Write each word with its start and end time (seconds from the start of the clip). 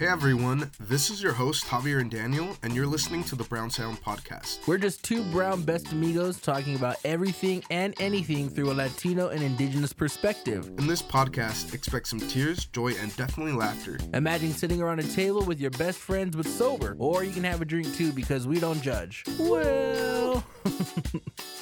Hey 0.00 0.06
everyone, 0.06 0.70
this 0.80 1.10
is 1.10 1.22
your 1.22 1.34
host 1.34 1.66
Javier 1.66 2.00
and 2.00 2.10
Daniel, 2.10 2.56
and 2.62 2.74
you're 2.74 2.86
listening 2.86 3.22
to 3.24 3.36
the 3.36 3.44
Brown 3.44 3.68
Sound 3.68 4.00
Podcast. 4.00 4.66
We're 4.66 4.78
just 4.78 5.04
two 5.04 5.22
brown 5.24 5.60
best 5.60 5.92
amigos 5.92 6.40
talking 6.40 6.74
about 6.74 6.96
everything 7.04 7.62
and 7.68 7.94
anything 8.00 8.48
through 8.48 8.70
a 8.70 8.72
Latino 8.72 9.28
and 9.28 9.42
indigenous 9.42 9.92
perspective. 9.92 10.68
In 10.78 10.86
this 10.86 11.02
podcast, 11.02 11.74
expect 11.74 12.08
some 12.08 12.18
tears, 12.18 12.64
joy, 12.64 12.94
and 12.94 13.14
definitely 13.16 13.52
laughter. 13.52 13.98
Imagine 14.14 14.52
sitting 14.52 14.80
around 14.80 15.00
a 15.00 15.02
table 15.02 15.44
with 15.44 15.60
your 15.60 15.70
best 15.72 15.98
friends 15.98 16.34
but 16.34 16.46
sober, 16.46 16.96
or 16.98 17.22
you 17.22 17.32
can 17.32 17.44
have 17.44 17.60
a 17.60 17.66
drink 17.66 17.94
too 17.94 18.10
because 18.10 18.46
we 18.46 18.58
don't 18.58 18.80
judge. 18.80 19.22
Well. 19.38 20.42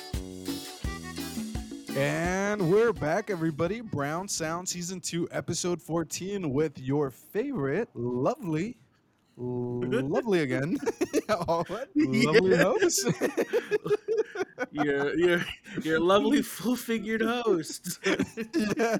And 1.99 2.71
we're 2.71 2.93
back, 2.93 3.29
everybody. 3.29 3.81
Brown 3.81 4.29
Sound 4.29 4.69
Season 4.69 5.01
2, 5.01 5.31
Episode 5.33 5.83
14, 5.83 6.53
with 6.53 6.79
your 6.79 7.11
favorite, 7.11 7.89
lovely, 7.93 8.77
lovely 9.39 10.40
again, 10.40 10.79
lovely 11.29 12.57
host. 12.57 13.08
your 14.72 15.14
your 15.17 15.40
your 15.82 16.00
lovely 16.00 16.43
full 16.43 16.76
figured 16.76 17.21
host. 17.22 17.99
yeah. 18.04 18.96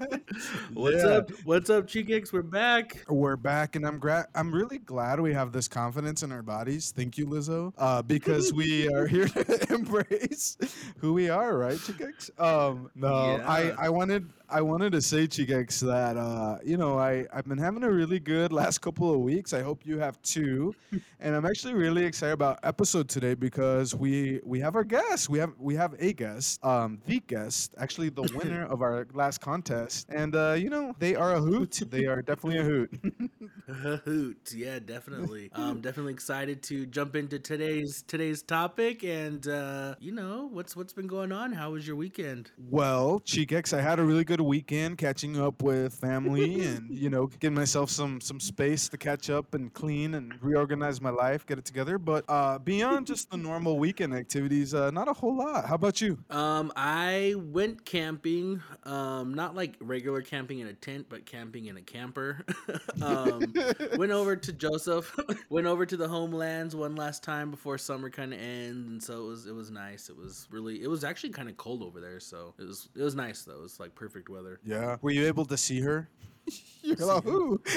What's 0.73 1.03
Yeah. 1.03 1.09
up? 1.11 1.31
What's 1.45 1.71
up, 1.71 1.87
Cheekix? 1.87 2.33
We're 2.33 2.43
back. 2.43 3.05
We're 3.09 3.37
back, 3.37 3.77
and 3.77 3.87
I'm 3.87 3.99
gra- 3.99 4.29
I'm 4.35 4.55
really 4.55 4.79
glad 4.79 5.21
we 5.21 5.33
have 5.35 5.53
this 5.53 5.69
confidence 5.69 6.23
in 6.23 6.31
our 6.33 6.43
bodies. 6.43 6.93
Thank 6.97 7.19
you, 7.19 7.27
Lizzo, 7.27 7.73
uh, 7.79 8.03
because 8.03 8.53
we 8.53 8.89
are 8.93 9.07
here 9.07 9.27
to 9.29 9.67
embrace 9.75 10.57
who 10.99 11.13
we 11.15 11.29
are, 11.29 11.57
right, 11.57 11.79
Chicx? 11.79 12.31
Um, 12.39 12.91
no, 12.95 13.37
Yeah. 13.39 13.45
I 13.51 13.71
I 13.87 13.89
wanted 13.91 14.29
I 14.51 14.63
wanted 14.63 14.93
to 14.93 15.03
say, 15.03 15.27
Chicx, 15.27 15.81
that 15.81 16.17
uh, 16.17 16.59
you 16.65 16.77
know 16.77 16.99
I 16.99 17.27
I've 17.33 17.47
been 17.47 17.59
having 17.59 17.83
a 17.83 17.91
really 17.91 18.19
good 18.19 18.53
last 18.53 18.79
couple 18.79 19.13
of 19.13 19.21
weeks. 19.21 19.53
I 19.53 19.63
hope 19.63 19.85
you 19.85 19.99
have 19.99 20.21
too, 20.23 20.75
and 21.21 21.35
I'm 21.35 21.45
actually 21.45 21.75
really 21.75 22.05
excited 22.05 22.33
about 22.33 22.59
episode 22.63 23.09
today 23.09 23.35
because 23.35 23.95
we 23.95 24.41
we 24.45 24.61
have 24.61 24.75
our 24.75 24.85
guest. 24.85 25.29
We 25.29 25.39
have 25.39 25.53
we 25.59 25.75
have 25.75 25.95
a 25.99 26.13
guest, 26.13 26.65
um, 26.65 27.01
the 27.07 27.21
guest, 27.21 27.75
actually 27.79 28.09
the 28.09 28.23
winner 28.35 28.65
of 28.67 28.81
our 28.81 29.07
last 29.13 29.41
contest, 29.41 30.07
and 30.09 30.35
uh, 30.35 30.53
you 30.53 30.71
know 30.71 30.95
they 30.99 31.15
are 31.15 31.35
a 31.35 31.41
hoot. 31.41 31.83
They 31.91 32.07
are 32.07 32.23
definitely 32.23 32.61
a 32.61 32.65
hoot. 32.65 32.91
A 33.69 33.99
hoot, 33.99 34.55
yeah, 34.57 34.79
definitely. 34.79 35.51
I'm 35.55 35.83
definitely 35.83 36.15
excited 36.15 36.63
to 36.65 36.87
jump 36.87 37.15
into 37.15 37.39
today's 37.39 38.03
today's 38.07 38.43
topic, 38.43 39.05
and 39.05 39.47
uh, 39.47 39.95
you 40.01 40.11
know 40.13 40.49
what's 40.51 40.75
what's 40.75 40.95
been 40.95 41.07
going 41.07 41.33
on. 41.33 41.53
How 41.53 41.73
was 41.73 41.87
your 41.87 41.97
weekend? 41.97 42.51
Well, 42.57 43.21
Cheekex, 43.27 43.77
I 43.77 43.83
had 43.83 43.99
a 43.99 44.05
really 44.05 44.25
good 44.25 44.38
weekend 44.41 44.99
catching 44.99 45.41
up 45.41 45.63
with 45.63 45.95
family 45.95 46.65
and 46.65 46.91
you 46.91 47.11
know 47.11 47.27
getting 47.27 47.55
myself 47.55 47.91
some 47.91 48.21
some 48.21 48.41
space 48.41 48.89
to 48.89 48.97
catch 48.97 49.31
up 49.31 49.55
and 49.55 49.73
clean 49.73 50.15
and 50.15 50.35
reorganize 50.43 51.01
my 51.01 51.11
life, 51.11 51.47
get 51.47 51.59
it 51.59 51.65
together. 51.65 51.99
But 51.99 52.25
uh, 52.29 52.59
beyond 52.59 53.07
just 53.07 53.31
the 53.31 53.37
normal 53.37 53.79
weekend 53.79 54.15
activities, 54.15 54.75
uh, 54.75 54.91
not 54.91 55.09
a 55.09 55.13
whole 55.13 55.37
lot. 55.37 55.67
How 55.67 55.75
about 55.75 56.01
you? 56.01 56.19
Um, 56.31 56.73
I 56.77 57.35
went 57.37 57.85
camping. 57.85 58.63
Um, 58.85 59.35
not 59.35 59.55
like 59.55 59.77
regular 59.81 60.23
camping 60.23 60.61
in 60.61 60.67
a 60.67 60.73
tent, 60.73 61.07
but 61.09 61.27
camping 61.27 61.67
in 61.67 61.77
a 61.77 61.83
camper. 61.83 62.45
um, 63.03 63.55
went 63.97 64.13
over 64.13 64.37
to 64.37 64.53
Joseph. 64.53 65.15
went 65.51 65.67
over 65.67 65.87
to 65.87 65.97
the 65.97 66.09
homelands 66.09 66.75
one 66.75 66.97
last 66.97 67.23
time 67.23 67.51
before 67.51 67.79
summer 67.79 68.11
kind 68.11 68.33
of 68.33 68.41
ends, 68.41 68.89
and 68.89 69.03
so 69.03 69.25
it 69.25 69.29
was 69.29 69.47
it 69.47 69.55
was 69.55 69.71
nice. 69.71 70.09
It 70.09 70.17
was 70.17 70.49
really 70.51 70.83
it 70.83 70.89
was 70.89 71.05
actually 71.05 71.31
kind 71.31 71.49
of 71.49 71.57
cold 71.57 71.83
over 71.83 72.01
there, 72.01 72.21
so 72.21 72.55
it 72.59 72.65
was 72.65 72.89
it 72.95 73.03
was 73.03 73.15
nice 73.15 73.43
though. 73.43 73.55
It 73.55 73.63
was 73.63 73.81
like 73.81 73.95
perfect 73.95 74.28
weather. 74.29 74.61
Yeah. 74.65 74.97
Were 75.01 75.11
you 75.11 75.27
able 75.27 75.45
to 75.47 75.57
see 75.57 75.81
her? 75.81 76.09
You're 76.83 76.97
like, 76.97 77.25
who? 77.25 77.61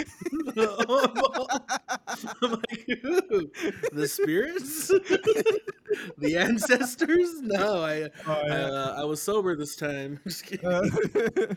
I'm 2.42 2.52
like, 2.52 2.90
"Ooh, 3.04 3.52
the 3.92 4.08
spirits, 4.08 4.88
the 6.18 6.38
ancestors. 6.38 7.42
No, 7.42 7.84
I 7.84 8.10
Oh, 8.26 8.32
I, 8.32 8.50
uh, 8.50 8.96
I 9.00 9.04
was 9.04 9.22
sober 9.22 9.56
this 9.56 9.76
time. 9.76 10.20
Just 10.24 10.46
kidding. 10.46 10.66
Uh, 10.66 10.84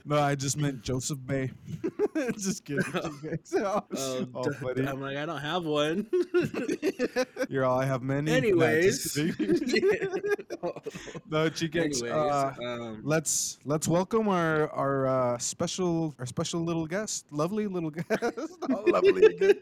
no, 0.04 0.18
I 0.18 0.34
just 0.34 0.56
meant 0.56 0.82
Joseph 0.82 1.18
Bay. 1.24 1.50
just 2.38 2.64
kidding. 2.64 2.84
Oh, 2.94 3.82
Oh, 3.96 4.26
oh, 4.34 4.42
d- 4.44 4.56
buddy. 4.62 4.86
I'm 4.86 5.00
like, 5.00 5.16
I 5.16 5.26
don't 5.26 5.40
have 5.40 5.64
one. 5.64 6.06
You're 7.48 7.64
all 7.64 7.78
I 7.80 7.84
have 7.86 8.02
many. 8.02 8.30
Nah, 8.30 8.36
Anyways, 8.36 9.16
no, 11.30 11.50
Cheekex. 11.50 12.02
Uh, 12.08 12.52
um, 12.64 13.00
let's 13.02 13.58
let's 13.64 13.88
welcome 13.88 14.28
our 14.28 14.70
our 14.70 15.06
uh, 15.06 15.38
special 15.38 16.14
our 16.18 16.26
special 16.26 16.60
little 16.62 16.86
guest, 16.86 17.26
lovely 17.30 17.66
little 17.66 17.90
guest, 17.90 18.08
Oh, 18.70 18.84
lovely. 18.86 19.56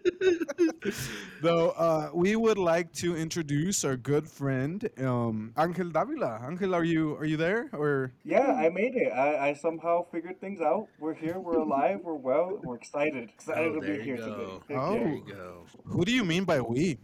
Though 1.40 1.70
uh, 1.70 2.10
we 2.14 2.36
would 2.36 2.58
like 2.58 2.92
to 2.94 3.16
introduce 3.16 3.84
our 3.84 3.96
good 3.96 4.26
friend, 4.28 4.88
um, 4.98 5.52
Angel 5.58 5.88
Davila. 5.90 6.40
Angel, 6.48 6.74
are 6.74 6.84
you 6.84 7.14
are 7.16 7.24
you 7.24 7.36
there 7.36 7.68
or? 7.72 8.12
Yeah, 8.24 8.52
I 8.52 8.68
made 8.68 8.94
it. 8.96 9.12
I, 9.12 9.50
I 9.50 9.52
somehow 9.54 10.04
figured 10.10 10.40
things 10.40 10.60
out. 10.60 10.88
We're 10.98 11.14
here. 11.14 11.38
We're 11.38 11.58
alive. 11.58 12.00
We're 12.02 12.14
well. 12.14 12.41
We're 12.62 12.76
excited. 12.76 13.30
Excited 13.30 13.72
oh, 13.76 13.80
to 13.80 13.80
be 13.80 14.02
here 14.02 14.16
go. 14.16 14.24
today. 14.24 14.52
Heck 14.68 14.78
Oh. 14.78 14.94
There 14.94 15.08
you 15.08 15.24
go. 15.26 15.64
Who 15.86 16.04
do 16.04 16.12
you 16.12 16.24
mean 16.24 16.44
by 16.44 16.60
we? 16.60 16.98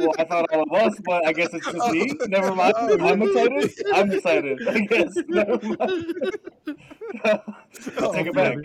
Well, 0.00 0.14
I 0.18 0.24
thought 0.24 0.46
all 0.52 0.62
of 0.62 0.72
us, 0.72 0.98
but 1.04 1.26
I 1.26 1.32
guess 1.32 1.52
it's 1.52 1.66
just 1.66 1.92
me. 1.92 2.12
Never 2.28 2.54
mind. 2.54 2.74
I'm 2.78 3.22
excited. 3.22 3.72
I'm 3.92 4.10
excited. 4.12 4.68
I 4.68 4.80
guess. 4.80 5.14
Never 5.28 5.58
mind. 5.66 6.38
I'll 7.98 8.12
take 8.12 8.26
it 8.28 8.34
back. 8.34 8.56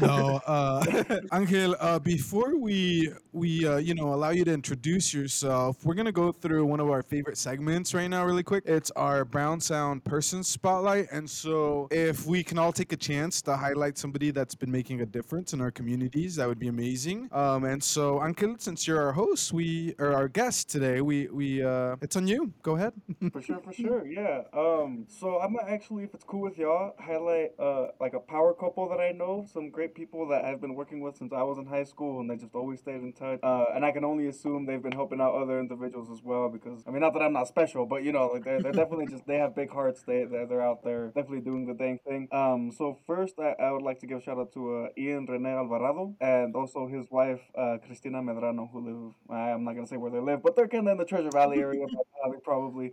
no, 0.00 0.40
uh, 0.46 1.04
Angel. 1.32 1.76
Uh, 1.78 1.98
before 1.98 2.56
we 2.56 3.12
we 3.32 3.66
uh, 3.66 3.76
you 3.76 3.94
know 3.94 4.14
allow 4.14 4.30
you 4.30 4.44
to 4.44 4.52
introduce 4.52 5.12
yourself, 5.14 5.84
we're 5.84 5.94
gonna 5.94 6.12
go 6.12 6.32
through 6.32 6.64
one 6.64 6.80
of 6.80 6.90
our 6.90 7.02
favorite 7.02 7.36
segments 7.38 7.94
right 7.94 8.08
now, 8.08 8.24
really 8.24 8.42
quick. 8.42 8.64
It's 8.66 8.90
our 8.92 9.24
Brown 9.24 9.60
Sound 9.60 10.04
Person 10.04 10.42
Spotlight, 10.42 11.08
and 11.12 11.28
so 11.28 11.88
if 11.90 12.26
we 12.26 12.42
can 12.42 12.58
all 12.58 12.72
take 12.72 12.92
a 12.92 12.96
chance 12.96 13.42
to 13.42 13.56
highlight 13.56 13.98
somebody 13.98 14.30
that's 14.30 14.54
been 14.54 14.70
making 14.70 15.02
a 15.02 15.06
difference 15.06 15.52
in 15.52 15.60
our 15.60 15.70
communities, 15.70 16.36
that 16.36 16.48
would 16.48 16.58
be 16.58 16.68
amazing. 16.68 17.28
Um, 17.32 17.64
and 17.64 17.82
so, 17.82 18.24
Angel, 18.24 18.39
since 18.58 18.86
you're 18.86 19.02
our 19.02 19.12
host, 19.12 19.52
we 19.52 19.94
or 19.98 20.14
our 20.14 20.26
guest 20.26 20.70
today, 20.70 21.02
we 21.02 21.28
we 21.28 21.62
uh, 21.62 21.96
it's 22.00 22.16
on 22.16 22.26
you. 22.26 22.52
Go 22.62 22.76
ahead. 22.76 22.94
For 23.32 23.42
sure, 23.42 23.60
for 23.60 23.72
sure, 23.72 24.06
yeah. 24.06 24.42
Um, 24.54 25.04
so 25.08 25.38
I'm 25.40 25.54
gonna 25.54 25.70
actually, 25.70 26.04
if 26.04 26.14
it's 26.14 26.24
cool 26.24 26.40
with 26.40 26.56
y'all, 26.56 26.94
highlight 26.98 27.50
uh 27.58 27.88
like 28.00 28.14
a 28.14 28.20
power 28.20 28.54
couple 28.54 28.88
that 28.88 29.00
I 29.00 29.12
know, 29.12 29.46
some 29.52 29.68
great 29.68 29.94
people 29.94 30.26
that 30.28 30.44
I've 30.44 30.60
been 30.60 30.74
working 30.74 31.00
with 31.00 31.16
since 31.18 31.32
I 31.34 31.42
was 31.42 31.58
in 31.58 31.66
high 31.66 31.84
school, 31.84 32.20
and 32.20 32.30
they 32.30 32.36
just 32.36 32.54
always 32.54 32.80
stayed 32.80 33.02
in 33.02 33.12
touch. 33.12 33.40
Uh, 33.42 33.66
and 33.74 33.84
I 33.84 33.90
can 33.92 34.04
only 34.04 34.28
assume 34.28 34.64
they've 34.64 34.82
been 34.82 34.92
helping 34.92 35.20
out 35.20 35.34
other 35.34 35.60
individuals 35.60 36.08
as 36.10 36.22
well, 36.22 36.48
because 36.48 36.82
I 36.86 36.90
mean, 36.90 37.00
not 37.00 37.12
that 37.12 37.22
I'm 37.22 37.34
not 37.34 37.46
special, 37.48 37.84
but 37.84 38.04
you 38.04 38.12
know, 38.12 38.26
like 38.28 38.44
they're, 38.44 38.62
they're 38.62 38.72
definitely 38.72 39.06
just 39.06 39.26
they 39.26 39.36
have 39.36 39.54
big 39.54 39.70
hearts. 39.70 40.02
They 40.02 40.24
they're, 40.24 40.46
they're 40.46 40.62
out 40.62 40.82
there 40.82 41.08
definitely 41.08 41.42
doing 41.42 41.66
the 41.66 41.74
dang 41.74 41.98
thing. 42.06 42.28
Um, 42.32 42.72
so 42.72 42.98
first, 43.06 43.34
I, 43.38 43.54
I 43.62 43.70
would 43.70 43.82
like 43.82 43.98
to 44.00 44.06
give 44.06 44.18
a 44.18 44.22
shout 44.22 44.38
out 44.38 44.52
to 44.54 44.84
uh, 44.84 44.88
Ian 44.96 45.26
Rene 45.26 45.50
Alvarado 45.50 46.14
and 46.20 46.56
also 46.56 46.86
his 46.86 47.10
wife 47.10 47.40
uh, 47.54 47.76
Cristina 47.84 48.22
Medrano, 48.34 48.70
who 48.70 48.80
live. 48.80 49.14
I'm 49.28 49.64
not 49.64 49.74
gonna 49.74 49.86
say 49.86 49.96
where 49.96 50.10
they 50.10 50.20
live, 50.20 50.42
but 50.42 50.56
they're 50.56 50.68
kind 50.68 50.86
of 50.86 50.92
in 50.92 50.98
the 50.98 51.04
Treasure 51.04 51.30
Valley 51.30 51.58
area, 51.58 51.86
probably. 52.44 52.92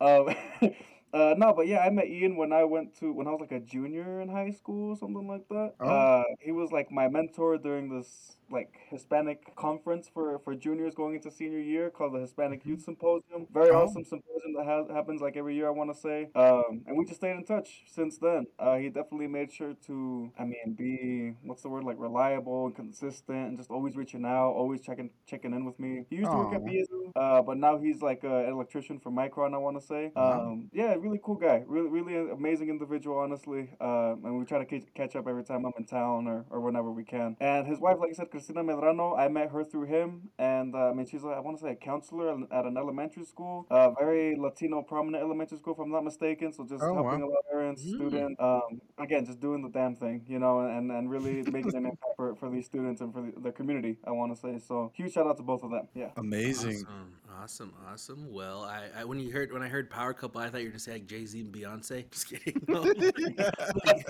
Um, 0.00 0.34
uh, 1.12 1.34
no, 1.36 1.52
but 1.52 1.66
yeah, 1.66 1.80
I 1.80 1.90
met 1.90 2.08
Ian 2.08 2.36
when 2.36 2.52
I 2.52 2.64
went 2.64 2.98
to 3.00 3.12
when 3.12 3.26
I 3.26 3.30
was 3.30 3.40
like 3.40 3.52
a 3.52 3.60
junior 3.60 4.20
in 4.20 4.28
high 4.28 4.50
school, 4.50 4.96
something 4.96 5.28
like 5.28 5.48
that. 5.50 5.74
Oh. 5.80 5.86
Uh, 5.86 6.24
he 6.40 6.52
was 6.52 6.72
like 6.72 6.90
my 6.90 7.08
mentor 7.08 7.58
during 7.58 7.88
this 7.88 8.37
like 8.50 8.72
Hispanic 8.90 9.54
conference 9.56 10.08
for 10.12 10.38
for 10.40 10.54
juniors 10.54 10.94
going 10.94 11.14
into 11.14 11.30
senior 11.30 11.58
year 11.60 11.90
called 11.90 12.14
the 12.14 12.20
Hispanic 12.20 12.64
Youth 12.64 12.82
Symposium. 12.82 13.46
Very 13.52 13.70
Oh. 13.70 13.82
awesome 13.84 14.04
symposium 14.04 14.54
that 14.56 14.66
has, 14.66 14.88
happens 14.90 15.20
like 15.20 15.36
every 15.36 15.54
year, 15.54 15.66
I 15.68 15.70
want 15.70 15.92
to 15.94 16.00
say. 16.00 16.28
Um, 16.34 16.82
and 16.86 16.96
we 16.96 17.04
just 17.04 17.16
stayed 17.20 17.36
in 17.36 17.44
touch 17.44 17.84
since 17.86 18.18
then. 18.18 18.46
Uh, 18.58 18.76
he 18.76 18.88
definitely 18.88 19.26
made 19.26 19.52
sure 19.52 19.74
to, 19.86 20.30
I 20.38 20.44
mean, 20.44 20.74
be 20.76 21.34
what's 21.42 21.62
the 21.62 21.68
word 21.68 21.84
like 21.84 21.96
reliable 21.98 22.66
and 22.66 22.74
consistent, 22.74 23.48
and 23.48 23.56
just 23.58 23.70
always 23.70 23.96
reaching 23.96 24.24
out, 24.24 24.52
always 24.52 24.80
checking 24.80 25.10
checking 25.26 25.52
in 25.52 25.64
with 25.64 25.78
me. 25.78 26.04
He 26.10 26.16
used 26.16 26.30
to 26.30 26.36
work 26.36 26.54
at. 26.54 26.62
BSU, 26.64 27.12
uh, 27.16 27.42
but 27.42 27.56
now 27.56 27.78
he's 27.78 28.02
like 28.02 28.24
uh, 28.24 28.28
an 28.46 28.50
electrician 28.52 28.98
for 28.98 29.10
Micron, 29.10 29.54
I 29.54 29.58
want 29.58 29.78
to 29.80 29.86
say. 29.86 30.12
Wow. 30.16 30.48
Um, 30.48 30.68
yeah, 30.72 30.94
really 30.98 31.20
cool 31.22 31.36
guy, 31.36 31.64
really 31.66 31.88
really 31.88 32.30
amazing 32.30 32.68
individual, 32.68 33.18
honestly. 33.18 33.70
Uh, 33.80 34.12
and 34.24 34.38
we 34.38 34.44
try 34.44 34.58
to 34.58 34.66
catch, 34.66 34.84
catch 34.94 35.16
up 35.16 35.26
every 35.28 35.44
time 35.44 35.64
I'm 35.64 35.72
in 35.78 35.84
town 35.84 36.26
or, 36.26 36.44
or 36.50 36.60
whenever 36.60 36.90
we 36.90 37.04
can. 37.04 37.36
And 37.40 37.66
his 37.66 37.78
wife, 37.78 37.96
like 38.00 38.10
I 38.10 38.12
said, 38.14 38.30
Cristina 38.38 38.62
Medrano, 38.62 39.18
I 39.18 39.26
met 39.26 39.50
her 39.50 39.64
through 39.64 39.86
him, 39.86 40.30
and 40.38 40.72
uh, 40.72 40.90
I 40.90 40.92
mean 40.92 41.06
she's 41.06 41.24
like, 41.24 41.36
I 41.36 41.40
want 41.40 41.56
to 41.58 41.62
say 41.64 41.72
a 41.72 41.74
counselor 41.74 42.30
at- 42.30 42.52
at 42.52 42.64
an 42.66 42.76
elementary 42.76 43.24
school, 43.24 43.66
uh, 43.68 43.90
very 43.90 44.36
Latino 44.36 44.80
prominent 44.80 45.24
elementary 45.24 45.58
school, 45.58 45.72
if 45.74 45.80
I'm 45.80 45.90
not 45.90 46.04
mistaken. 46.04 46.52
So 46.52 46.62
just 46.64 46.80
Oh, 46.84 46.94
helping 46.94 47.20
wow. 47.22 47.26
a 47.26 47.30
lot 47.34 47.38
of 47.44 47.50
parents, 47.50 47.82
Mm. 47.84 47.94
students, 47.96 48.40
um, 48.40 48.80
again, 48.98 49.24
just 49.26 49.40
doing 49.40 49.60
the 49.62 49.68
damn 49.70 49.96
thing, 49.96 50.22
you 50.28 50.38
know, 50.38 50.60
and, 50.60 50.92
and 50.92 51.10
really 51.10 51.42
making 51.50 51.74
an 51.74 51.86
impact 51.86 52.14
for, 52.14 52.36
for 52.36 52.48
these 52.48 52.66
students 52.66 53.00
and 53.00 53.12
for 53.12 53.22
the, 53.22 53.32
the 53.40 53.50
community. 53.50 53.98
I 54.04 54.12
want 54.12 54.32
to 54.32 54.40
say 54.40 54.60
so. 54.60 54.92
Huge 54.94 55.12
shout 55.14 55.26
out 55.26 55.36
to 55.38 55.42
both 55.42 55.64
of 55.64 55.72
them. 55.72 55.88
Yeah. 55.96 56.10
Amazing. 56.16 56.84
Awesome, 56.86 57.14
awesome, 57.42 57.72
awesome. 57.90 58.32
Well, 58.32 58.64
I, 58.64 59.00
I 59.00 59.04
when 59.04 59.18
you 59.18 59.30
heard 59.32 59.52
when 59.52 59.62
I 59.62 59.68
heard 59.68 59.90
power 59.90 60.12
couple, 60.12 60.40
I 60.40 60.48
thought 60.50 60.60
you 60.60 60.66
were 60.66 60.70
gonna 60.72 60.78
say 60.80 60.92
like 60.92 61.06
Jay 61.06 61.24
Z 61.26 61.40
and 61.40 61.52
Beyonce. 61.52 62.10
Just 62.10 62.28
kidding. 62.28 62.62
No. 62.66 62.92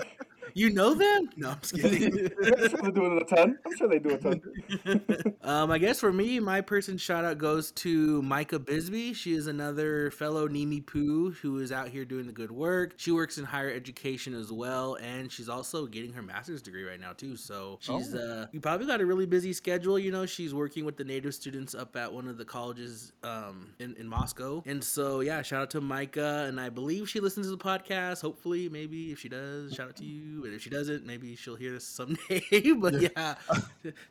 You 0.55 0.71
know 0.71 0.93
them? 0.93 1.29
No, 1.37 1.51
I'm 1.51 1.59
just 1.61 1.75
kidding. 1.75 2.31
I'm 2.43 2.69
sure 2.69 2.79
they're 2.81 2.91
doing 2.91 3.21
a 3.21 3.23
ton. 3.23 3.59
I'm 3.65 3.77
sure 3.77 3.87
they 3.87 3.99
do 3.99 4.09
a 4.15 4.17
ton. 4.17 5.35
um, 5.43 5.71
I 5.71 5.77
guess 5.77 5.99
for 5.99 6.11
me, 6.11 6.39
my 6.39 6.61
person 6.61 6.97
shout 6.97 7.23
out 7.23 7.37
goes 7.37 7.71
to 7.73 8.21
Micah 8.23 8.57
Bisbee. 8.59 9.13
She 9.13 9.33
is 9.33 9.47
another 9.47 10.09
fellow 10.11 10.47
Nimiipuu 10.47 11.35
who 11.35 11.59
is 11.59 11.71
out 11.71 11.89
here 11.89 12.03
doing 12.03 12.25
the 12.25 12.33
good 12.33 12.51
work. 12.51 12.93
She 12.97 13.11
works 13.11 13.37
in 13.37 13.45
higher 13.45 13.71
education 13.71 14.33
as 14.33 14.51
well, 14.51 14.95
and 14.95 15.31
she's 15.31 15.49
also 15.49 15.85
getting 15.85 16.13
her 16.13 16.21
master's 16.21 16.61
degree 16.61 16.83
right 16.83 16.99
now 16.99 17.13
too. 17.13 17.35
So 17.35 17.77
she's 17.81 18.15
Oh. 18.15 18.17
uh, 18.17 18.47
you 18.51 18.59
probably 18.59 18.87
got 18.87 19.01
a 19.01 19.05
really 19.05 19.27
busy 19.27 19.53
schedule. 19.53 19.99
You 19.99 20.11
know, 20.11 20.25
she's 20.25 20.53
working 20.53 20.83
with 20.83 20.97
the 20.97 21.03
native 21.03 21.35
students 21.35 21.75
up 21.75 21.95
at 21.95 22.11
one 22.11 22.27
of 22.27 22.37
the 22.37 22.45
colleges 22.45 23.11
um, 23.23 23.73
in 23.79 23.95
in 23.97 24.07
Moscow, 24.07 24.63
and 24.65 24.83
so 24.83 25.19
yeah, 25.21 25.41
shout 25.41 25.61
out 25.63 25.69
to 25.71 25.81
Micah, 25.81 26.45
and 26.47 26.59
I 26.59 26.69
believe 26.69 27.09
she 27.09 27.19
listens 27.19 27.47
to 27.47 27.51
the 27.51 27.57
podcast. 27.57 28.21
Hopefully, 28.21 28.69
maybe 28.69 29.11
if 29.11 29.19
she 29.19 29.29
does, 29.29 29.73
shout 29.73 29.89
out 29.89 29.95
to 29.97 30.05
you, 30.05 30.45
and 30.45 30.53
if 30.53 30.61
she 30.61 30.69
doesn't, 30.69 31.05
maybe 31.05 31.35
she'll 31.35 31.55
hear 31.55 31.71
this 31.71 31.85
someday. 31.85 32.41
but 32.77 33.01
yeah, 33.01 33.35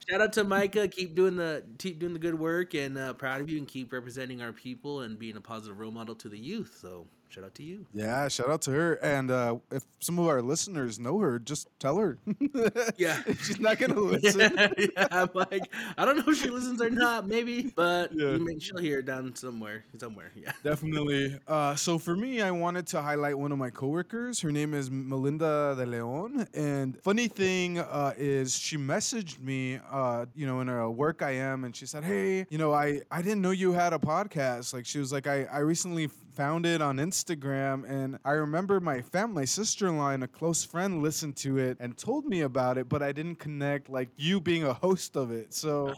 shout 0.09 0.21
out 0.21 0.33
to 0.35 0.45
Micah. 0.45 0.89
Keep 0.89 1.15
doing 1.15 1.37
the 1.37 1.65
keep 1.79 1.99
doing 1.99 2.13
the 2.13 2.19
good 2.19 2.39
work, 2.39 2.75
and 2.75 2.99
uh, 2.99 3.15
proud 3.15 3.41
of 3.41 3.51
you, 3.51 3.59
and 3.59 3.69
keep 3.69 3.93
representing 3.93 4.43
our 4.43 4.53
people 4.53 5.01
and 5.01 5.19
being 5.19 5.37
a 5.37 5.41
positive 5.41 5.79
role 5.79 5.93
model 5.93 6.15
to 6.17 6.29
the 6.29 6.39
youth. 6.39 6.79
So 6.81 7.07
shout 7.29 7.45
out 7.45 7.55
to 7.57 7.63
you. 7.63 7.87
Yeah, 7.95 8.29
shout 8.29 8.49
out 8.51 8.63
to 8.63 8.71
her. 8.73 8.95
And 8.95 9.31
uh, 9.31 9.57
if 9.71 9.85
some 10.01 10.19
of 10.19 10.27
our 10.27 10.43
listeners 10.43 10.99
know 10.99 11.19
her, 11.21 11.39
just 11.39 11.69
tell 11.79 11.97
her. 11.97 12.19
Yeah. 12.97 13.23
She's 13.43 13.61
not 13.61 13.79
gonna 13.79 13.99
listen. 14.01 14.53
yeah, 14.57 14.69
yeah, 14.77 15.09
I'm 15.11 15.29
like, 15.35 15.71
I 15.97 16.05
don't 16.05 16.17
know 16.17 16.25
if 16.33 16.39
she 16.41 16.49
listens 16.51 16.81
or 16.83 16.91
not, 16.91 17.27
maybe, 17.29 17.73
but 17.77 18.11
Yeah. 18.15 18.39
she'll 18.59 18.79
hear 18.79 18.99
it 19.01 19.07
down 19.07 19.35
somewhere, 19.37 19.85
somewhere. 19.99 20.33
Yeah. 20.35 20.53
Definitely. 20.65 21.39
Uh, 21.47 21.75
so 21.77 21.99
for 21.99 22.17
me, 22.17 22.43
I 22.43 22.51
wanted 22.51 22.87
to 22.89 23.03
highlight 23.03 23.39
one 23.39 23.53
of 23.53 23.59
my 23.59 23.71
coworkers. 23.71 24.41
Her 24.41 24.51
name 24.51 24.75
is 24.75 24.91
Melinda 24.91 25.75
De 25.77 25.87
Leon. 25.87 26.49
And 26.55 27.01
funny 27.03 27.29
thing 27.29 27.79
uh, 27.79 28.15
is, 28.17 28.57
she 28.57 28.77
messaged 28.77 29.41
me, 29.41 29.79
uh, 29.91 30.27
you 30.35 30.47
know, 30.47 30.61
in 30.61 30.69
a 30.69 30.91
work 30.91 31.23
I 31.23 31.33
am, 31.33 31.65
and 31.65 31.75
she 31.77 31.87
said, 31.87 32.05
"Hey, 32.05 32.47
you 32.51 32.59
know, 32.59 32.73
I 32.73 33.03
I 33.11 33.23
didn't 33.23 33.43
know 33.43 33.51
you 33.51 33.73
had 33.73 33.93
a 33.93 33.99
podcast." 33.99 34.73
Like 34.73 34.87
she 34.87 34.99
was 34.99 35.13
like, 35.13 35.27
"I 35.27 35.45
I 35.45 35.59
recently." 35.59 36.09
Found 36.39 36.67
it 36.67 36.81
on 36.81 36.99
Instagram, 36.99 37.85
and 37.91 38.17
I 38.25 38.31
remember 38.31 38.79
my 38.79 39.03
family, 39.03 39.41
my 39.41 39.45
sister-in-law, 39.45 40.11
and 40.11 40.23
a 40.23 40.29
close 40.29 40.65
friend 40.65 41.03
listened 41.03 41.35
to 41.39 41.59
it 41.59 41.79
and 41.81 41.99
told 41.99 42.27
me 42.27 42.43
about 42.43 42.79
it, 42.79 42.89
but 42.89 43.03
I 43.03 43.11
didn't 43.11 43.41
connect 43.41 43.91
like 43.91 44.09
you 44.17 44.41
being 44.41 44.63
a 44.63 44.73
host 44.73 45.17
of 45.17 45.33
it. 45.33 45.53
So 45.53 45.89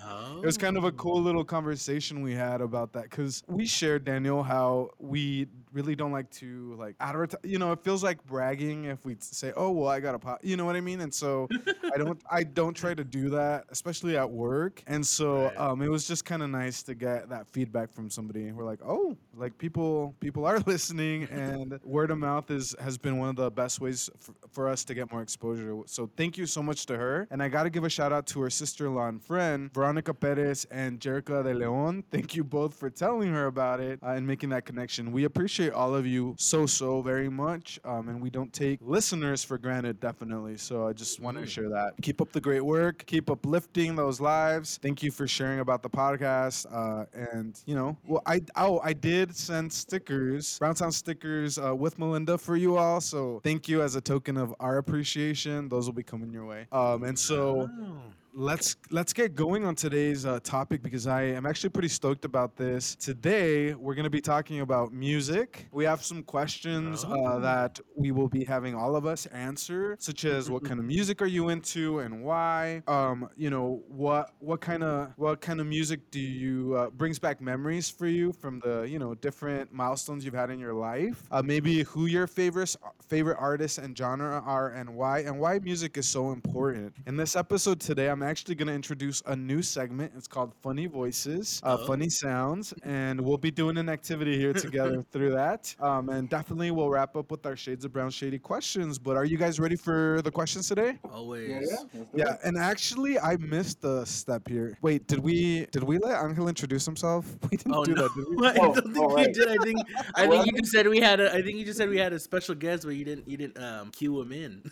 it 0.43 0.47
was 0.47 0.57
kind 0.57 0.79
of 0.79 0.85
a 0.85 0.93
cool 0.93 1.19
oh. 1.19 1.21
little 1.21 1.45
conversation 1.45 2.23
we 2.23 2.33
had 2.33 2.63
about 2.63 2.95
that 2.95 3.11
because 3.11 3.43
we 3.49 3.67
shared 3.67 4.07
Daniel 4.07 4.43
how 4.43 4.93
we 4.99 5.47
really 5.73 5.95
don't 5.95 6.13
like 6.13 6.31
to 6.33 6.75
like 6.79 6.97
advertise. 7.01 7.41
You 7.45 7.59
know, 7.59 7.73
it 7.73 7.81
feels 7.85 8.03
like 8.03 8.25
bragging 8.27 8.85
if 8.87 9.05
we 9.05 9.17
say, 9.21 9.53
"Oh, 9.57 9.71
well, 9.71 9.89
I 9.89 10.01
got 10.01 10.15
a 10.15 10.19
pot." 10.19 10.41
You 10.43 10.57
know 10.57 10.65
what 10.65 10.77
I 10.77 10.81
mean? 10.81 11.01
And 11.01 11.13
so 11.13 11.49
I 11.93 11.97
don't, 11.99 12.21
I 12.31 12.43
don't 12.45 12.75
try 12.75 12.95
to 12.95 13.05
do 13.05 13.31
that, 13.31 13.65
especially 13.71 14.17
at 14.17 14.31
work. 14.31 14.83
And 14.87 15.07
so 15.07 15.45
Right. 15.45 15.57
um, 15.57 15.83
it 15.83 15.89
was 15.91 16.07
just 16.07 16.25
kind 16.25 16.43
of 16.43 16.51
nice 16.51 16.83
to 16.85 16.95
get 16.95 17.29
that 17.29 17.47
feedback 17.49 17.93
from 17.93 18.11
somebody. 18.11 18.51
We're 18.53 18.65
like, 18.65 18.81
"Oh, 18.85 19.17
like 19.37 19.57
people, 19.59 20.15
people 20.21 20.45
are 20.47 20.59
listening," 20.67 21.25
and 21.25 21.79
word 21.85 22.11
of 22.11 22.19
mouth 22.19 22.51
is 22.51 22.75
has 22.81 22.97
been 22.99 23.19
one 23.19 23.29
of 23.29 23.37
the 23.37 23.51
best 23.51 23.81
ways 23.81 24.09
for, 24.19 24.35
for 24.51 24.69
us 24.69 24.85
to 24.85 24.95
get 24.95 25.11
more 25.13 25.23
exposure. 25.23 25.77
So 25.87 26.11
thank 26.17 26.37
you 26.39 26.47
so 26.47 26.63
much 26.63 26.87
to 26.87 26.97
her, 26.97 27.27
and 27.31 27.43
I 27.43 27.49
got 27.49 27.65
to 27.65 27.71
give 27.71 27.85
a 27.85 27.91
shout 27.91 28.13
out 28.13 28.27
to 28.29 28.41
her 28.43 28.51
sister-in-law 28.51 29.09
and 29.09 29.23
friend 29.23 29.73
Veronica 29.73 30.15
Perez 30.15 30.65
and 30.71 30.99
Jerica 31.01 31.43
De 31.45 31.55
Leon. 31.55 32.05
Thank 32.11 32.35
you 32.35 32.45
both 32.45 32.75
for 32.75 32.89
telling 32.91 33.33
her 33.33 33.47
about 33.47 33.81
it 33.81 33.99
uh, 34.03 34.11
and 34.11 34.27
making 34.27 34.49
that 34.51 34.65
connection. 34.65 35.13
We 35.13 35.25
appreciate 35.25 35.60
all 35.69 35.95
of 35.95 36.07
you 36.07 36.35
so 36.39 36.65
so 36.65 37.03
very 37.03 37.29
much, 37.29 37.79
um, 37.85 38.09
and 38.09 38.23
we 38.23 38.31
don't 38.31 38.53
take 38.53 38.79
listeners 38.81 39.45
for 39.45 39.59
granted, 39.59 40.01
definitely. 40.01 40.57
So 40.57 40.89
I 40.89 40.95
just 40.95 41.21
want 41.21 41.37
to 41.37 41.47
share 41.47 41.69
that. 41.69 41.93
Keep 42.01 42.23
up 42.23 42.33
the 42.33 42.41
great 42.41 42.65
work. 42.65 43.05
Keep 43.07 43.29
uplifting 43.29 43.97
those 43.97 44.21
lives. 44.21 44.79
Thank 44.81 45.03
you 45.03 45.11
for 45.11 45.29
sharing 45.29 45.61
about 45.61 45.83
the 45.83 45.91
podcast. 45.91 46.65
Uh, 46.73 47.05
and 47.13 47.61
you 47.67 47.75
know, 47.75 47.99
well, 48.07 48.23
I 48.25 48.41
oh 48.57 48.81
I 48.83 48.95
did 48.95 49.37
send 49.37 49.71
stickers, 49.71 50.59
Brown 50.59 50.77
Sound 50.77 50.95
stickers 50.95 51.59
uh, 51.59 51.77
with 51.77 51.99
Melinda 51.99 52.39
for 52.39 52.57
you 52.57 52.79
all. 52.79 53.01
So 53.03 53.41
thank 53.45 53.69
you 53.69 53.83
as 53.83 53.97
a 53.97 54.01
token 54.01 54.37
of 54.39 54.55
our 54.61 54.79
appreciation. 54.79 55.69
Those 55.69 55.85
will 55.87 55.93
be 55.93 56.03
coming 56.03 56.33
your 56.33 56.47
way. 56.47 56.67
Um, 56.73 57.05
and 57.05 57.19
so 57.19 57.69
Oh. 57.81 57.97
Let's 58.33 58.77
let's 58.91 59.13
get 59.13 59.35
going 59.35 59.65
on 59.65 59.75
today's 59.75 60.25
uh, 60.25 60.39
topic 60.43 60.83
because 60.83 61.07
I 61.07 61.23
am 61.23 61.47
actually 61.47 61.71
pretty 61.71 61.89
stoked 61.89 62.25
about 62.25 62.57
this. 62.57 62.95
Today 62.95 63.75
we're 63.75 63.95
going 63.95 64.05
to 64.05 64.11
be 64.11 64.21
talking 64.21 64.61
about 64.61 64.93
music. 64.93 65.67
We 65.73 65.85
have 65.85 66.03
some 66.03 66.23
questions 66.23 67.05
uh, 67.05 67.09
Oh. 67.21 67.41
that 67.41 67.81
we 67.97 68.13
will 68.13 68.29
be 68.29 68.45
having 68.45 68.75
all 68.75 68.97
of 68.97 69.05
us 69.05 69.27
answer, 69.27 69.97
such 69.99 70.25
as 70.25 70.49
what 70.51 70.65
kind 70.65 70.79
of 70.79 70.87
music 70.97 71.21
are 71.23 71.27
you 71.27 71.49
into 71.49 71.99
and 72.01 72.23
why? 72.23 72.83
Um, 72.87 73.29
you 73.37 73.51
know 73.51 73.83
what 73.89 74.31
what 74.39 74.61
kind 74.61 74.83
of 74.85 75.13
what 75.17 75.41
kind 75.41 75.61
of 75.61 75.67
music 75.67 76.11
do 76.11 76.21
you 76.21 76.75
uh, 76.77 76.91
brings 76.91 77.19
back 77.19 77.41
memories 77.41 77.91
for 77.91 78.07
you 78.07 78.33
from 78.33 78.61
the 78.61 78.83
you 78.83 78.99
know 78.99 79.15
different 79.15 79.73
milestones 79.73 80.25
you've 80.25 80.35
had 80.35 80.51
in 80.51 80.59
your 80.59 80.75
life? 80.75 81.25
Uh, 81.31 81.43
maybe 81.43 81.83
who 81.83 82.07
your 82.07 82.27
favorite 82.27 82.75
favorite 83.09 83.37
artists 83.41 83.79
and 83.79 83.97
genre 83.97 84.41
are 84.47 84.71
and 84.71 84.89
why 84.95 85.19
and 85.21 85.39
why 85.39 85.59
music 85.59 85.97
is 85.99 86.09
so 86.09 86.31
important. 86.33 86.95
In 87.07 87.17
this 87.17 87.35
episode 87.35 87.81
today, 87.81 88.09
I'm 88.09 88.20
actually 88.23 88.55
going 88.55 88.69
to 88.69 88.75
introduce 88.75 89.23
a 89.27 89.35
new 89.37 89.63
segment. 89.63 90.13
It's 90.17 90.27
called 90.29 90.53
Funny 90.63 90.87
Voices, 90.87 91.61
uh, 91.65 91.77
Oh. 91.81 91.87
Funny 91.87 92.09
Sounds, 92.09 92.73
and 92.83 93.21
we'll 93.21 93.37
be 93.39 93.51
doing 93.51 93.77
an 93.79 93.89
activity 93.89 94.37
here 94.39 94.53
together 94.53 95.05
through 95.13 95.31
that. 95.33 95.75
Um, 95.81 96.09
and 96.09 96.29
definitely 96.29 96.71
we'll 96.71 96.91
wrap 96.91 97.17
up 97.17 97.31
with 97.31 97.45
our 97.47 97.57
Shades 97.57 97.85
of 97.85 97.93
Brown 97.93 98.11
Shady 98.11 98.39
questions. 98.39 98.99
But 98.99 99.17
are 99.17 99.25
you 99.25 99.37
guys 99.39 99.59
ready 99.61 99.77
for 99.77 100.21
the 100.23 100.31
questions 100.31 100.69
today? 100.69 100.99
Always. 101.13 101.51
Yeah, 101.71 101.77
yeah. 101.95 102.03
Yeah, 102.15 102.37
and 102.45 102.57
actually, 102.57 103.19
I 103.19 103.37
missed 103.37 103.81
the 103.81 104.05
step 104.05 104.49
here. 104.49 104.77
Wait, 104.83 105.07
did 105.07 105.19
we 105.21 105.67
did 105.67 105.83
we 105.83 105.99
let 105.99 106.23
Angel 106.25 106.49
introduce 106.49 106.85
himself? 106.85 107.27
We 107.51 107.57
didn't 107.57 107.75
Oh 107.75 107.85
do 107.85 107.95
no! 107.95 108.03
that, 108.09 108.15
did 108.15 108.29
we? 108.29 108.47
I 108.47 108.51
Oh, 108.61 108.75
don't 108.75 108.93
think 108.93 108.97
oh, 108.99 109.11
you 109.11 109.17
right. 109.17 109.33
did. 109.35 109.49
I 109.49 109.57
think 109.65 109.79
I 110.15 110.27
think 110.27 110.47
you 110.47 110.53
just 110.61 110.73
said 110.73 110.87
we 110.87 111.01
had 111.01 111.21
a. 111.21 111.33
I 111.33 111.43
think 111.43 111.59
you 111.59 111.65
just 111.65 111.79
said 111.79 111.89
we 111.89 111.99
had 111.99 112.13
a 112.13 112.19
special 112.19 112.55
guest, 112.55 112.85
but 112.85 112.91
you 112.97 113.05
didn't. 113.05 113.27
You 113.29 113.37
didn't 113.37 113.63
um, 113.63 113.91
cue 113.91 114.21
him 114.21 114.33
in. 114.33 114.63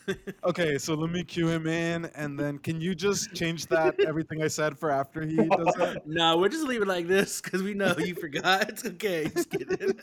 Okay, 0.45 0.79
so 0.79 0.95
let 0.95 1.11
me 1.11 1.25
cue 1.25 1.49
him 1.49 1.67
in, 1.67 2.07
and 2.15 2.39
then 2.39 2.59
can 2.59 2.81
you 2.81 2.95
just 2.95 3.33
change 3.39 3.67
that 3.67 3.99
everything 4.07 4.43
I 4.43 4.49
said 4.49 4.79
for 4.79 4.91
after 4.91 5.23
he 5.23 5.37
does 5.37 5.75
that? 5.77 6.03
no, 6.07 6.37
we'll 6.37 6.49
just 6.49 6.67
leave 6.67 6.83
it 6.83 6.89
like 6.89 7.07
this 7.07 7.41
because 7.41 7.63
we 7.63 7.75
know 7.75 7.95
you 7.99 8.15
forgot. 8.15 8.69
It's 8.69 8.85
okay. 8.87 9.29
Just 9.29 9.51
kidding. 9.51 9.99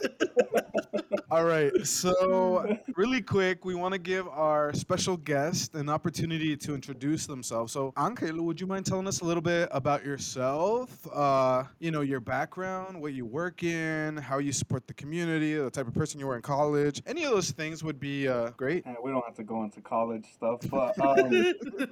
All 1.31 1.43
right, 1.43 1.71
so 1.83 2.77
really 2.95 3.19
quick, 3.19 3.65
we 3.65 3.73
want 3.73 3.93
to 3.93 3.97
give 3.97 4.27
our 4.27 4.71
special 4.75 5.17
guest 5.17 5.73
an 5.73 5.89
opportunity 5.89 6.55
to 6.55 6.75
introduce 6.75 7.25
themselves. 7.25 7.73
So, 7.73 7.93
Angel, 7.97 8.43
would 8.43 8.61
you 8.61 8.67
mind 8.67 8.85
telling 8.85 9.07
us 9.07 9.21
a 9.21 9.25
little 9.25 9.41
bit 9.41 9.67
about 9.71 10.05
yourself? 10.05 11.07
Uh, 11.11 11.63
you 11.79 11.89
know, 11.89 12.01
your 12.01 12.19
background, 12.19 13.01
what 13.01 13.13
you 13.13 13.25
work 13.25 13.63
in, 13.63 14.17
how 14.17 14.37
you 14.37 14.51
support 14.51 14.85
the 14.85 14.93
community, 14.93 15.55
the 15.55 15.71
type 15.71 15.87
of 15.87 15.95
person 15.95 16.19
you 16.19 16.27
were 16.27 16.35
in 16.35 16.43
college. 16.43 17.01
Any 17.07 17.23
of 17.23 17.31
those 17.31 17.49
things 17.49 17.83
would 17.83 17.99
be 17.99 18.27
uh, 18.27 18.51
great. 18.51 18.85
Uh, 18.85 18.93
we 19.03 19.09
don't 19.09 19.25
have 19.25 19.35
to 19.37 19.43
go 19.43 19.63
into 19.63 19.81
college 19.81 20.27
stuff, 20.31 20.59
but 20.69 20.99
um, 20.99 21.31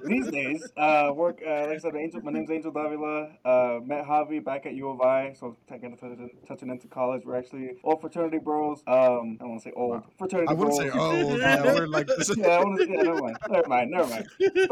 these 0.04 0.28
days, 0.28 0.64
uh, 0.76 1.10
work 1.12 1.42
uh, 1.44 1.66
like 1.66 1.70
I 1.70 1.78
said, 1.78 1.96
Angel. 1.96 2.20
My 2.22 2.30
name's 2.30 2.52
Angel 2.52 2.70
Davila. 2.70 3.30
Uh, 3.44 3.80
met 3.84 4.04
Javi 4.04 4.44
back 4.44 4.64
at 4.64 4.74
U 4.74 4.90
of 4.90 5.00
I, 5.00 5.32
so 5.32 5.56
taking 5.68 5.96
touching, 5.96 6.30
touching 6.46 6.70
into 6.70 6.86
college. 6.86 7.22
We're 7.24 7.36
actually 7.36 7.72
all 7.82 7.98
fraternity 7.98 8.38
bros. 8.38 8.80
Um, 8.86 9.23
I 9.32 9.42
don't 9.42 9.50
want 9.50 9.62
to 9.62 9.68
say 9.68 9.72
old 9.76 10.02
fraternity. 10.18 10.48
I 10.50 10.52
wouldn't 10.54 10.76
say, 10.76 10.90
old. 10.90 11.40
we're 11.78 11.86
like, 11.86 12.06
this 12.06 12.30
is- 12.30 12.36
yeah, 12.36 12.48
I 12.48 12.64
want 12.64 12.80
to. 12.80 12.88
Yeah, 12.88 13.02
never 13.02 13.20
mind. 13.20 13.36
Never 13.50 13.68
mind. 13.68 13.90
Never 13.90 14.08
mind. 14.08 14.26
In 14.40 14.68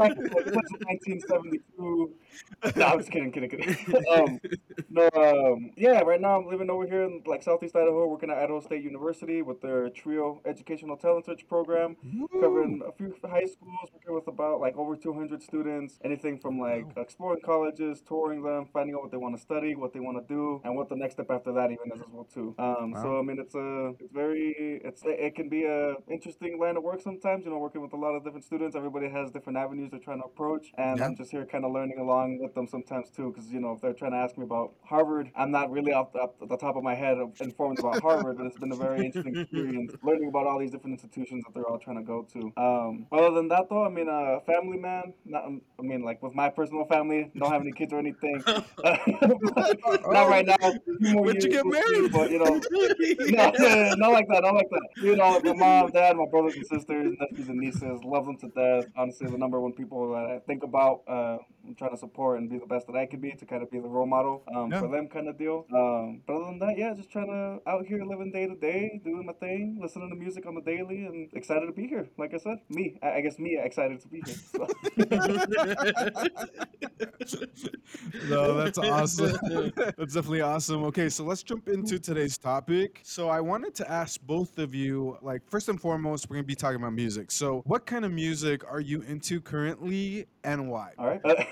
1972. 1.16 2.10
No, 2.76 2.84
I'm 2.86 2.98
just 2.98 3.10
kidding. 3.10 3.32
Kidding. 3.32 3.50
Kidding. 3.50 4.04
um, 4.12 4.40
no. 4.90 5.08
Um, 5.14 5.70
yeah. 5.76 6.00
Right 6.00 6.20
now, 6.20 6.38
I'm 6.38 6.46
living 6.46 6.70
over 6.70 6.86
here 6.86 7.02
in 7.02 7.22
like 7.26 7.42
Southeast 7.42 7.74
Idaho, 7.76 8.06
working 8.06 8.30
at 8.30 8.38
Idaho 8.38 8.60
State 8.60 8.82
University 8.82 9.42
with 9.42 9.60
their 9.60 9.88
Trio 9.90 10.40
Educational 10.46 10.96
Talent 10.96 11.26
Search 11.26 11.46
program 11.48 11.96
covering 12.40 12.82
a 12.86 12.92
few 12.92 13.14
high 13.28 13.44
schools, 13.46 13.88
working 13.92 14.14
with 14.14 14.28
about 14.28 14.60
like 14.60 14.76
over 14.76 14.96
200 14.96 15.42
students. 15.42 15.98
Anything 16.04 16.38
from 16.38 16.58
like 16.58 16.86
exploring 16.96 17.40
colleges, 17.44 18.02
touring 18.06 18.42
them, 18.42 18.66
finding 18.72 18.94
out 18.94 19.02
what 19.02 19.10
they 19.10 19.16
want 19.18 19.34
to 19.36 19.40
study, 19.42 19.74
what 19.74 19.92
they 19.92 20.00
want 20.00 20.16
to 20.26 20.32
do, 20.32 20.60
and 20.64 20.76
what 20.76 20.88
the 20.88 20.96
next 20.96 21.14
step 21.14 21.30
after 21.30 21.52
that 21.52 21.70
even 21.70 21.90
is 21.94 22.00
as 22.00 22.06
well 22.12 22.24
too. 22.32 22.54
Um, 22.58 22.94
so 23.02 23.18
I 23.18 23.22
mean, 23.22 23.38
it's 23.38 23.54
a, 23.54 23.94
it's 24.00 24.12
very, 24.12 24.41
it's 24.50 25.02
it 25.04 25.34
can 25.34 25.48
be 25.48 25.64
a 25.64 25.94
interesting 26.10 26.58
line 26.60 26.76
of 26.76 26.82
work 26.82 27.00
sometimes. 27.00 27.44
You 27.44 27.50
know, 27.50 27.58
working 27.58 27.82
with 27.82 27.92
a 27.92 27.96
lot 27.96 28.14
of 28.14 28.24
different 28.24 28.44
students. 28.44 28.76
Everybody 28.76 29.08
has 29.08 29.30
different 29.30 29.58
avenues 29.58 29.90
they're 29.90 30.00
trying 30.00 30.20
to 30.20 30.26
approach, 30.26 30.72
and 30.76 30.98
Yeah. 30.98 31.06
I'm 31.06 31.16
just 31.16 31.30
here 31.30 31.46
kind 31.46 31.64
of 31.64 31.72
learning 31.72 31.98
along 31.98 32.38
with 32.40 32.54
them 32.54 32.66
sometimes 32.66 33.10
too. 33.10 33.32
Because 33.32 33.50
you 33.52 33.60
know, 33.60 33.72
if 33.72 33.80
they're 33.80 33.92
trying 33.92 34.12
to 34.12 34.18
ask 34.18 34.36
me 34.36 34.44
about 34.44 34.74
Harvard, 34.84 35.30
I'm 35.36 35.50
not 35.50 35.70
really 35.70 35.92
off 35.92 36.12
the, 36.12 36.20
off 36.20 36.30
the 36.40 36.56
top 36.56 36.76
of 36.76 36.82
my 36.82 36.94
head 36.94 37.18
informed 37.40 37.78
about 37.78 38.00
Harvard, 38.02 38.36
but 38.38 38.46
it's 38.46 38.58
been 38.58 38.72
a 38.72 38.76
very 38.76 39.06
interesting 39.06 39.36
experience 39.36 39.92
learning 40.02 40.28
about 40.28 40.46
all 40.46 40.58
these 40.58 40.70
different 40.70 40.94
institutions 40.94 41.44
that 41.44 41.54
they're 41.54 41.68
all 41.68 41.78
trying 41.78 41.96
to 41.96 42.02
go 42.02 42.26
to. 42.32 42.52
Um, 42.56 43.06
other 43.12 43.30
than 43.30 43.48
that, 43.48 43.68
though, 43.68 43.84
I 43.84 43.88
mean, 43.88 44.08
a 44.08 44.12
uh, 44.12 44.40
family 44.40 44.78
man. 44.78 45.14
Not, 45.24 45.44
I 45.46 45.82
mean, 45.82 46.02
like 46.02 46.22
with 46.22 46.34
my 46.34 46.48
personal 46.48 46.84
family, 46.86 47.30
don't 47.36 47.50
have 47.50 47.62
any 47.62 47.72
kids 47.72 47.92
or 47.92 47.98
anything. 47.98 48.42
not 48.46 50.28
right 50.28 50.46
now. 50.46 50.56
a 50.62 50.72
few 51.00 51.12
more 51.14 51.24
When'd 51.24 51.42
you 51.42 51.50
get 51.50 51.66
married? 51.66 52.12
But 52.12 52.30
you 52.30 52.38
know, 52.38 52.60
no, 53.30 53.52
no, 53.58 53.94
not 53.94 54.12
like 54.12 54.28
that. 54.32 54.44
I 54.44 54.50
like 54.50 54.68
that. 54.70 54.88
You 55.02 55.16
know, 55.16 55.40
my 55.44 55.52
mom, 55.54 55.90
dad, 55.90 56.16
my 56.16 56.26
brothers 56.30 56.56
and 56.56 56.66
sisters, 56.66 57.14
nephews 57.20 57.48
and 57.48 57.58
nieces, 57.58 58.02
love 58.04 58.26
them 58.26 58.38
to 58.38 58.48
death. 58.48 58.90
Honestly, 58.96 59.28
the 59.28 59.38
number 59.38 59.60
one 59.60 59.72
people 59.72 60.12
that 60.12 60.30
I 60.30 60.38
think 60.46 60.62
about. 60.62 61.02
Uh, 61.08 61.38
I'm 61.66 61.74
trying 61.74 61.90
to 61.92 61.96
support 61.96 62.38
and 62.38 62.48
be 62.50 62.58
the 62.58 62.66
best 62.66 62.86
that 62.86 62.96
I 62.96 63.06
can 63.06 63.20
be 63.20 63.32
to 63.32 63.46
kind 63.46 63.62
of 63.62 63.70
be 63.70 63.78
the 63.78 63.88
role 63.88 64.06
model 64.06 64.42
um, 64.54 64.70
Yeah. 64.70 64.80
for 64.80 64.88
them, 64.88 65.08
kind 65.08 65.28
of 65.28 65.38
deal. 65.38 65.66
Um, 65.72 66.20
but 66.26 66.34
other 66.36 66.44
than 66.46 66.58
that, 66.60 66.76
yeah, 66.78 66.94
just 66.94 67.10
trying 67.10 67.28
to 67.28 67.60
out 67.70 67.86
here 67.86 68.02
living 68.04 68.32
day 68.32 68.46
to 68.46 68.54
day, 68.56 69.00
doing 69.04 69.26
my 69.26 69.32
thing, 69.34 69.78
listening 69.80 70.10
to 70.10 70.16
music 70.16 70.46
on 70.46 70.54
the 70.54 70.60
daily, 70.60 71.06
and 71.06 71.28
excited 71.34 71.66
to 71.66 71.72
be 71.72 71.86
here. 71.86 72.08
Like 72.18 72.34
I 72.34 72.38
said, 72.38 72.58
me, 72.68 72.98
I, 73.02 73.12
I 73.14 73.20
guess 73.20 73.38
me, 73.38 73.58
excited 73.62 74.00
to 74.00 74.08
be 74.08 74.22
here. 74.24 74.34
So. 74.34 74.66
no, 78.28 78.54
that's 78.54 78.78
awesome. 78.78 79.36
that's 79.76 80.14
definitely 80.14 80.40
awesome. 80.40 80.84
Okay, 80.84 81.08
so 81.08 81.24
let's 81.24 81.42
jump 81.42 81.68
into 81.68 81.98
today's 81.98 82.38
topic. 82.38 83.00
So 83.04 83.28
I 83.28 83.40
wanted 83.40 83.74
to 83.76 83.90
ask 83.90 84.20
both 84.22 84.58
of 84.58 84.74
you, 84.74 85.18
like 85.22 85.42
first 85.48 85.68
and 85.68 85.80
foremost, 85.80 86.28
we're 86.28 86.36
gonna 86.36 86.44
be 86.44 86.54
talking 86.54 86.76
about 86.76 86.92
music. 86.92 87.30
So 87.30 87.62
what 87.66 87.86
kind 87.86 88.04
of 88.04 88.12
music 88.12 88.62
are 88.68 88.80
you 88.80 89.02
into 89.02 89.40
currently 89.40 90.26
and 90.44 90.68
why? 90.68 90.92
All 90.98 91.06
right. 91.06 91.20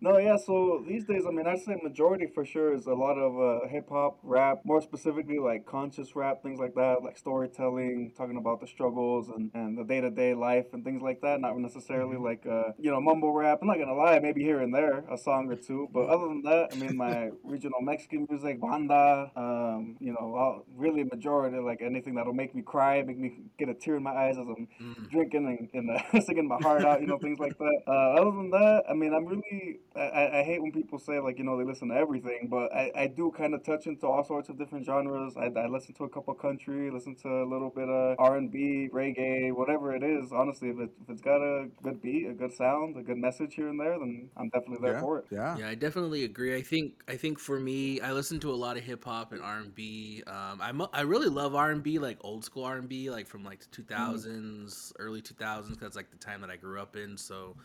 no, 0.00 0.16
yeah. 0.18 0.36
So 0.36 0.84
these 0.86 1.04
days, 1.04 1.24
I 1.26 1.32
mean, 1.32 1.46
I'd 1.46 1.60
say 1.60 1.76
majority 1.82 2.26
for 2.32 2.44
sure 2.44 2.72
is 2.72 2.86
a 2.86 2.94
lot 2.94 3.18
of 3.18 3.32
uh, 3.36 3.66
hip 3.68 3.88
hop, 3.90 4.18
rap, 4.22 4.60
more 4.64 4.80
specifically 4.80 5.38
like 5.40 5.66
conscious 5.66 6.14
rap, 6.14 6.40
things 6.42 6.60
like 6.60 6.74
that, 6.76 7.02
like 7.02 7.18
storytelling, 7.18 8.12
talking 8.16 8.36
about 8.36 8.60
the 8.60 8.68
struggles 8.68 9.28
and, 9.28 9.50
and 9.54 9.76
the 9.76 9.82
day 9.82 10.00
to 10.00 10.10
day 10.10 10.34
life 10.34 10.66
and 10.72 10.84
things 10.84 11.02
like 11.02 11.20
that. 11.22 11.40
Not 11.40 11.58
necessarily 11.58 12.16
like 12.16 12.46
uh, 12.46 12.72
you 12.78 12.92
know 12.92 13.00
mumble 13.00 13.32
rap. 13.32 13.58
I'm 13.60 13.66
not 13.66 13.78
gonna 13.78 13.94
lie, 13.94 14.20
maybe 14.20 14.42
here 14.42 14.60
and 14.60 14.72
there 14.72 15.04
a 15.10 15.18
song 15.18 15.50
or 15.50 15.56
two, 15.56 15.88
but 15.92 16.08
other 16.08 16.28
than 16.28 16.42
that, 16.42 16.68
I 16.70 16.76
mean, 16.76 16.96
my 16.96 17.30
regional 17.42 17.80
Mexican 17.80 18.26
music, 18.30 18.60
banda, 18.60 19.32
um, 19.34 19.96
you 20.00 20.12
know, 20.12 20.34
all, 20.36 20.64
really 20.76 21.02
majority 21.02 21.58
like 21.58 21.80
anything 21.82 22.14
that'll 22.14 22.32
make 22.34 22.54
me 22.54 22.62
cry, 22.62 23.02
make 23.02 23.18
me 23.18 23.32
get 23.58 23.68
a 23.68 23.74
tear 23.74 23.96
in 23.96 24.02
my 24.04 24.12
eyes 24.12 24.36
as 24.38 24.46
I'm 24.46 24.68
Mm. 24.80 25.08
drinking 25.10 25.46
and, 25.46 25.68
and 25.90 25.90
uh, 25.98 26.20
singing 26.26 26.46
my 26.46 26.58
heart 26.58 26.84
out, 26.84 27.00
you 27.00 27.06
know, 27.06 27.18
things 27.18 27.38
like 27.38 27.56
that. 27.58 27.80
Uh, 27.86 28.20
other 28.20 28.30
than 28.30 28.50
that, 28.50 28.84
I 28.88 28.94
mean, 28.94 29.12
I'm 29.14 29.24
really, 29.26 29.80
I, 29.96 30.00
I 30.00 30.38
I 30.40 30.42
hate 30.42 30.62
when 30.62 30.72
people 30.72 30.98
say 30.98 31.18
like, 31.18 31.38
you 31.38 31.44
know, 31.44 31.56
they 31.56 31.64
listen 31.64 31.88
to 31.88 31.94
everything, 31.94 32.48
but 32.50 32.72
I, 32.72 32.92
I 32.94 33.06
do 33.06 33.32
kind 33.36 33.54
of 33.54 33.64
touch 33.64 33.86
into 33.86 34.06
all 34.06 34.24
sorts 34.24 34.48
of 34.48 34.58
different 34.58 34.84
genres. 34.84 35.36
I, 35.36 35.46
I 35.58 35.66
listen 35.66 35.94
to 35.94 36.04
a 36.04 36.08
couple 36.08 36.34
country, 36.34 36.90
listen 36.90 37.14
to 37.22 37.28
a 37.28 37.46
little 37.46 37.70
bit 37.70 37.88
of 37.88 38.16
R&B, 38.18 38.90
reggae, 38.92 39.52
whatever 39.54 39.94
it 39.94 40.02
is. 40.02 40.32
Honestly, 40.32 40.70
if, 40.70 40.78
it, 40.78 40.90
if 41.02 41.10
it's 41.10 41.20
got 41.20 41.40
a 41.40 41.68
good 41.82 42.00
beat, 42.02 42.28
a 42.28 42.32
good 42.34 42.52
sound, 42.52 42.96
a 42.96 43.02
good 43.02 43.18
message 43.18 43.54
here 43.54 43.68
and 43.68 43.80
there, 43.80 43.98
then 43.98 44.28
I'm 44.36 44.48
definitely 44.50 44.78
there 44.82 44.94
yeah. 44.94 45.00
for 45.00 45.18
it. 45.18 45.24
Yeah. 45.30 45.56
Yeah, 45.58 45.68
I 45.68 45.74
definitely 45.74 46.24
agree. 46.24 46.56
I 46.56 46.62
think 46.62 47.02
I 47.08 47.16
think 47.16 47.38
for 47.38 47.58
me, 47.58 48.00
I 48.00 48.12
listen 48.12 48.38
to 48.40 48.50
a 48.50 48.54
lot 48.54 48.76
of 48.76 48.84
hip 48.84 49.04
hop 49.04 49.32
and 49.32 49.42
R 49.42 49.58
and 49.58 49.74
B. 49.74 50.22
Um, 50.26 50.60
I 50.60 50.72
mo- 50.72 50.90
I 50.92 51.02
really 51.02 51.28
love 51.28 51.54
R 51.54 51.70
and 51.70 51.82
B, 51.82 51.98
like 51.98 52.18
old 52.20 52.44
school 52.44 52.64
R 52.64 52.76
and 52.76 52.88
B, 52.88 53.10
like 53.10 53.26
from 53.26 53.44
like 53.44 53.60
the 53.60 53.66
two 53.66 53.82
thousands, 53.82 54.92
early 54.98 55.20
two 55.20 55.34
thousands. 55.34 55.76
because 55.76 55.96
like 55.96 56.10
the 56.10 56.16
time 56.16 56.40
that 56.42 56.50
I 56.50 56.56
grew 56.56 56.80
up 56.80 56.96
in. 56.96 57.16
So, 57.16 57.56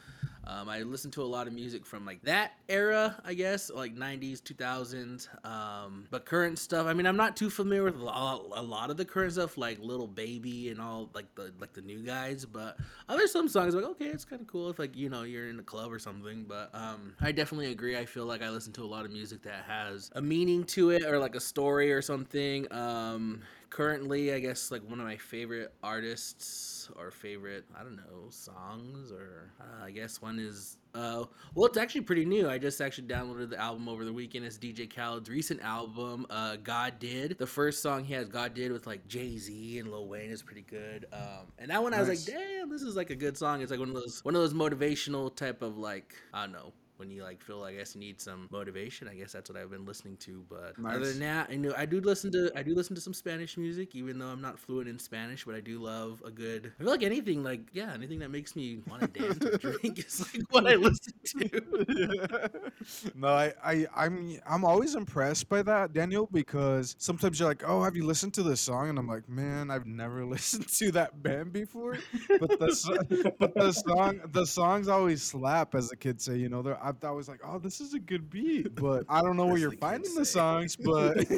um, 0.45 0.67
I 0.67 0.81
listen 0.81 1.09
to 1.11 1.21
a 1.21 1.25
lot 1.25 1.47
of 1.47 1.53
music 1.53 1.85
from 1.85 2.05
like 2.05 2.21
that 2.23 2.53
era, 2.67 3.15
I 3.23 3.33
guess, 3.33 3.71
like 3.71 3.93
nineties, 3.93 4.41
two 4.41 4.53
thousands. 4.53 5.29
Um, 5.43 6.05
but 6.11 6.25
current 6.25 6.59
stuff. 6.59 6.85
I 6.85 6.93
mean, 6.93 7.05
I'm 7.05 7.15
not 7.15 7.37
too 7.37 7.49
familiar 7.49 7.83
with 7.83 7.95
a 7.95 8.03
lot, 8.03 8.45
a 8.53 8.61
lot 8.61 8.89
of 8.89 8.97
the 8.97 9.05
current 9.05 9.33
stuff, 9.33 9.57
like 9.57 9.79
Lil 9.79 10.07
Baby 10.07 10.69
and 10.69 10.81
all 10.81 11.09
like 11.13 11.33
the 11.35 11.53
like 11.59 11.73
the 11.73 11.81
new 11.81 11.99
guys. 11.99 12.45
But 12.45 12.77
uh, 13.07 13.15
there's 13.15 13.31
some 13.31 13.47
songs 13.47 13.73
like 13.73 13.85
okay, 13.85 14.07
it's 14.07 14.25
kind 14.25 14.41
of 14.41 14.47
cool 14.47 14.69
if 14.69 14.79
like 14.79 14.97
you 14.97 15.09
know 15.09 15.23
you're 15.23 15.47
in 15.47 15.59
a 15.59 15.63
club 15.63 15.91
or 15.91 15.99
something. 15.99 16.43
But 16.43 16.71
um, 16.73 17.13
I 17.21 17.31
definitely 17.31 17.71
agree. 17.71 17.97
I 17.97 18.05
feel 18.05 18.25
like 18.25 18.41
I 18.41 18.49
listen 18.49 18.73
to 18.73 18.83
a 18.83 18.85
lot 18.85 19.05
of 19.05 19.11
music 19.11 19.43
that 19.43 19.63
has 19.67 20.11
a 20.15 20.21
meaning 20.21 20.65
to 20.65 20.89
it 20.89 21.03
or 21.03 21.19
like 21.19 21.35
a 21.35 21.41
story 21.41 21.93
or 21.93 22.01
something. 22.01 22.71
Um, 22.71 23.41
currently, 23.73 24.31
I 24.31 24.39
guess 24.39 24.69
like 24.69 24.87
one 24.87 24.99
of 24.99 25.05
my 25.07 25.17
favorite 25.17 25.73
artists 25.81 26.91
or 26.95 27.09
favorite 27.09 27.65
I 27.75 27.81
don't 27.81 27.95
know 27.95 28.29
songs 28.29 29.11
or 29.11 29.51
uh, 29.59 29.85
I 29.85 29.89
guess 29.89 30.21
one 30.21 30.37
is 30.37 30.77
uh, 30.93 31.23
well, 31.55 31.65
it's 31.65 31.77
actually 31.79 32.01
pretty 32.01 32.23
new. 32.23 32.47
I 32.47 32.59
just 32.59 32.79
actually 32.79 33.07
downloaded 33.07 33.49
the 33.49 33.59
album 33.59 33.89
over 33.89 34.05
the 34.05 34.13
weekend. 34.13 34.45
It's 34.45 34.59
DJ 34.59 34.87
Khaled's 34.87 35.27
recent 35.27 35.59
album, 35.63 36.27
uh, 36.29 36.57
God 36.57 36.99
Did. 36.99 37.35
The 37.39 37.47
first 37.47 37.81
song 37.81 38.03
he 38.03 38.13
has, 38.13 38.29
God 38.29 38.53
Did, 38.53 38.71
with 38.71 38.85
like 38.85 39.07
Jay 39.07 39.39
Z 39.39 39.79
and 39.79 39.89
Lil 39.89 40.07
Wayne, 40.07 40.29
is 40.29 40.43
pretty 40.43 40.61
good. 40.61 41.07
Um, 41.11 41.51
and 41.57 41.71
that 41.71 41.81
one, 41.81 41.95
I 41.95 41.99
was 41.99 42.09
like, 42.09 42.23
damn, 42.23 42.69
this 42.69 42.83
is 42.83 42.95
like 42.95 43.09
a 43.09 43.15
good 43.15 43.35
song. 43.35 43.61
It's 43.61 43.71
like 43.71 43.79
one 43.79 43.89
of 43.89 43.95
those 43.95 44.23
one 44.23 44.35
of 44.35 44.41
those 44.41 44.53
motivational 44.53 45.35
type 45.35 45.63
of 45.63 45.79
like 45.79 46.13
I 46.31 46.43
don't 46.43 46.53
know. 46.53 46.73
When 46.97 47.09
you 47.09 47.23
like 47.23 47.41
feel 47.41 47.59
like 47.59 47.75
I 47.75 47.77
guess 47.77 47.95
you 47.95 48.01
need 48.01 48.21
some 48.21 48.47
motivation, 48.51 49.07
I 49.07 49.15
guess 49.15 49.31
that's 49.31 49.49
what 49.49 49.57
I've 49.57 49.71
been 49.71 49.85
listening 49.85 50.17
to. 50.17 50.43
But 50.49 50.75
other 50.85 51.05
than 51.05 51.19
that, 51.19 51.49
I 51.51 51.55
know 51.55 51.73
I 51.77 51.85
do 51.85 51.99
listen 51.99 52.31
to 52.33 52.51
I 52.55 52.63
do 52.63 52.75
listen 52.75 52.95
to 52.95 53.01
some 53.01 53.13
Spanish 53.13 53.57
music, 53.57 53.95
even 53.95 54.19
though 54.19 54.27
I'm 54.27 54.41
not 54.41 54.59
fluent 54.59 54.87
in 54.87 54.99
Spanish. 54.99 55.45
But 55.45 55.55
I 55.55 55.59
do 55.59 55.79
love 55.79 56.21
a 56.25 56.31
good. 56.31 56.71
I 56.79 56.83
feel 56.83 56.91
like 56.91 57.03
anything 57.03 57.43
like 57.43 57.61
yeah, 57.73 57.91
anything 57.93 58.19
that 58.19 58.29
makes 58.29 58.55
me 58.55 58.79
want 58.89 59.01
to 59.01 59.07
dance 59.19 59.43
or 59.43 59.57
drink 59.57 59.99
is 59.99 60.33
like 60.33 60.43
what 60.51 60.67
I 60.67 60.75
listen 60.75 61.13
to. 61.25 62.49
no, 63.15 63.27
I, 63.27 63.53
I, 63.63 63.87
I'm, 63.95 64.39
I'm 64.47 64.65
always 64.65 64.95
impressed 64.95 65.49
by 65.49 65.61
that, 65.63 65.93
Daniel, 65.93 66.27
because 66.31 66.95
sometimes 66.99 67.39
you're 67.39 67.49
like, 67.49 67.63
"Oh, 67.65 67.83
have 67.83 67.95
you 67.95 68.05
listened 68.05 68.33
to 68.35 68.43
this 68.43 68.61
song?" 68.61 68.89
And 68.89 68.99
I'm 68.99 69.07
like, 69.07 69.27
"Man, 69.29 69.71
I've 69.71 69.85
never 69.85 70.25
listened 70.33 70.67
to 70.67 70.91
that 70.93 71.21
band 71.21 71.53
before." 71.53 71.97
But 72.39 72.59
the, 72.59 73.33
but 73.39 73.53
the 73.53 73.71
song, 73.71 74.21
the 74.31 74.45
songs 74.45 74.87
always 74.87 75.23
slap, 75.23 75.75
as 75.75 75.89
the 75.89 75.97
kids 75.97 76.23
say. 76.25 76.37
You 76.37 76.49
know, 76.49 76.61
they're, 76.61 76.82
I, 76.83 76.91
thought 76.91 77.09
I 77.09 77.11
was 77.11 77.29
like, 77.29 77.39
"Oh, 77.43 77.59
this 77.59 77.81
is 77.81 77.93
a 77.93 77.99
good 77.99 78.29
beat," 78.29 78.75
but 78.75 79.05
I 79.09 79.21
don't 79.21 79.37
know 79.37 79.45
where 79.45 79.57
you're 79.57 79.71
finding 79.71 80.13
the 80.15 80.25
songs, 80.25 80.75
but. 80.75 81.25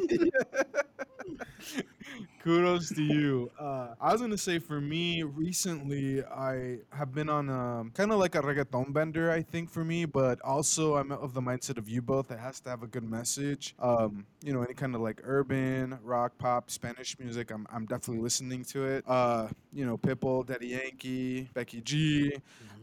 Kudos 2.43 2.89
to 2.89 3.01
you. 3.01 3.51
Uh, 3.59 3.95
I 3.99 4.11
was 4.11 4.21
gonna 4.21 4.37
say 4.37 4.59
for 4.59 4.79
me, 4.79 5.23
recently 5.23 6.23
I 6.23 6.77
have 6.91 7.13
been 7.13 7.29
on 7.29 7.49
um, 7.49 7.91
kind 7.91 8.11
of 8.11 8.19
like 8.19 8.35
a 8.35 8.41
reggaeton 8.41 8.93
bender, 8.93 9.31
I 9.31 9.41
think 9.41 9.69
for 9.69 9.83
me, 9.83 10.05
but 10.05 10.39
also 10.41 10.95
I'm 10.95 11.11
of 11.11 11.33
the 11.33 11.41
mindset 11.41 11.77
of 11.77 11.89
you 11.89 12.01
both. 12.01 12.29
It 12.31 12.39
has 12.39 12.59
to 12.61 12.69
have 12.69 12.83
a 12.83 12.87
good 12.87 13.03
message. 13.03 13.75
Um, 13.79 14.25
you 14.43 14.53
know, 14.53 14.61
any 14.61 14.75
kind 14.75 14.93
of 14.93 15.01
like 15.01 15.21
urban, 15.23 15.97
rock, 16.03 16.37
pop, 16.37 16.69
Spanish 16.69 17.17
music. 17.17 17.51
I'm, 17.51 17.65
I'm 17.71 17.85
definitely 17.85 18.21
listening 18.21 18.63
to 18.65 18.85
it. 18.85 19.03
Uh, 19.07 19.47
you 19.73 19.85
know, 19.85 19.97
Pitbull, 19.97 20.45
Daddy 20.45 20.67
Yankee, 20.67 21.49
Becky 21.53 21.81
G, 21.81 22.31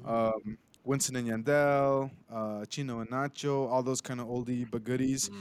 um, 0.05 0.59
Wisin 0.87 1.17
and 1.17 1.29
Yandel, 1.29 2.11
uh, 2.33 2.65
Chino 2.67 3.01
and 3.01 3.11
Nacho, 3.11 3.71
all 3.71 3.83
those 3.83 4.01
kind 4.01 4.21
of 4.21 4.27
oldie 4.27 4.69
but 4.69 4.85
goodies. 4.85 5.29
Mm. 5.29 5.35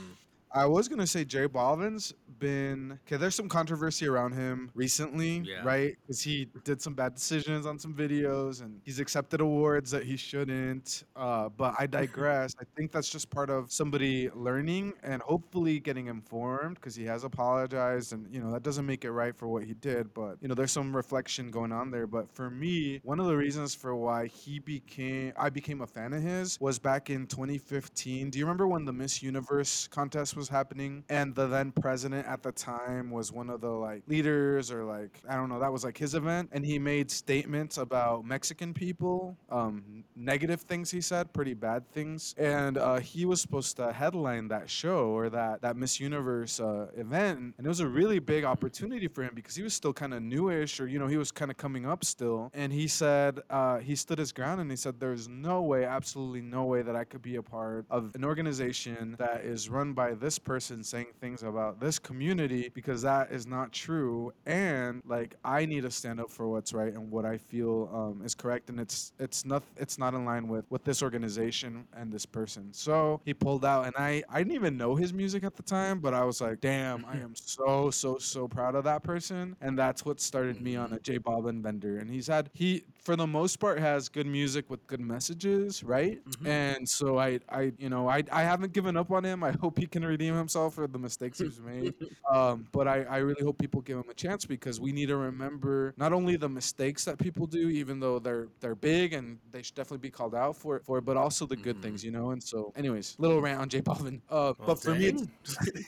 I 0.54 0.66
was 0.66 0.88
gonna 0.90 1.08
say 1.08 1.24
J 1.24 1.48
Balvin's 1.48 2.14
been 2.40 3.00
okay. 3.08 3.16
There's 3.18 3.36
some 3.36 3.48
controversy 3.48 4.08
around 4.08 4.34
him 4.34 4.70
recently, 4.74 5.44
Yeah. 5.46 5.64
right? 5.64 5.96
Because 6.02 6.22
he 6.22 6.48
did 6.66 6.82
some 6.82 6.94
bad 6.94 7.14
decisions 7.16 7.66
on 7.66 7.78
some 7.80 7.94
videos, 7.94 8.62
and 8.62 8.82
he's 8.84 9.00
accepted 9.00 9.40
awards 9.42 9.92
that 9.92 10.04
he 10.04 10.18
shouldn't. 10.18 11.04
Uh, 11.16 11.50
but 11.50 11.76
I 11.80 11.86
digress. 11.86 12.54
I 12.60 12.64
think 12.76 12.92
that's 12.92 13.10
just 13.10 13.30
part 13.30 13.50
of 13.50 13.72
somebody 13.72 14.30
learning 14.32 14.94
and 15.04 15.22
hopefully 15.22 15.80
getting 15.80 16.08
informed, 16.08 16.76
because 16.76 16.96
he 16.96 17.06
has 17.06 17.24
apologized, 17.24 18.12
and 18.12 18.28
you 18.34 18.42
know 18.42 18.52
that 18.52 18.64
doesn't 18.64 18.86
make 18.86 19.06
it 19.06 19.12
right 19.12 19.36
for 19.36 19.48
what 19.48 19.64
he 19.64 19.74
did. 19.76 20.14
But 20.14 20.38
you 20.42 20.48
know, 20.50 20.56
there's 20.56 20.72
some 20.72 20.94
reflection 20.96 21.50
going 21.52 21.72
on 21.72 21.92
there. 21.92 22.08
But 22.08 22.30
for 22.36 22.50
me, 22.50 23.00
one 23.04 23.20
of 23.22 23.28
the 23.28 23.38
reasons 23.38 23.74
for 23.76 23.96
why 23.96 24.26
he 24.28 24.60
became, 24.60 25.32
I 25.38 25.50
became 25.50 25.82
a 25.82 25.88
fan 25.88 26.12
of 26.12 26.24
his, 26.24 26.60
was 26.60 26.78
back 26.80 27.10
in 27.10 27.28
2015. 27.28 28.32
Do 28.32 28.40
you 28.40 28.46
remember 28.46 28.68
when 28.68 28.84
the 28.84 28.92
Miss 28.94 29.22
Universe 29.24 29.88
contest 29.88 30.36
was 30.36 30.41
happening, 30.50 31.04
and 31.10 31.36
the 31.36 31.48
then 31.48 31.72
president 31.72 32.28
at 32.28 32.44
the 32.44 32.52
time 32.52 33.12
was 33.12 33.32
one 33.32 33.50
of 33.50 33.62
the 33.62 33.70
like 33.70 34.04
leaders, 34.08 34.72
or 34.72 34.84
like 34.84 35.20
I 35.30 35.36
don't 35.36 35.50
know, 35.50 35.60
that 35.60 35.72
was 35.72 35.84
like 35.84 35.98
his 35.98 36.16
event, 36.16 36.50
and 36.52 36.66
he 36.66 36.80
made 36.80 37.12
statements 37.12 37.78
about 37.78 38.26
Mexican 38.26 38.74
people, 38.74 39.38
um, 39.50 40.04
negative 40.16 40.62
things 40.62 40.92
he 40.92 41.02
said, 41.02 41.34
pretty 41.34 41.54
bad 41.54 41.90
things, 41.92 42.36
and 42.38 42.78
uh, 42.78 43.00
he 43.00 43.26
was 43.26 43.42
supposed 43.42 43.78
to 43.78 43.92
headline 43.92 44.48
that 44.50 44.70
show 44.70 45.10
or 45.10 45.30
that 45.30 45.62
that 45.62 45.76
Miss 45.76 46.00
Universe 46.00 46.60
uh, 46.60 46.88
event, 46.96 47.56
and 47.58 47.66
it 47.66 47.70
was 47.70 47.80
a 47.80 47.88
really 47.88 48.20
big 48.20 48.44
opportunity 48.44 49.08
for 49.08 49.24
him 49.24 49.32
because 49.36 49.56
he 49.56 49.64
was 49.64 49.74
still 49.74 49.94
kind 49.94 50.14
of 50.14 50.22
newish, 50.22 50.80
or 50.80 50.88
you 50.88 51.00
know, 51.00 51.08
he 51.08 51.18
was 51.18 51.32
kind 51.32 51.52
of 51.52 51.58
coming 51.58 51.86
up 51.86 52.04
still, 52.06 52.52
and 52.54 52.72
he 52.72 52.88
said 52.88 53.40
uh, 53.50 53.78
he 53.80 53.96
stood 53.96 54.20
his 54.20 54.32
ground 54.32 54.62
and 54.62 54.70
he 54.70 54.78
said, 54.78 55.00
"There's 55.00 55.28
no 55.28 55.62
way, 55.62 55.86
absolutely 55.86 56.42
no 56.42 56.66
way 56.66 56.82
that 56.82 56.96
I 56.96 57.04
could 57.04 57.22
be 57.22 57.36
a 57.36 57.44
part 57.44 57.86
of 57.90 58.12
an 58.16 58.24
organization 58.24 59.16
that 59.18 59.42
is 59.44 59.70
run 59.70 59.94
by 59.94 60.14
this 60.14 60.31
person 60.40 60.84
saying 60.84 61.08
things 61.20 61.44
about 61.44 61.80
this 61.80 62.00
community 62.00 62.70
because 62.74 63.02
that 63.02 63.32
is 63.32 63.46
not 63.46 63.72
true, 63.72 64.34
and 64.46 65.02
like 65.06 65.36
I 65.44 65.66
need 65.66 65.84
to 65.84 65.92
stand 65.92 66.20
up 66.20 66.30
for 66.30 66.48
what's 66.48 66.74
right 66.74 66.94
and 66.94 67.10
what 67.12 67.26
I 67.26 67.38
feel 67.38 67.90
um, 67.94 68.26
is 68.26 68.36
correct, 68.36 68.70
and 68.70 68.80
it's 68.80 69.14
it's 69.20 69.46
not 69.46 69.64
it's 69.78 69.98
not 69.98 70.14
in 70.14 70.26
line 70.26 70.48
with 70.48 70.66
with 70.70 70.84
this 70.84 71.02
organization 71.04 71.86
and 71.94 72.12
this 72.12 72.26
person." 72.26 72.74
So 72.74 73.22
he 73.26 73.34
pulled 73.34 73.66
out, 73.66 73.86
and 73.86 73.96
I 73.98 74.24
I 74.30 74.40
didn't 74.40 74.56
even 74.56 74.78
know 74.78 74.96
his 74.96 75.14
music 75.14 75.44
at 75.44 75.56
the 75.56 75.64
time, 75.64 76.00
but 76.00 76.14
I 76.14 76.24
was 76.24 76.42
like, 76.42 76.62
"Damn, 76.62 77.06
I 77.06 77.14
am 77.18 77.36
so 77.36 77.90
so 77.92 78.18
so 78.18 78.48
proud 78.48 78.76
of 78.76 78.84
that 78.86 79.04
person," 79.04 79.56
and 79.62 79.78
that's 79.78 80.06
what 80.06 80.20
started 80.20 80.62
me 80.62 80.76
on 80.76 80.94
a 80.94 81.00
J 81.00 81.20
Balvin 81.20 81.62
bender. 81.62 81.98
And 82.00 82.10
he's 82.10 82.28
had 82.28 82.50
he 82.54 82.84
for 83.02 83.16
the 83.16 83.26
most 83.26 83.60
part 83.60 83.80
has 83.80 84.10
good 84.10 84.28
music 84.28 84.70
with 84.70 84.86
good 84.86 85.00
messages, 85.00 85.84
right? 85.84 86.24
Mhm. 86.30 86.48
And 86.48 86.88
so 86.88 87.18
I, 87.18 87.40
I, 87.50 87.72
you 87.80 87.90
know, 87.90 88.08
I, 88.08 88.22
I 88.32 88.44
haven't 88.44 88.74
given 88.74 88.96
up 88.96 89.10
on 89.12 89.24
him. 89.26 89.44
I 89.44 89.52
hope 89.60 89.80
he 89.80 89.88
can 89.88 90.06
redeem 90.06 90.36
himself 90.36 90.76
for 90.76 90.86
the 90.86 91.00
mistakes 91.00 91.40
he's 91.40 91.60
made. 91.60 91.94
Um, 92.32 92.66
but 92.72 92.88
I, 92.88 93.02
I 93.04 93.18
really 93.18 93.44
hope 93.44 93.58
people 93.58 93.82
give 93.82 93.98
him 93.98 94.06
a 94.10 94.14
chance 94.14 94.46
because 94.46 94.80
we 94.80 94.94
need 94.94 95.08
to 95.08 95.18
remember 95.18 95.94
not 95.98 96.14
only 96.14 96.38
the 96.38 96.48
mistakes 96.48 97.04
that 97.04 97.18
people 97.18 97.46
do, 97.46 97.68
even 97.68 98.00
though 98.00 98.20
they're 98.20 98.48
they're 98.62 98.76
big 98.76 99.12
and 99.12 99.38
they 99.52 99.62
should 99.62 99.76
definitely 99.76 99.98
be 99.98 100.12
called 100.12 100.34
out 100.34 100.56
for 100.56 100.78
it, 100.78 100.86
for 100.86 101.00
it, 101.00 101.02
but 101.04 101.18
also 101.18 101.46
the 101.46 101.58
good 101.58 101.76
Mhm. 101.78 101.82
things, 101.82 102.06
you 102.06 102.12
know. 102.12 102.32
And 102.32 102.42
so, 102.42 102.72
anyways, 102.78 103.16
little 103.20 103.42
rant 103.42 103.60
on 103.60 103.68
J 103.68 103.82
Balvin. 103.82 104.22
Uh, 104.30 104.54
Well, 104.60 104.68
but 104.68 104.82
for 104.82 104.96
me, 104.96 105.08
it's, 105.08 105.24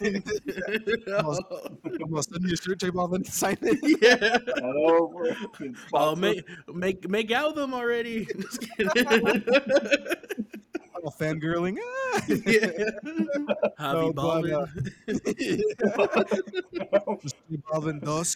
dang. 0.02 0.22
well, 2.10 2.24
send 2.24 2.44
me 2.44 2.50
your 2.50 2.58
shirt, 2.58 2.80
J 2.80 2.90
Balvin. 2.92 3.26
Sign 3.42 3.58
it. 3.62 3.80
yeah. 4.02 4.38
I 4.58 4.60
know, 4.72 5.08
bro. 5.08 5.32
It's 5.62 5.80
Oh, 5.94 6.16
make 6.16 6.44
make 6.74 7.03
make 7.08 7.32
out 7.32 7.48
with 7.48 7.56
them 7.56 7.74
already. 7.74 8.26
Just 8.40 8.62
kidding. 8.62 9.44
Oh, 11.04 11.10
fangirling. 11.20 11.78
Ah. 11.82 12.22
yeah. 12.28 12.70
Javi 13.80 13.80
No, 13.80 14.14
but, 14.14 14.50
uh, 14.52 14.66
Balvin 17.72 18.00
dos. 18.04 18.36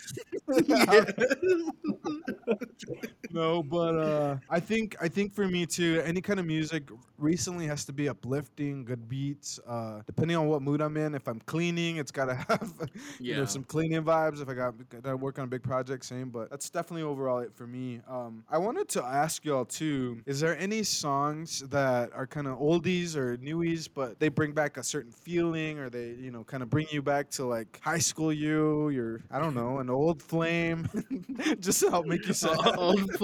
No, 3.31 3.63
but 3.63 3.95
uh, 3.95 4.37
I 4.49 4.59
think 4.59 4.95
I 5.01 5.07
think 5.07 5.33
for 5.33 5.47
me 5.47 5.65
too, 5.65 6.01
any 6.05 6.21
kind 6.21 6.39
of 6.39 6.45
music 6.45 6.89
recently 7.17 7.65
has 7.67 7.83
to 7.85 7.93
be 7.93 8.07
uplifting, 8.09 8.85
good 8.85 9.07
beats. 9.09 9.59
Uh, 9.67 10.01
depending 10.05 10.37
on 10.37 10.47
what 10.47 10.61
mood 10.61 10.81
I'm 10.81 10.97
in, 10.97 11.15
if 11.15 11.27
I'm 11.27 11.39
cleaning, 11.41 11.97
it's 11.97 12.11
gotta 12.11 12.35
have 12.49 12.73
you 13.19 13.35
know 13.35 13.45
some 13.45 13.63
cleaning 13.63 14.03
vibes. 14.03 14.41
If 14.41 14.49
I 14.49 14.53
got 14.53 14.73
gotta 14.89 15.17
work 15.17 15.39
on 15.39 15.45
a 15.45 15.47
big 15.47 15.63
project, 15.63 16.05
same. 16.05 16.29
But 16.29 16.49
that's 16.49 16.69
definitely 16.69 17.03
overall 17.03 17.39
it 17.39 17.53
for 17.55 17.67
me. 17.67 18.01
Um, 18.07 18.43
I 18.49 18.57
wanted 18.57 18.87
to 18.89 19.03
ask 19.03 19.43
y'all 19.45 19.65
too: 19.65 20.21
Is 20.25 20.39
there 20.39 20.57
any 20.57 20.83
songs 20.83 21.59
that 21.69 22.11
are 22.13 22.27
kind 22.27 22.47
of 22.47 22.59
oldies 22.59 23.15
or 23.15 23.37
newies, 23.37 23.87
but 23.93 24.19
they 24.19 24.29
bring 24.29 24.51
back 24.53 24.77
a 24.77 24.83
certain 24.83 25.11
feeling, 25.11 25.79
or 25.79 25.89
they 25.89 26.09
you 26.19 26.31
know 26.31 26.43
kind 26.43 26.63
of 26.63 26.69
bring 26.69 26.87
you 26.91 27.01
back 27.01 27.29
to 27.31 27.45
like 27.45 27.79
high 27.83 27.97
school 27.99 28.31
you, 28.31 28.89
your 28.89 29.21
I 29.31 29.39
don't 29.39 29.55
know, 29.55 29.79
an 29.79 29.89
old 29.89 30.21
flame, 30.21 30.87
just 31.59 31.81
to 31.81 31.89
help 31.89 32.05
make 32.05 32.27
you 32.27 32.33
sad. 32.33 32.57
old 32.77 33.16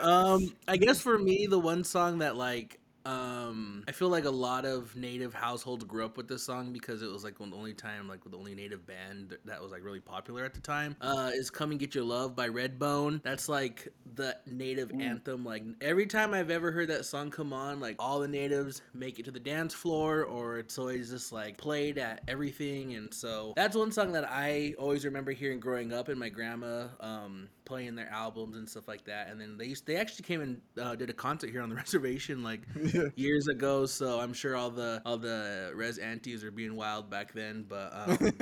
um, 0.00 0.54
I 0.68 0.76
guess 0.76 1.00
for 1.00 1.18
me, 1.18 1.46
the 1.46 1.58
one 1.58 1.84
song 1.84 2.18
that 2.18 2.36
like 2.36 2.78
um 3.04 3.82
I 3.88 3.90
feel 3.90 4.10
like 4.10 4.26
a 4.26 4.30
lot 4.30 4.64
of 4.64 4.94
native 4.94 5.34
households 5.34 5.82
grew 5.82 6.04
up 6.04 6.16
with 6.16 6.28
this 6.28 6.44
song 6.44 6.72
because 6.72 7.02
it 7.02 7.10
was 7.10 7.24
like 7.24 7.36
the 7.36 7.44
only 7.52 7.74
time 7.74 8.06
like 8.06 8.20
the 8.24 8.36
only 8.36 8.54
native 8.54 8.86
band 8.86 9.36
that 9.44 9.60
was 9.60 9.72
like 9.72 9.82
really 9.82 9.98
popular 9.98 10.44
at 10.44 10.54
the 10.54 10.60
time 10.60 10.94
uh 11.00 11.32
is 11.34 11.50
Come 11.50 11.72
and 11.72 11.80
Get 11.80 11.96
Your 11.96 12.04
Love 12.04 12.36
by 12.36 12.48
Redbone. 12.48 13.20
That's 13.24 13.48
like 13.48 13.88
the 14.14 14.36
native 14.46 14.90
Mm. 14.90 15.02
anthem. 15.02 15.44
Like 15.44 15.64
every 15.80 16.06
time 16.06 16.32
I've 16.32 16.50
ever 16.52 16.70
heard 16.70 16.90
that 16.90 17.04
song 17.04 17.32
come 17.32 17.52
on, 17.52 17.80
like 17.80 17.96
all 17.98 18.20
the 18.20 18.28
natives 18.28 18.82
make 18.94 19.18
it 19.18 19.24
to 19.24 19.32
the 19.32 19.40
dance 19.40 19.74
floor 19.74 20.22
or 20.22 20.58
it's 20.58 20.78
always 20.78 21.10
just 21.10 21.32
like 21.32 21.56
played 21.58 21.98
at 21.98 22.20
everything 22.28 22.94
and 22.94 23.12
so 23.12 23.52
that's 23.56 23.76
one 23.76 23.90
song 23.90 24.12
that 24.12 24.30
I 24.30 24.76
always 24.78 25.04
remember 25.04 25.32
hearing 25.32 25.58
growing 25.58 25.92
up 25.92 26.08
and 26.08 26.20
my 26.20 26.28
grandma 26.28 26.86
um 27.00 27.48
playing 27.64 27.94
their 27.94 28.08
albums 28.10 28.56
and 28.56 28.68
stuff 28.68 28.88
like 28.88 29.04
that. 29.04 29.28
And 29.28 29.40
then 29.40 29.56
they 29.56 29.66
used 29.66 29.86
they 29.86 29.96
actually 29.96 30.24
came 30.24 30.40
and 30.40 30.60
uh, 30.80 30.94
did 30.96 31.10
a 31.10 31.14
concert 31.14 31.50
here 31.50 31.62
on 31.62 31.68
the 31.68 31.74
reservation 31.84 32.42
like 32.42 32.62
years 33.16 33.48
ago. 33.48 33.86
So 33.86 34.20
i'm 34.20 34.32
sure 34.32 34.56
all 34.56 34.70
the 34.70 35.02
all 35.04 35.16
the 35.18 35.72
res 35.74 35.98
aunties 35.98 36.44
are 36.44 36.50
being 36.50 36.76
wild 36.76 37.10
back 37.10 37.32
then 37.32 37.64
but 37.68 37.92
um, 37.94 38.32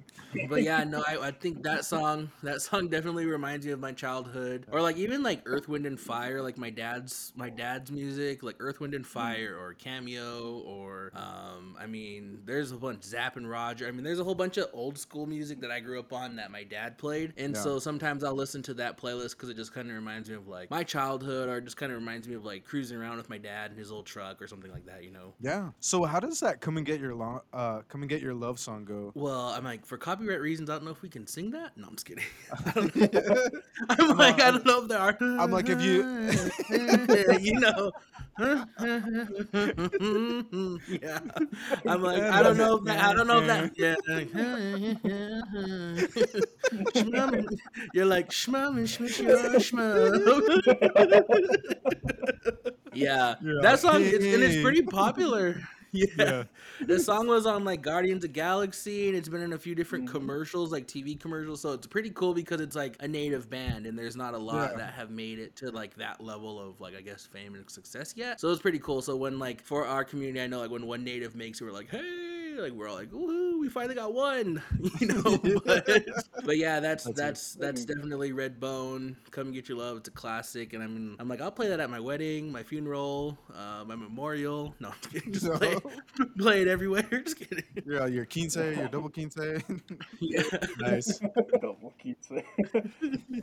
but 0.48 0.62
yeah 0.62 0.84
no 0.84 1.02
I, 1.06 1.28
I 1.28 1.30
think 1.30 1.62
that 1.62 1.84
song 1.84 2.30
that 2.42 2.60
song 2.62 2.88
definitely 2.88 3.26
reminds 3.26 3.64
me 3.66 3.72
of 3.72 3.80
my 3.80 3.92
childhood. 3.92 4.66
Or 4.70 4.80
like 4.80 4.96
even 4.96 5.22
like 5.22 5.42
earth 5.46 5.68
wind 5.68 5.86
and 5.86 5.98
fire 5.98 6.42
like 6.42 6.58
my 6.58 6.70
dad's 6.70 7.32
my 7.36 7.48
dad's 7.48 7.90
music 7.90 8.42
like 8.42 8.56
earth 8.60 8.80
wind 8.80 8.94
and 8.94 9.06
fire 9.06 9.56
or 9.58 9.74
cameo 9.74 10.58
or 10.66 11.12
um 11.14 11.76
i 11.78 11.86
mean 11.86 12.40
there's 12.44 12.72
a 12.72 12.76
bunch 12.76 13.02
zap 13.04 13.36
and 13.36 13.48
roger. 13.48 13.86
I 13.86 13.90
mean 13.90 14.04
there's 14.04 14.20
a 14.20 14.24
whole 14.24 14.34
bunch 14.34 14.56
of 14.58 14.66
old 14.72 14.98
school 14.98 15.26
music 15.26 15.60
that 15.60 15.70
i 15.70 15.80
grew 15.80 15.98
up 15.98 16.12
on 16.12 16.36
that 16.36 16.50
my 16.50 16.64
dad 16.64 16.98
played. 16.98 17.32
And 17.36 17.54
Yeah. 17.54 17.60
so 17.62 17.78
sometimes 17.78 18.24
i'll 18.24 18.34
listen 18.34 18.51
to 18.60 18.74
that 18.74 18.98
playlist 19.00 19.30
because 19.30 19.48
it 19.48 19.56
just 19.56 19.72
kind 19.72 19.88
of 19.88 19.94
reminds 19.94 20.28
me 20.28 20.34
of 20.34 20.46
like 20.48 20.70
my 20.70 20.82
childhood 20.84 21.48
or 21.48 21.60
just 21.62 21.78
kind 21.78 21.90
of 21.90 21.96
reminds 21.98 22.28
me 22.28 22.34
of 22.34 22.44
like 22.44 22.64
cruising 22.64 22.98
around 22.98 23.16
with 23.16 23.30
my 23.30 23.38
dad 23.38 23.70
in 23.70 23.78
his 23.78 23.90
old 23.90 24.04
truck 24.04 24.42
or 24.42 24.46
something 24.46 24.70
like 24.70 24.84
that 24.84 25.02
you 25.04 25.10
know 25.10 25.32
Yeah. 25.40 25.70
So 25.80 26.04
how 26.04 26.20
does 26.20 26.40
that 26.40 26.60
come 26.60 26.76
and 26.76 26.84
get 26.84 27.00
your 27.00 27.14
lo- 27.14 27.42
uh 27.54 27.80
come 27.88 28.02
and 28.02 28.10
get 28.10 28.20
your 28.20 28.34
love 28.34 28.58
song 28.58 28.84
go? 28.84 29.12
well, 29.14 29.48
I'm 29.48 29.64
like, 29.64 29.86
for 29.86 29.96
copyright 29.96 30.40
reasons, 30.40 30.68
I 30.68 30.74
don't 30.74 30.84
know 30.84 30.90
if 30.90 31.00
we 31.00 31.08
can 31.08 31.26
sing 31.26 31.50
that. 31.52 31.76
No, 31.78 31.86
I'm 31.86 31.94
just 31.94 32.04
kidding. 32.06 32.24
I 32.66 32.70
don't 32.72 32.96
know. 33.14 33.48
I'm 33.88 34.16
like, 34.18 34.40
I 34.42 34.50
don't 34.50 34.66
know 34.66 34.82
if 34.82 34.88
there 34.88 34.98
are. 34.98 35.16
I'm 35.20 35.50
like, 35.52 35.68
if 35.68 35.80
you- 35.80 36.02
you 37.40 37.60
know, 37.60 37.92
yeah. 38.38 38.64
I'm 41.86 42.02
like, 42.02 42.22
I 42.22 42.42
don't 42.42 42.56
know 42.56 42.76
if 42.78 42.84
that. 42.84 43.04
I 43.04 43.12
don't 43.14 43.26
know 43.26 43.40
if 43.40 43.46
that. 43.46 43.72
Yeah. 43.76 43.96
You're 47.92 48.06
like 48.06 48.30
shmum 48.30 48.78
and 48.78 48.86
shmum 48.86 49.08
shmum. 49.60 50.62
Yeah, 52.94 53.36
Yeah. 53.42 53.52
that 53.62 53.78
song, 53.80 54.02
it's, 54.02 54.24
and 54.24 54.42
it's 54.42 54.62
pretty 54.62 54.82
popular. 55.00 55.60
Yeah. 56.16 56.16
Yeah. 56.16 56.44
the 56.80 56.98
song 56.98 57.26
was 57.26 57.44
on 57.46 57.64
like 57.64 57.82
Guardians 57.82 58.24
of 58.24 58.32
Galaxy, 58.32 59.08
and 59.08 59.16
it's 59.16 59.28
been 59.28 59.42
in 59.42 59.52
a 59.52 59.58
few 59.58 59.74
different 59.74 60.06
Mhm. 60.06 60.12
commercials, 60.12 60.72
like 60.72 60.86
TV 60.86 61.14
commercials. 61.20 61.60
So 61.60 61.72
it's 61.72 61.86
pretty 61.86 62.10
cool 62.10 62.32
because 62.32 62.60
it's 62.62 62.74
like 62.74 62.96
a 63.00 63.08
native 63.08 63.50
band, 63.50 63.86
and 63.86 63.98
there's 63.98 64.16
not 64.16 64.32
a 64.34 64.38
lot 64.38 64.72
Yeah. 64.72 64.78
that 64.78 64.94
have 64.94 65.10
made 65.10 65.38
it 65.38 65.54
to 65.56 65.70
like 65.70 65.94
that 65.96 66.20
level 66.22 66.58
of 66.58 66.80
like 66.80 66.94
I 66.96 67.02
guess 67.02 67.26
fame 67.26 67.54
and 67.54 67.68
success 67.70 68.14
yet. 68.16 68.40
So 68.40 68.50
it's 68.50 68.62
pretty 68.62 68.78
cool. 68.78 69.02
So 69.02 69.16
when 69.16 69.38
like 69.38 69.62
for 69.62 69.86
our 69.86 70.04
community, 70.04 70.40
I 70.40 70.46
know 70.46 70.60
like 70.60 70.70
when 70.70 70.86
one 70.86 71.04
native 71.04 71.34
makes 71.36 71.60
it, 71.60 71.64
we're 71.64 71.72
like, 71.72 71.90
hey, 71.90 72.31
like 72.60 72.72
we're 72.72 72.88
all 72.88 72.96
like, 72.96 73.10
woohoo, 73.10 73.58
we 73.60 73.68
finally 73.68 73.94
got 73.94 74.12
one, 74.14 74.62
you 75.00 75.06
know. 75.08 75.38
but, 75.64 75.86
but 76.44 76.56
yeah, 76.58 76.80
that's 76.80 77.04
That's 77.04 77.54
that's 77.54 77.54
that's, 77.54 77.84
definitely 77.84 78.32
Redbone. 78.32 79.16
Come 79.30 79.52
get 79.52 79.68
your 79.68 79.78
love. 79.78 79.98
It's 79.98 80.08
a 80.08 80.12
classic, 80.12 80.72
and 80.72 80.82
I'm 80.82 81.16
I'm 81.18 81.28
like 81.28 81.40
I'll 81.40 81.50
play 81.52 81.68
that 81.68 81.80
at 81.80 81.90
my 81.90 82.00
wedding, 82.00 82.50
my 82.52 82.62
funeral, 82.62 83.38
uh, 83.54 83.84
my 83.86 83.94
memorial. 83.94 84.74
No, 84.80 84.88
I'm 84.88 84.94
just 85.00 85.12
kidding. 85.12 85.32
Just 85.32 85.46
No. 85.46 85.56
play, 85.58 85.76
play 86.38 86.62
it 86.62 86.68
everywhere. 86.68 87.02
Just 87.24 87.38
kidding. 87.38 87.64
Yeah, 87.86 88.06
your 88.06 88.26
quince, 88.26 88.56
your 88.56 88.88
double 88.88 89.10
quince. 89.10 89.36
Yeah. 90.20 90.42
nice. 90.78 91.18
Double 91.60 91.92
keeps 91.98 92.28
it. 92.30 92.44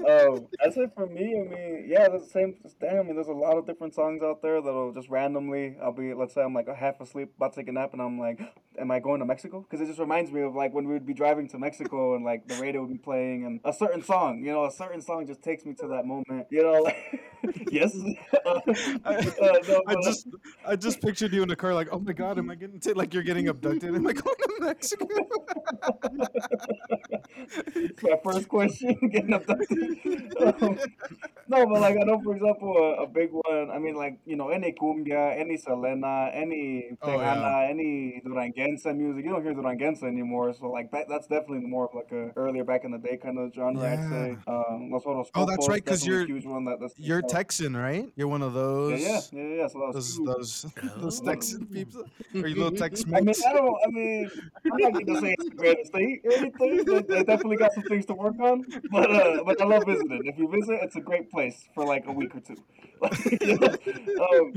um, 0.07 0.47
that's 0.61 0.77
it 0.77 0.91
for 0.95 1.05
me. 1.07 1.39
I 1.39 1.43
mean, 1.43 1.85
yeah, 1.87 2.07
that's 2.09 2.25
the 2.25 2.29
same. 2.29 2.55
just 2.61 2.79
Damn, 2.79 2.99
I 2.99 3.03
mean, 3.03 3.15
there's 3.15 3.27
a 3.27 3.31
lot 3.33 3.57
of 3.57 3.65
different 3.65 3.93
songs 3.93 4.21
out 4.23 4.41
there 4.41 4.61
that'll 4.61 4.93
just 4.93 5.09
randomly. 5.09 5.77
I'll 5.81 5.91
be, 5.91 6.13
let's 6.13 6.33
say, 6.33 6.41
I'm 6.41 6.53
like 6.53 6.67
half 6.73 6.99
asleep, 7.01 7.33
about 7.37 7.53
to 7.53 7.61
take 7.61 7.69
a 7.69 7.71
nap, 7.71 7.93
and 7.93 8.01
I'm 8.01 8.19
like, 8.19 8.39
"Am 8.77 8.91
I 8.91 8.98
going 8.99 9.19
to 9.19 9.25
Mexico?" 9.25 9.61
Because 9.61 9.81
it 9.81 9.87
just 9.87 9.99
reminds 9.99 10.31
me 10.31 10.41
of 10.41 10.55
like 10.55 10.73
when 10.73 10.87
we 10.87 10.93
would 10.93 11.05
be 11.05 11.13
driving 11.13 11.47
to 11.49 11.59
Mexico 11.59 12.15
and 12.15 12.23
like 12.25 12.47
the 12.47 12.55
radio 12.55 12.81
would 12.81 12.91
be 12.91 12.97
playing 12.97 13.45
and 13.45 13.59
a 13.65 13.73
certain 13.73 14.03
song. 14.03 14.43
You 14.43 14.51
know, 14.51 14.65
a 14.65 14.71
certain 14.71 15.01
song 15.01 15.27
just 15.27 15.41
takes 15.41 15.65
me 15.65 15.73
to 15.75 15.87
that 15.87 16.05
moment. 16.05 16.47
You 16.49 16.63
know, 16.63 16.73
like, 16.81 17.21
yes. 17.71 17.95
Uh, 18.45 18.61
I, 19.05 19.15
uh, 19.15 19.59
no, 19.67 19.83
I 19.87 19.93
uh, 19.93 20.01
just 20.03 20.27
I 20.65 20.75
just 20.75 21.01
pictured 21.01 21.33
you 21.33 21.43
in 21.43 21.49
the 21.49 21.55
car 21.55 21.73
like, 21.73 21.89
oh 21.91 21.99
my 21.99 22.13
god, 22.13 22.37
am 22.39 22.49
I 22.49 22.55
getting 22.55 22.79
t- 22.79 22.93
like 22.93 23.13
you're 23.13 23.23
getting 23.23 23.47
abducted? 23.47 23.93
Am 23.95 24.07
I 24.07 24.13
going 24.13 24.35
to 24.35 24.55
Mexico? 24.59 25.07
It's 27.75 28.03
my 28.03 28.17
first 28.23 28.47
question, 28.47 28.95
getting 29.11 29.33
abducted. 29.33 29.97
Um, 30.39 30.79
no, 31.47 31.65
but 31.65 31.81
like 31.81 31.95
I 31.97 32.03
know, 32.05 32.19
for 32.21 32.35
example, 32.35 32.75
a, 32.77 33.03
a 33.03 33.07
big 33.07 33.29
one. 33.31 33.71
I 33.71 33.79
mean, 33.79 33.95
like 33.95 34.19
you 34.25 34.35
know, 34.35 34.49
any 34.49 34.73
cumbia, 34.73 35.37
any 35.37 35.57
Selena, 35.57 36.29
any 36.33 36.91
Oh, 37.01 37.07
Tejana, 37.07 37.65
yeah. 37.65 37.67
any 37.69 38.21
Duranguense 38.25 38.85
music. 38.97 39.23
You 39.25 39.31
don't 39.31 39.43
hear 39.43 39.53
Duranguense 39.53 40.03
anymore, 40.03 40.53
so 40.53 40.67
like 40.69 40.91
that, 40.91 41.07
that's 41.09 41.27
definitely 41.27 41.59
more 41.67 41.85
of 41.85 41.93
like 41.95 42.11
a 42.11 42.31
earlier 42.39 42.63
back 42.63 42.83
in 42.85 42.91
the 42.91 42.97
day 42.97 43.17
kind 43.17 43.37
of 43.39 43.53
genre. 43.53 43.81
I'd 43.83 44.09
say. 44.09 44.37
Um, 44.47 44.89
Los 44.91 45.03
Horos 45.03 45.27
Oh, 45.35 45.45
that's 45.45 45.67
right, 45.67 45.83
because 45.83 46.05
you're- 46.05 46.25
huge 46.25 46.45
one. 46.45 46.65
That, 46.65 46.79
that's 46.79 46.93
You're 46.97 47.19
uh, 47.19 47.27
Texan, 47.27 47.75
right? 47.75 48.11
You're 48.15 48.27
one 48.27 48.41
of 48.41 48.53
those. 48.53 49.01
yeah, 49.01 49.19
yeah, 49.31 49.55
yeah. 49.55 49.67
So 49.67 49.79
that 49.79 49.93
was 49.93 50.17
Those 50.17 50.17
huge. 50.17 50.27
those 50.27 50.65
those. 50.97 51.21
Texan 51.21 51.65
people. 51.67 52.03
Are 52.35 52.47
you 52.47 52.55
little 52.55 52.71
Tex 52.71 53.03
I 53.07 53.11
mean, 53.11 53.25
Mex? 53.25 53.43
I 53.45 53.53
don't. 53.53 53.75
I 53.85 53.89
mean, 53.91 54.31
I'm 54.71 54.77
not 54.77 54.93
going 54.93 55.05
to 55.05 55.19
say 55.21 55.35
it's 55.37 55.49
the 55.49 55.55
greatest 55.55 55.87
state 55.91 56.21
or 56.25 56.31
anything. 56.33 56.83
They, 56.85 57.01
they 57.01 57.23
definitely 57.23 57.57
got 57.57 57.73
some 57.73 57.83
things 57.83 58.05
to 58.07 58.13
work 58.13 58.39
on, 58.39 58.65
but 58.91 59.09
uh, 59.11 59.43
but 59.45 59.61
I 59.61 59.65
love 59.65 59.83
visiting. 59.85 60.25
If 60.25 60.37
you 60.37 60.47
visit, 60.49 60.79
it's 60.81 60.95
a 60.95 61.01
great 61.01 61.29
place 61.31 61.67
for 61.73 61.85
like 61.85 62.05
a 62.07 62.11
week 62.11 62.35
or 62.35 62.39
two. 62.41 62.55
Um, 64.19 64.53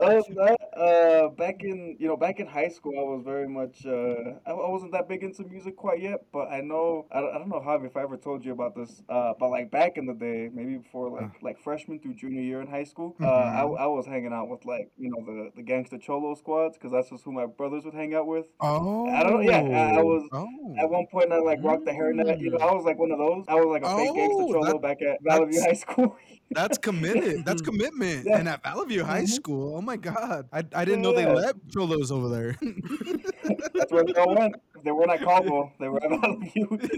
other 0.00 0.22
than 0.26 0.34
that, 0.36 0.58
uh, 0.76 1.28
back 1.30 1.62
in 1.64 1.96
you 1.98 2.06
know 2.06 2.16
back 2.16 2.38
in 2.40 2.46
high 2.46 2.68
school, 2.68 2.92
I 2.98 3.02
was 3.02 3.21
very 3.24 3.48
much 3.48 3.86
uh, 3.86 4.38
I, 4.46 4.50
I 4.50 4.68
wasn't 4.70 4.92
that 4.92 5.08
big 5.08 5.22
into 5.22 5.44
music 5.44 5.76
quite 5.76 6.00
yet, 6.00 6.24
but 6.32 6.48
I 6.50 6.60
know 6.60 7.06
I, 7.12 7.20
don't- 7.20 7.34
I 7.34 7.38
don't 7.38 7.48
know 7.48 7.60
Javi 7.60 7.86
if 7.86 7.96
I 7.96 8.02
ever 8.02 8.16
told 8.16 8.44
you 8.44 8.52
about 8.52 8.74
this, 8.74 9.02
uh, 9.08 9.32
but 9.38 9.48
like 9.50 9.70
back 9.70 9.96
in 9.96 10.06
the 10.06 10.14
day, 10.14 10.50
maybe 10.52 10.76
before 10.76 11.08
like 11.10 11.30
like 11.42 11.58
freshman 11.60 11.98
through 12.00 12.14
junior 12.14 12.42
year 12.42 12.60
in 12.60 12.66
high 12.66 12.84
school, 12.84 13.16
uh, 13.20 13.24
Mhm. 13.24 13.78
I, 13.78 13.84
I 13.84 13.86
was 13.86 14.06
hanging 14.06 14.32
out 14.32 14.48
with 14.48 14.64
like 14.64 14.90
you 14.98 15.10
know 15.10 15.24
the 15.24 15.50
the 15.56 15.62
gangster 15.62 15.98
cholo 15.98 16.34
squads 16.34 16.76
because 16.76 16.92
that's 16.92 17.10
just 17.10 17.24
who 17.24 17.32
my 17.32 17.46
brothers 17.46 17.84
would 17.84 17.94
hang 17.94 18.14
out 18.14 18.26
with. 18.26 18.46
Oh, 18.60 19.08
I 19.08 19.22
don't- 19.22 19.42
yeah, 19.44 19.60
I- 19.60 19.98
I 19.98 20.02
was- 20.02 20.28
Oh, 20.32 20.46
At 20.78 20.88
one 20.88 21.06
point, 21.06 21.32
I 21.32 21.38
like 21.38 21.58
rocked 21.62 21.84
the 21.84 21.90
hairnet. 21.92 22.40
You 22.40 22.50
know, 22.52 22.58
I 22.58 22.72
was 22.72 22.84
like 22.84 22.98
one 22.98 23.10
of 23.10 23.18
those. 23.18 23.44
I 23.48 23.54
was 23.56 23.66
like 23.66 23.82
a 23.84 23.96
fake 23.96 24.14
gangster 24.14 24.42
Oh, 24.44 24.52
cholo 24.52 24.72
that- 24.72 24.82
back 24.82 25.02
at 25.02 25.18
Valley 25.22 25.46
View 25.50 25.62
High 25.62 25.74
School. 25.74 26.16
that's 26.54 26.78
committed. 26.78 27.44
That's 27.44 27.62
commitment. 27.70 28.26
Yeah. 28.26 28.38
And 28.38 28.48
at 28.48 28.62
Valley 28.62 28.86
View 28.86 29.04
High 29.04 29.22
Mhm. 29.22 29.28
School, 29.28 29.76
oh 29.76 29.80
my 29.80 29.96
God, 29.96 30.48
I, 30.52 30.64
I 30.74 30.84
didn't 30.84 31.02
know 31.02 31.12
they 31.14 31.26
let 31.26 31.56
cholos 31.72 32.10
over 32.10 32.28
there. 32.28 32.56
That's 33.74 33.92
where 33.92 34.04
they 34.04 34.12
all 34.14 34.34
went. 34.34 34.54
They 34.84 34.90
weren't 34.90 35.10
at 35.10 35.22
Caldwell. 35.22 35.72
They 35.78 35.88
were 35.88 36.02
at 36.02 36.10
Valley 36.20 36.50
View. 36.54 36.68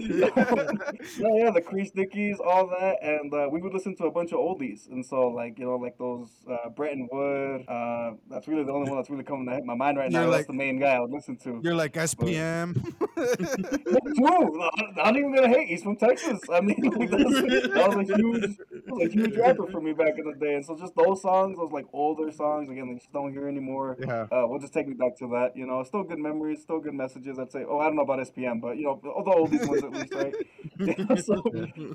yeah, 1.19 1.43
yeah, 1.43 1.51
the 1.51 1.61
Crease 1.65 1.91
Dickies, 1.91 2.37
all 2.45 2.67
that, 2.67 2.97
and 3.01 3.33
uh, 3.33 3.47
we 3.51 3.61
would 3.61 3.73
listen 3.73 3.95
to 3.97 4.05
a 4.05 4.11
bunch 4.11 4.31
of 4.31 4.39
oldies, 4.39 4.87
and 4.89 5.05
so 5.05 5.27
like 5.27 5.59
you 5.59 5.65
know 5.65 5.75
like 5.75 5.97
those 5.97 6.29
uh, 6.49 6.69
Brenton 6.69 7.07
Wood. 7.11 7.65
Uh, 7.67 8.13
that's 8.29 8.47
really 8.47 8.63
the 8.63 8.71
only 8.71 8.89
one 8.89 8.97
that's 8.99 9.09
really 9.09 9.23
coming 9.23 9.45
to 9.45 9.63
my 9.63 9.75
mind 9.75 9.97
right 9.97 10.11
now. 10.11 10.21
You're 10.21 10.31
that's 10.31 10.39
like- 10.41 10.47
the 10.47 10.53
main 10.53 10.79
guy 10.79 10.95
I 10.95 10.99
would 10.99 11.11
listen 11.11 11.37
to. 11.37 11.61
You're 11.63 11.75
like 11.75 11.93
SPM. 11.93 12.73
True. 13.15 14.69
I'm 14.77 14.95
not 14.95 15.15
even 15.17 15.33
gonna 15.35 15.47
hate. 15.49 15.67
He's 15.67 15.83
from 15.83 15.95
Texas. 15.95 16.39
I 16.51 16.61
mean, 16.61 16.77
like, 16.81 17.09
that, 17.11 17.19
was, 17.19 17.41
that 17.73 17.95
was 17.95 18.09
a 18.09 18.15
huge, 18.15 18.57
that 18.57 18.93
was 18.93 19.07
a 19.07 19.11
huge 19.11 19.35
rapper 19.37 19.67
for 19.67 19.81
me 19.81 19.93
back 19.93 20.17
in 20.17 20.25
the 20.25 20.33
day. 20.33 20.55
And 20.55 20.65
so 20.65 20.77
just 20.77 20.95
those 20.95 21.21
songs, 21.21 21.57
those 21.57 21.71
like 21.71 21.85
older 21.93 22.31
songs, 22.31 22.69
again, 22.69 22.87
they 22.89 22.95
just 22.95 23.11
don't 23.13 23.31
hear 23.31 23.47
anymore. 23.47 23.97
yeah. 23.99 24.27
Uh, 24.31 24.47
will 24.47 24.59
just 24.59 24.73
take 24.73 24.87
me 24.87 24.93
back 24.93 25.17
to 25.17 25.27
that. 25.29 25.55
You 25.55 25.65
know, 25.65 25.83
still 25.83 26.03
good 26.03 26.19
memories, 26.19 26.61
still 26.61 26.79
good 26.79 26.93
messages. 26.93 27.39
I'd 27.39 27.51
say, 27.51 27.65
oh, 27.67 27.74
I 27.79 27.85
don't 27.85 27.95
know 27.95 28.03
about 28.03 28.19
SPM, 28.19 28.61
but 28.61 28.77
you 28.77 28.83
know, 28.83 29.01
all 29.15 29.23
the 29.23 29.31
oldies 29.31 29.67
ones 29.67 29.83
at 29.83 29.91
least, 29.93 30.13
right? 30.13 30.33
Yeah, 30.85 31.15
so, 31.21 31.41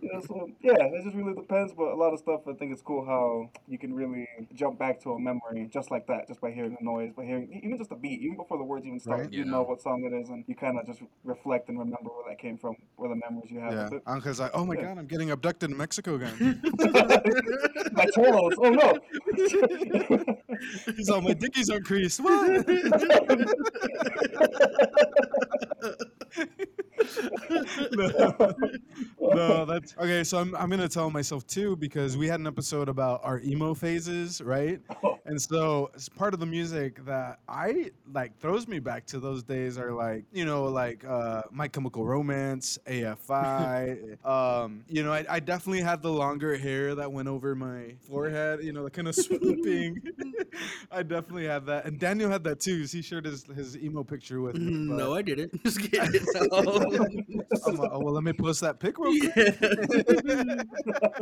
yeah, 0.03 0.21
so 0.27 0.49
yeah, 0.63 0.73
it 0.79 1.05
just 1.05 1.15
really 1.15 1.35
depends. 1.35 1.73
But 1.75 1.89
a 1.93 1.97
lot 1.97 2.13
of 2.15 2.19
stuff, 2.19 2.41
I 2.49 2.55
think 2.55 2.73
it's 2.73 2.81
cool 2.83 3.05
how 3.05 3.51
you 3.69 3.79
can 3.79 3.93
really 3.93 4.27
jump 4.55 4.79
back 4.79 5.01
to 5.03 5.13
a 5.13 5.19
memory 5.21 5.69
just 5.71 5.91
like 5.91 6.07
that, 6.07 6.27
just 6.29 6.41
by 6.41 6.51
hearing 6.51 6.71
the 6.79 6.85
noise, 6.85 7.13
by 7.15 7.25
hearing 7.25 7.61
even 7.63 7.77
just 7.77 7.91
the 7.91 7.97
beat, 7.97 8.21
even 8.23 8.37
before 8.37 8.57
the 8.59 8.65
words 8.65 8.87
even 8.87 8.99
start. 8.99 9.21
Right. 9.21 9.33
You 9.33 9.45
Yeah. 9.45 9.51
know 9.51 9.63
what 9.63 9.83
song 9.83 10.05
it 10.05 10.15
is, 10.15 10.31
and 10.31 10.45
you 10.47 10.55
kind 10.55 10.79
of 10.79 10.87
just 10.87 11.03
reflect 11.25 11.69
and 11.69 11.79
remember 11.79 12.09
where 12.11 12.25
that 12.31 12.39
came 12.41 12.57
from, 12.57 12.75
where 12.97 13.11
the 13.11 13.17
memories 13.17 13.51
you 13.51 13.61
have 13.61 13.73
Yeah. 13.73 13.85
with 13.85 13.95
it. 13.95 14.03
Angel's 14.07 14.41
like, 14.41 14.53
oh 14.55 14.65
my 14.65 14.75
Yeah. 14.77 14.83
God, 14.83 14.99
I'm 14.99 15.07
getting 15.07 15.31
abducted 15.31 15.71
in 15.71 15.77
Mexico 15.77 16.15
again. 16.15 16.63
My 17.93 18.07
cholos. 18.15 18.55
Oh 18.59 18.71
no. 18.71 18.99
He's 20.97 21.11
all, 21.11 21.21
my 21.21 21.35
dickies 21.35 21.69
are 21.71 21.81
creased. 21.81 22.21
What? 22.21 22.67
No. 27.93 28.35
no, 29.21 29.65
that's 29.65 29.95
okay. 29.99 30.25
So 30.25 30.39
I'm, 30.39 30.55
I'm 30.55 30.69
gonna 30.71 30.89
tell 30.89 31.11
myself 31.11 31.47
too 31.47 31.77
because 31.77 32.17
we 32.17 32.27
had 32.29 32.41
an 32.41 32.47
episode 32.47 32.89
about 32.89 33.21
our 33.25 33.41
emo 33.41 33.75
phases, 33.75 34.41
right? 34.41 34.81
And 35.27 35.41
so 35.41 35.91
it's 35.95 36.09
part 36.09 36.35
of 36.35 36.41
the 36.41 36.47
music 36.47 37.05
that 37.05 37.39
I 37.49 37.93
like 38.13 38.37
throws 38.41 38.67
me 38.67 38.81
back 38.81 39.07
to 39.09 39.21
those 39.21 39.45
days 39.45 39.79
are 39.79 39.93
like 39.93 40.25
you 40.33 40.45
know 40.45 40.65
like 40.65 41.05
uh, 41.05 41.43
My 41.53 41.69
Chemical 41.69 42.05
Romance, 42.05 42.79
AFI. 42.87 44.17
um, 44.27 44.83
you 44.89 45.05
know, 45.05 45.13
I, 45.13 45.25
I 45.29 45.39
definitely 45.39 45.83
had 45.83 46.03
the 46.03 46.11
longer 46.11 46.57
hair 46.57 46.97
that 46.97 47.13
went 47.13 47.29
over 47.29 47.55
my 47.55 47.95
forehead. 48.09 48.65
You 48.65 48.73
know, 48.73 48.83
the 48.83 48.91
kind 48.91 49.07
of 49.07 49.15
swooping. 49.15 50.03
I 50.91 51.05
definitely 51.05 51.47
had 51.47 51.65
that, 51.67 51.85
and 51.85 52.01
Daniel 52.01 52.29
had 52.31 52.43
that 52.45 52.59
too. 52.59 52.85
He 52.91 53.01
shared 53.03 53.27
his 53.27 53.45
his 53.45 53.77
emo 53.77 54.03
picture 54.03 54.41
with 54.41 54.57
me. 54.57 54.89
but- 54.89 54.97
no, 54.97 55.15
I 55.15 55.23
didn't. 55.23 55.60
Just 55.65 55.81
kidding. 55.81 56.25
No. 56.51 56.59
I'm 57.67 57.77
like, 57.77 57.91
oh, 57.93 57.99
well, 58.01 58.15
let 58.15 58.25
me 58.25 58.33
post 58.33 58.61
that 58.63 58.81
pic 58.81 58.99
real 58.99 59.19
quick. 59.33 59.57
Yeah. 59.61 60.63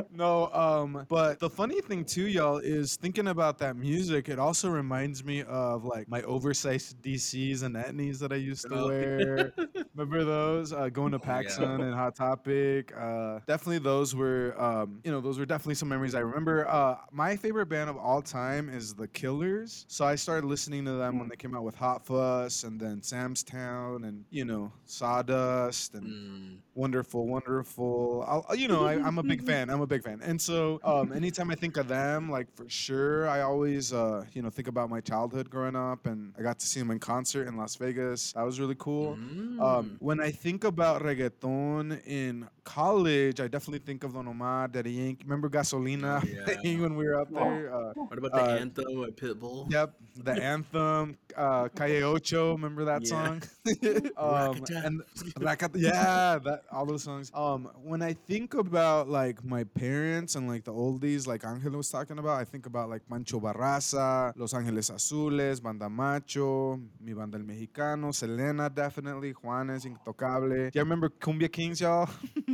no, 0.12 0.46
um, 0.52 1.04
but 1.08 1.38
the 1.40 1.50
funny 1.50 1.80
thing 1.80 2.04
too, 2.04 2.26
y'all, 2.28 2.58
is 2.58 2.96
thinking 2.96 3.28
about 3.28 3.58
that 3.58 3.76
music. 3.76 4.28
It 4.28 4.38
also 4.38 4.68
reminds 4.68 5.24
me 5.24 5.42
of 5.44 5.84
like 5.84 6.08
my 6.08 6.22
oversized 6.22 7.02
DCs 7.02 7.62
and 7.62 7.74
etnies 7.74 8.18
that 8.20 8.32
I 8.32 8.36
used 8.36 8.68
to 8.68 8.74
Oh. 8.74 8.88
wear. 8.88 9.52
Remember 9.94 10.24
those? 10.24 10.72
Uh, 10.72 10.88
going 10.88 11.12
to 11.12 11.18
Yeah. 11.18 11.74
And 11.74 11.94
Hot 11.94 12.14
Topic. 12.14 12.92
Uh, 12.96 13.40
definitely, 13.46 13.78
those 13.78 14.14
were, 14.14 14.54
um, 14.60 15.00
you 15.04 15.10
know, 15.10 15.20
those 15.20 15.38
were 15.38 15.46
definitely 15.46 15.74
some 15.74 15.88
memories 15.88 16.14
I 16.14 16.20
remember. 16.20 16.68
Uh, 16.68 16.96
my 17.10 17.36
favorite 17.36 17.66
band 17.66 17.90
of 17.90 17.96
all 17.96 18.22
time 18.22 18.68
is 18.68 18.94
The 18.94 19.08
Killers. 19.08 19.84
So 19.88 20.04
I 20.04 20.14
started 20.14 20.46
listening 20.46 20.84
to 20.84 20.92
them 20.92 21.18
when 21.18 21.28
they 21.28 21.36
came 21.36 21.54
out 21.56 21.64
with 21.64 21.74
Hot 21.76 22.04
Fuss 22.06 22.64
and 22.64 22.80
then 22.80 23.02
Sam's 23.02 23.42
Town 23.42 24.04
and 24.04 24.24
you 24.30 24.44
know 24.44 24.70
Sawdust 24.84 25.94
and 25.94 26.06
Mm. 26.06 26.58
wonderful, 26.74 27.26
wonderful. 27.26 28.24
I'll, 28.26 28.54
you 28.56 28.68
know, 28.68 28.84
I, 28.84 28.94
I'm 28.94 29.18
a 29.18 29.22
big 29.22 29.42
fan. 29.50 29.68
I'm 29.70 29.80
a 29.80 29.86
big 29.86 30.02
fan. 30.02 30.20
And 30.22 30.40
so, 30.40 30.80
um, 30.84 31.12
anytime 31.12 31.50
I 31.50 31.54
think 31.54 31.76
of 31.76 31.88
them, 31.88 32.30
like 32.30 32.46
for 32.54 32.68
sure, 32.68 33.28
I 33.28 33.40
always, 33.42 33.92
uh, 33.92 34.24
you 34.32 34.42
know, 34.42 34.50
think 34.50 34.68
about 34.68 34.88
my 34.90 35.00
childhood 35.00 35.50
growing 35.50 35.76
up, 35.76 36.06
and 36.06 36.32
I 36.38 36.42
got 36.42 36.58
to 36.60 36.66
see 36.66 36.80
them 36.80 36.90
in 36.90 36.98
concert 36.98 37.48
in 37.48 37.56
Las 37.56 37.76
Vegas. 37.76 38.32
That 38.32 38.42
was 38.42 38.60
really 38.60 38.76
cool. 38.78 39.16
Mm. 39.16 39.60
Um, 39.60 39.96
when 39.98 40.20
I 40.20 40.30
think 40.30 40.64
about 40.64 41.02
reggaeton 41.02 42.00
in 42.06 42.48
college, 42.64 43.40
I 43.40 43.48
definitely 43.48 43.84
think 43.84 44.04
of 44.04 44.12
Don 44.14 44.28
Omar, 44.28 44.68
Daddy 44.68 44.92
Yankee. 44.92 45.24
Remember 45.24 45.48
Gasolina 45.48 46.22
Oh, 46.22 46.58
yeah. 46.64 46.80
when 46.80 46.94
we 46.96 47.04
were 47.06 47.20
up 47.20 47.28
Oh. 47.34 47.44
there? 47.44 47.74
Uh, 47.74 47.92
what 47.94 48.18
about 48.18 48.32
the 48.32 48.42
uh, 48.42 48.56
anthem 48.60 48.98
with 49.00 49.16
Pitbull? 49.16 49.70
Yep, 49.72 49.94
the 50.16 50.32
anthem, 50.32 51.16
uh, 51.36 51.68
Calle 51.74 52.02
Ocho. 52.04 52.52
Remember 52.52 52.84
that 52.84 53.02
Yeah. 53.04 53.08
song? 53.08 53.42
um, 54.18 54.54
Rakata. 54.56 54.84
and 54.86 55.02
Rakata, 55.38 55.76
yeah, 55.76 56.38
that 56.44 56.62
all 56.72 56.84
those 56.86 57.04
songs. 57.04 57.30
Um, 57.34 57.70
when 57.82 58.02
I 58.02 58.12
think 58.14 58.54
about 58.54 59.08
like 59.08 59.44
my 59.44 59.64
parents 59.64 60.34
and 60.34 60.48
like 60.48 60.64
the 60.64 60.72
oldies, 60.72 61.26
like 61.26 61.44
Angel 61.44 61.72
was 61.72 61.88
talking 61.90 62.18
about, 62.18 62.40
I 62.40 62.44
think 62.44 62.66
about 62.66 62.90
like 62.90 63.02
Mancho 63.10 63.40
Barraza, 63.40 64.32
Los 64.36 64.52
Ángeles 64.54 64.90
Azules, 64.90 65.62
Banda 65.62 65.88
Macho, 65.88 66.80
Mi 67.00 67.12
Banda 67.12 67.38
El 67.38 67.44
Mexicano, 67.44 68.12
Selena, 68.14 68.68
definitely, 68.68 69.32
Juanes, 69.34 69.86
Intocable. 69.86 70.70
Yeah, 70.74 70.82
remember 70.82 71.08
Cumbia 71.08 71.50
Kings, 71.50 71.80
y'all? 71.80 72.08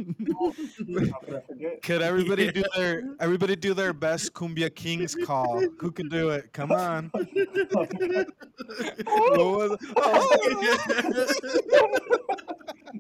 Could 1.83 2.03
I 2.03 2.09
forget? 2.09 2.14
Everybody 2.14 2.53
do 2.53 2.62
their 2.77 3.03
everybody 3.20 3.57
do 3.57 3.74
their 3.74 3.92
best 3.92 4.33
Cumbia 4.35 4.72
Kings 4.74 5.14
call? 5.14 5.61
Who 5.79 5.90
can 5.90 6.09
do 6.09 6.31
it? 6.31 6.53
Come 6.53 6.72
on. 6.72 7.11
What 9.05 9.38
was- 9.38 9.79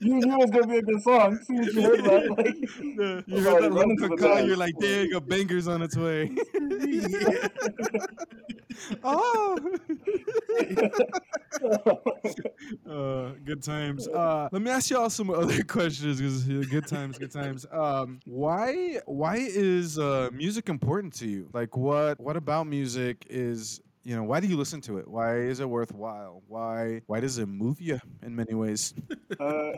You 0.00 0.14
knew 0.16 0.34
it 0.34 0.38
was 0.38 0.50
gonna 0.50 0.66
be 0.66 0.78
a 0.78 0.82
good 0.82 1.02
song. 1.02 1.38
Soon 1.44 1.60
as 1.60 1.74
you 1.74 1.82
heard 1.82 2.04
that, 2.04 2.30
like 2.36 2.56
you 3.26 3.40
heard 3.40 3.62
that 3.62 3.72
running 3.72 3.96
the 3.96 4.16
call, 4.16 4.40
you're 4.40 4.56
like, 4.56 4.76
dang, 4.78 5.12
a 5.14 5.20
banger's 5.20 5.68
on 5.68 5.82
its 5.82 5.96
way. 5.96 6.30
oh. 9.04 9.56
uh, 12.90 13.30
good 13.44 13.62
times. 13.62 14.08
Uh, 14.08 14.48
let 14.50 14.60
me 14.60 14.70
ask 14.70 14.90
y'all 14.90 15.08
some 15.08 15.30
other 15.30 15.62
questions 15.64 16.20
because 16.20 16.44
good 16.66 16.86
times, 16.86 17.16
good 17.16 17.32
times. 17.32 17.64
Um, 17.70 18.20
why 18.26 19.00
why 19.06 19.36
is 19.36 19.98
uh, 19.98 20.28
music 20.32 20.68
important 20.68 21.14
to 21.14 21.28
you? 21.28 21.48
Like, 21.52 21.76
what 21.76 22.20
what 22.20 22.36
about 22.36 22.66
music 22.66 23.24
is 23.30 23.80
you 24.04 24.14
know 24.14 24.22
why 24.22 24.40
do 24.40 24.46
you 24.46 24.56
listen 24.56 24.80
to 24.82 24.98
it? 24.98 25.08
Why 25.08 25.36
is 25.36 25.60
it 25.60 25.68
worthwhile? 25.68 26.42
Why 26.46 27.00
why 27.06 27.20
does 27.20 27.38
it 27.38 27.46
move 27.46 27.80
you 27.80 27.98
in 28.22 28.36
many 28.36 28.54
ways? 28.54 28.94
Uh, 29.40 29.72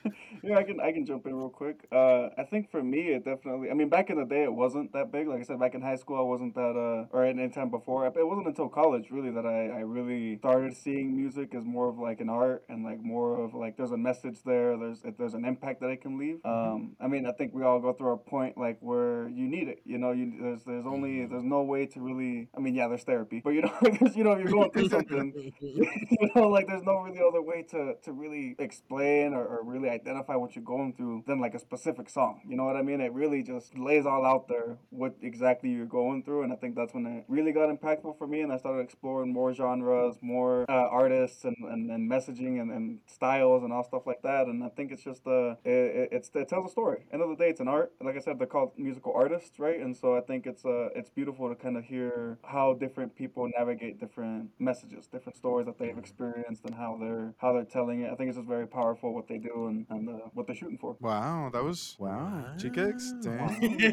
yeah, 0.46 0.58
I 0.58 0.62
can 0.62 0.80
I 0.80 0.92
can 0.92 1.04
jump 1.04 1.26
in 1.26 1.34
real 1.34 1.48
quick. 1.48 1.86
Uh, 1.92 2.28
I 2.38 2.44
think 2.48 2.70
for 2.70 2.82
me, 2.82 3.08
it 3.14 3.24
definitely. 3.24 3.70
I 3.70 3.74
mean, 3.74 3.88
back 3.88 4.10
in 4.10 4.18
the 4.18 4.24
day, 4.24 4.44
it 4.44 4.52
wasn't 4.52 4.92
that 4.92 5.12
big. 5.12 5.28
Like 5.28 5.40
I 5.40 5.42
said, 5.42 5.58
back 5.58 5.74
in 5.74 5.82
high 5.82 5.96
school, 5.96 6.18
I 6.18 6.22
wasn't 6.22 6.54
that. 6.54 6.76
Uh, 6.76 7.16
or 7.16 7.24
at 7.24 7.38
any 7.38 7.48
time 7.48 7.70
before, 7.70 8.06
it 8.06 8.14
wasn't 8.16 8.46
until 8.46 8.68
college 8.68 9.10
really 9.10 9.30
that 9.30 9.46
I 9.46 9.68
I 9.68 9.80
really 9.80 10.38
started 10.38 10.76
seeing 10.76 11.16
music 11.16 11.54
as 11.54 11.64
more 11.64 11.88
of 11.88 11.98
like 11.98 12.20
an 12.20 12.28
art 12.28 12.64
and 12.68 12.84
like 12.84 13.02
more 13.02 13.42
of 13.44 13.54
like 13.54 13.76
there's 13.76 13.92
a 13.92 13.96
message 13.96 14.42
there. 14.44 14.76
There's 14.76 15.02
there's 15.18 15.34
an 15.34 15.44
impact 15.44 15.80
that 15.80 15.88
it 15.88 16.00
can 16.02 16.18
leave. 16.18 16.38
Um, 16.44 16.96
I 17.00 17.08
mean, 17.08 17.26
I 17.26 17.32
think 17.32 17.54
we 17.54 17.62
all 17.62 17.80
go 17.80 17.92
through 17.92 18.12
a 18.12 18.18
point 18.18 18.56
like 18.56 18.78
where 18.80 19.28
you 19.28 19.48
need 19.48 19.68
it. 19.68 19.80
You 19.84 19.98
know, 19.98 20.12
you 20.12 20.32
there's 20.40 20.64
there's 20.64 20.86
only 20.86 21.26
there's 21.26 21.44
no 21.44 21.62
way 21.62 21.86
to 21.86 22.00
really. 22.00 22.48
I 22.56 22.60
mean, 22.60 22.74
yeah, 22.74 22.88
there's 22.88 23.04
therapy, 23.04 23.40
but 23.42 23.50
you 23.50 23.62
know, 23.62 23.74
you 24.14 24.24
know, 24.24 24.32
if 24.32 24.40
you're 24.40 24.52
going 24.52 24.70
through 24.70 24.88
something 24.88 25.32
you 25.60 26.30
know, 26.34 26.48
like 26.48 26.66
there's 26.66 26.82
no 26.82 26.98
really 26.98 27.20
other 27.26 27.42
way 27.42 27.62
to, 27.62 27.94
to 28.02 28.12
really 28.12 28.56
explain 28.58 29.34
or, 29.34 29.44
or 29.44 29.64
really 29.64 29.88
identify 29.88 30.35
what 30.40 30.54
you're 30.54 30.64
going 30.64 30.92
through 30.92 31.24
than 31.26 31.40
like 31.40 31.54
a 31.54 31.58
specific 31.58 32.08
song. 32.08 32.42
You 32.48 32.56
know 32.56 32.64
what 32.64 32.76
I 32.76 32.82
mean? 32.82 33.00
It 33.00 33.12
really 33.12 33.42
just 33.42 33.76
lays 33.78 34.06
all 34.06 34.24
out 34.24 34.48
there 34.48 34.78
what 34.90 35.14
exactly 35.22 35.70
you're 35.70 35.86
going 35.86 36.22
through. 36.22 36.42
And 36.42 36.52
I 36.52 36.56
think 36.56 36.74
that's 36.74 36.94
when 36.94 37.06
it 37.06 37.24
really 37.28 37.52
got 37.52 37.68
impactful 37.68 38.18
for 38.18 38.26
me. 38.26 38.40
And 38.40 38.52
I 38.52 38.58
started 38.58 38.80
exploring 38.80 39.32
more 39.32 39.52
genres, 39.54 40.16
more 40.20 40.64
uh, 40.68 40.88
artists 41.02 41.44
and, 41.44 41.56
and, 41.60 41.90
and 41.90 42.10
messaging 42.10 42.60
and, 42.60 42.70
and 42.70 42.98
styles 43.06 43.62
and 43.64 43.72
all 43.72 43.84
stuff 43.84 44.06
like 44.06 44.22
that. 44.22 44.46
And 44.46 44.62
I 44.64 44.68
think 44.68 44.92
it's 44.92 45.02
just, 45.02 45.26
uh, 45.26 45.56
it, 45.64 46.12
it, 46.12 46.30
it 46.34 46.48
tells 46.48 46.68
a 46.68 46.70
story. 46.70 47.04
End 47.12 47.22
of 47.22 47.28
the 47.28 47.36
day, 47.36 47.50
it's 47.50 47.60
an 47.60 47.68
art. 47.68 47.92
Like 48.02 48.16
I 48.16 48.20
said, 48.20 48.38
they're 48.38 48.46
called 48.46 48.72
musical 48.76 49.12
artists, 49.14 49.58
right? 49.58 49.80
And 49.80 49.96
so 49.96 50.16
I 50.16 50.20
think 50.20 50.46
it's, 50.46 50.64
uh, 50.64 50.88
it's 50.94 51.10
beautiful 51.10 51.48
to 51.48 51.54
kind 51.54 51.76
of 51.76 51.84
hear 51.84 52.38
how 52.44 52.74
different 52.74 53.14
people 53.16 53.48
navigate 53.56 53.98
different 53.98 54.50
messages, 54.58 55.06
different 55.06 55.36
stories 55.36 55.66
that 55.66 55.78
they've 55.78 55.98
experienced 55.98 56.64
and 56.64 56.74
how 56.74 56.96
they're 57.00 57.34
how 57.38 57.52
they're 57.52 57.64
telling 57.64 58.02
it. 58.02 58.12
I 58.12 58.14
think 58.14 58.28
it's 58.28 58.36
just 58.38 58.48
very 58.48 58.66
powerful 58.66 59.14
what 59.14 59.28
they 59.28 59.38
do, 59.38 59.66
and, 59.66 59.86
and 59.90 60.08
uh, 60.08 60.25
what 60.34 60.46
they're 60.46 60.56
shooting 60.56 60.78
for. 60.78 60.96
Wow, 61.00 61.50
that 61.52 61.62
was 61.62 61.96
wow. 61.98 62.44
G-Kicks? 62.56 63.14
Wow. 63.24 63.56
Damn. 63.58 63.86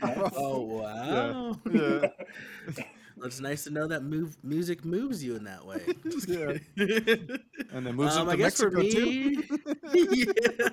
oh 0.36 0.60
wow! 0.60 1.56
yeah. 1.72 2.08
Well, 3.16 3.26
it's 3.26 3.40
nice 3.40 3.64
to 3.64 3.70
know 3.70 3.86
that 3.86 4.02
move 4.02 4.36
music 4.44 4.84
moves 4.84 5.24
you 5.24 5.36
in 5.36 5.44
that 5.44 5.64
way. 5.64 5.80
Yeah. 6.28 6.56
And 7.72 7.86
then 7.86 7.94
moves 7.94 8.16
Um, 8.16 8.28
I 8.28 8.36
Mexico 8.36 8.70
for 8.70 8.82
too. 8.82 9.42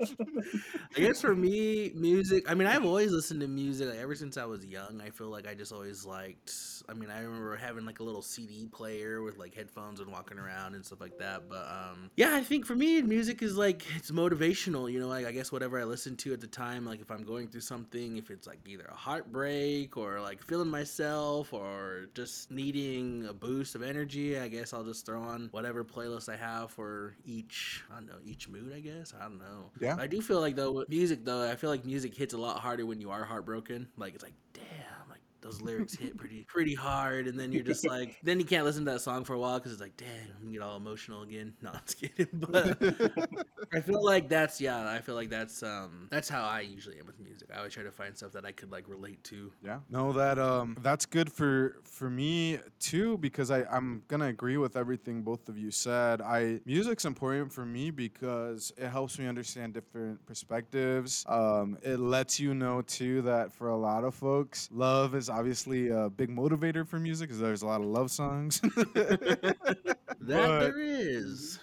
I 0.96 1.00
guess 1.00 1.20
for 1.20 1.34
me, 1.34 1.92
music. 1.94 2.50
I 2.50 2.54
mean, 2.54 2.66
I've 2.66 2.84
always 2.84 3.12
listened 3.12 3.40
to 3.40 3.48
music 3.48 3.88
like, 3.88 3.98
ever 3.98 4.14
since 4.14 4.36
I 4.36 4.44
was 4.44 4.64
young. 4.64 5.00
I 5.04 5.10
feel 5.10 5.28
like 5.28 5.46
I 5.48 5.54
just 5.54 5.72
always 5.72 6.04
liked. 6.04 6.52
I 6.88 6.94
mean, 6.94 7.10
I 7.10 7.20
remember 7.20 7.56
having 7.56 7.84
like 7.84 8.00
a 8.00 8.02
little 8.02 8.22
CD 8.22 8.66
player 8.66 9.22
with 9.22 9.38
like 9.38 9.54
headphones 9.54 10.00
and 10.00 10.10
walking 10.10 10.38
around 10.38 10.74
and 10.74 10.84
stuff 10.84 11.00
like 11.00 11.18
that. 11.18 11.48
But 11.48 11.68
um, 11.68 12.10
yeah, 12.16 12.34
I 12.34 12.42
think 12.42 12.66
for 12.66 12.74
me, 12.74 13.00
music 13.02 13.42
is 13.42 13.56
like 13.56 13.84
it's 13.96 14.10
motivational. 14.10 14.90
You 14.90 15.00
know, 15.00 15.08
like 15.08 15.26
I 15.26 15.32
guess 15.32 15.52
whatever 15.52 15.80
I 15.80 15.84
listen 15.84 16.16
to 16.18 16.32
at 16.32 16.40
the 16.40 16.46
time, 16.46 16.84
like 16.84 17.00
if 17.00 17.10
I'm 17.10 17.24
going 17.24 17.48
through 17.48 17.62
something, 17.62 18.16
if 18.16 18.30
it's 18.30 18.46
like 18.46 18.60
either 18.66 18.84
a 18.90 18.96
heartbreak 18.96 19.96
or 19.96 20.20
like 20.20 20.42
feeling 20.42 20.68
myself 20.68 20.97
or 21.00 22.06
just 22.14 22.50
needing 22.50 23.26
a 23.26 23.32
boost 23.32 23.74
of 23.74 23.82
energy, 23.82 24.38
I 24.38 24.48
guess 24.48 24.72
I'll 24.72 24.84
just 24.84 25.06
throw 25.06 25.20
on 25.20 25.48
whatever 25.52 25.84
playlist 25.84 26.28
I 26.28 26.36
have 26.36 26.70
for 26.70 27.14
each. 27.24 27.82
I 27.90 27.96
don't 27.96 28.06
know 28.06 28.18
each 28.24 28.48
mood. 28.48 28.72
I 28.74 28.80
guess 28.80 29.14
I 29.18 29.24
don't 29.24 29.38
know. 29.38 29.70
Yeah. 29.80 29.96
I 29.98 30.06
do 30.06 30.20
feel 30.20 30.40
like 30.40 30.56
though 30.56 30.72
with 30.72 30.88
music 30.88 31.24
though, 31.24 31.48
I 31.48 31.56
feel 31.56 31.70
like 31.70 31.84
music 31.84 32.14
hits 32.14 32.34
a 32.34 32.38
lot 32.38 32.60
harder 32.60 32.86
when 32.86 33.00
you 33.00 33.10
are 33.10 33.24
heartbroken. 33.24 33.88
Like 33.96 34.14
it's 34.14 34.24
like 34.24 34.34
damn, 34.52 34.64
those 35.48 35.62
lyrics 35.62 35.94
hit 35.94 36.16
pretty 36.16 36.44
pretty 36.44 36.74
hard, 36.74 37.26
and 37.26 37.38
then 37.38 37.52
you're 37.52 37.62
just 37.62 37.86
like, 37.88 38.16
then 38.22 38.38
you 38.38 38.44
can't 38.44 38.64
listen 38.64 38.84
to 38.84 38.92
that 38.92 39.00
song 39.00 39.24
for 39.24 39.34
a 39.34 39.38
while 39.38 39.58
because 39.58 39.72
it's 39.72 39.80
like, 39.80 39.96
dang, 39.96 40.08
I'm 40.36 40.42
gonna 40.42 40.52
get 40.52 40.62
all 40.62 40.76
emotional 40.76 41.22
again. 41.22 41.54
No, 41.62 41.70
I'm 41.70 41.80
just 41.86 42.00
kidding. 42.00 42.28
But 42.32 42.78
I 43.74 43.80
feel 43.80 44.04
like 44.04 44.28
that's 44.28 44.60
yeah, 44.60 44.88
I 44.88 45.00
feel 45.00 45.14
like 45.14 45.28
that's 45.28 45.62
um 45.62 46.08
that's 46.10 46.28
how 46.28 46.44
I 46.44 46.60
usually 46.60 46.98
am 46.98 47.06
with 47.06 47.18
music. 47.18 47.48
I 47.52 47.58
always 47.58 47.72
try 47.72 47.82
to 47.82 47.90
find 47.90 48.16
stuff 48.16 48.32
that 48.32 48.44
I 48.44 48.52
could 48.52 48.70
like 48.70 48.88
relate 48.88 49.22
to. 49.24 49.52
Yeah. 49.64 49.78
No, 49.90 50.12
that 50.12 50.38
um 50.38 50.76
that's 50.82 51.04
good 51.04 51.32
for 51.32 51.80
for 51.84 52.08
me 52.08 52.58
too 52.78 53.18
because 53.18 53.50
I 53.50 53.64
I'm 53.64 54.02
gonna 54.08 54.26
agree 54.28 54.56
with 54.56 54.76
everything 54.76 55.22
both 55.22 55.48
of 55.48 55.58
you 55.58 55.70
said. 55.70 56.20
I 56.20 56.60
music's 56.64 57.04
important 57.04 57.52
for 57.52 57.66
me 57.66 57.90
because 57.90 58.72
it 58.76 58.88
helps 58.88 59.18
me 59.18 59.26
understand 59.26 59.74
different 59.74 60.24
perspectives. 60.26 61.24
Um, 61.28 61.78
it 61.82 61.98
lets 61.98 62.38
you 62.38 62.54
know 62.54 62.82
too 62.82 63.22
that 63.22 63.52
for 63.52 63.68
a 63.68 63.76
lot 63.76 64.04
of 64.04 64.14
folks, 64.14 64.68
love 64.72 65.14
is 65.14 65.28
obviously 65.38 65.88
a 65.88 66.10
big 66.10 66.28
motivator 66.30 66.86
for 66.86 66.98
music 66.98 67.28
because 67.28 67.40
there's 67.40 67.62
a 67.62 67.66
lot 67.66 67.80
of 67.80 67.86
love 67.86 68.10
songs. 68.10 68.60
That 68.90 69.56
But- 70.20 70.60
there 70.60 70.78
is. 70.80 71.57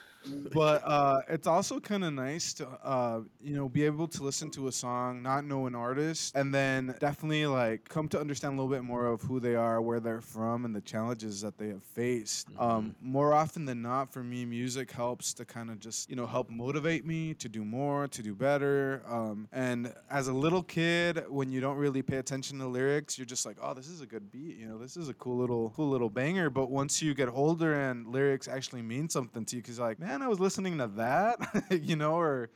But 0.54 0.82
uh, 0.86 1.22
it's 1.30 1.48
also 1.48 1.80
kind 1.80 2.04
of 2.04 2.14
nice 2.14 2.54
to 2.54 2.68
uh, 2.84 3.22
you 3.42 3.56
know 3.56 3.70
be 3.70 3.84
able 3.84 4.08
to 4.08 4.24
listen 4.24 4.50
to 4.52 4.68
a 4.68 4.72
song 4.72 5.22
not 5.22 5.46
know 5.46 5.68
an 5.68 5.76
artist 5.76 6.36
and 6.36 6.54
then 6.54 6.96
definitely 7.00 7.46
like 7.46 7.88
come 7.88 8.08
to 8.08 8.20
understand 8.20 8.54
a 8.54 8.62
little 8.62 8.72
bit 8.72 8.84
more 8.84 9.06
of 9.06 9.22
who 9.22 9.40
they 9.40 9.56
are 9.56 9.82
where 9.82 10.00
they're 10.00 10.22
from 10.22 10.66
and 10.66 10.76
the 10.76 10.82
challenges 10.82 11.42
that 11.42 11.58
they 11.58 11.68
have 11.68 11.84
faced. 11.84 12.48
Um, 12.58 12.96
more 13.02 13.34
often 13.34 13.66
than 13.66 13.82
not 13.82 14.12
for 14.12 14.24
me 14.24 14.46
music 14.46 14.92
helps 14.92 15.34
to 15.36 15.46
kind 15.46 15.70
of 15.70 15.80
just 15.80 16.10
you 16.10 16.16
know 16.16 16.26
help 16.26 16.50
motivate 16.50 17.06
me 17.06 17.34
to 17.36 17.50
do 17.50 17.64
more 17.64 18.08
to 18.08 18.24
do 18.24 18.34
better. 18.36 19.02
Um, 19.08 19.48
and 19.52 19.94
as 20.10 20.28
a 20.28 20.34
little 20.34 20.64
kid 20.64 21.24
when 21.30 21.52
you 21.52 21.62
don't 21.62 21.78
really 21.78 22.02
pay 22.02 22.18
attention 22.18 22.60
to 22.60 22.68
lyrics 22.68 23.18
you're 23.18 23.26
just 23.26 23.46
like 23.46 23.58
oh 23.62 23.74
this 23.74 23.88
is 23.88 24.02
a 24.02 24.06
good 24.06 24.32
beat 24.32 24.58
you 24.58 24.68
know 24.68 24.78
this 24.78 24.98
is 24.98 25.10
a 25.10 25.14
cool 25.14 25.38
little 25.38 25.74
cool 25.76 25.90
little 25.90 26.10
banger. 26.10 26.50
But 26.50 26.70
once 26.70 27.02
you 27.02 27.14
get 27.14 27.30
older 27.30 27.74
and 27.74 28.08
lyrics 28.08 28.48
actually 28.48 28.82
mean 28.82 29.10
something 29.10 29.46
to 29.46 29.56
you 29.56 29.62
because 29.62 29.80
like 29.80 30.00
man 30.00 30.15
i 30.22 30.28
was 30.28 30.40
listening 30.40 30.78
to 30.78 30.88
that 30.88 31.38
you 31.82 31.96
know 31.96 32.14
or 32.16 32.50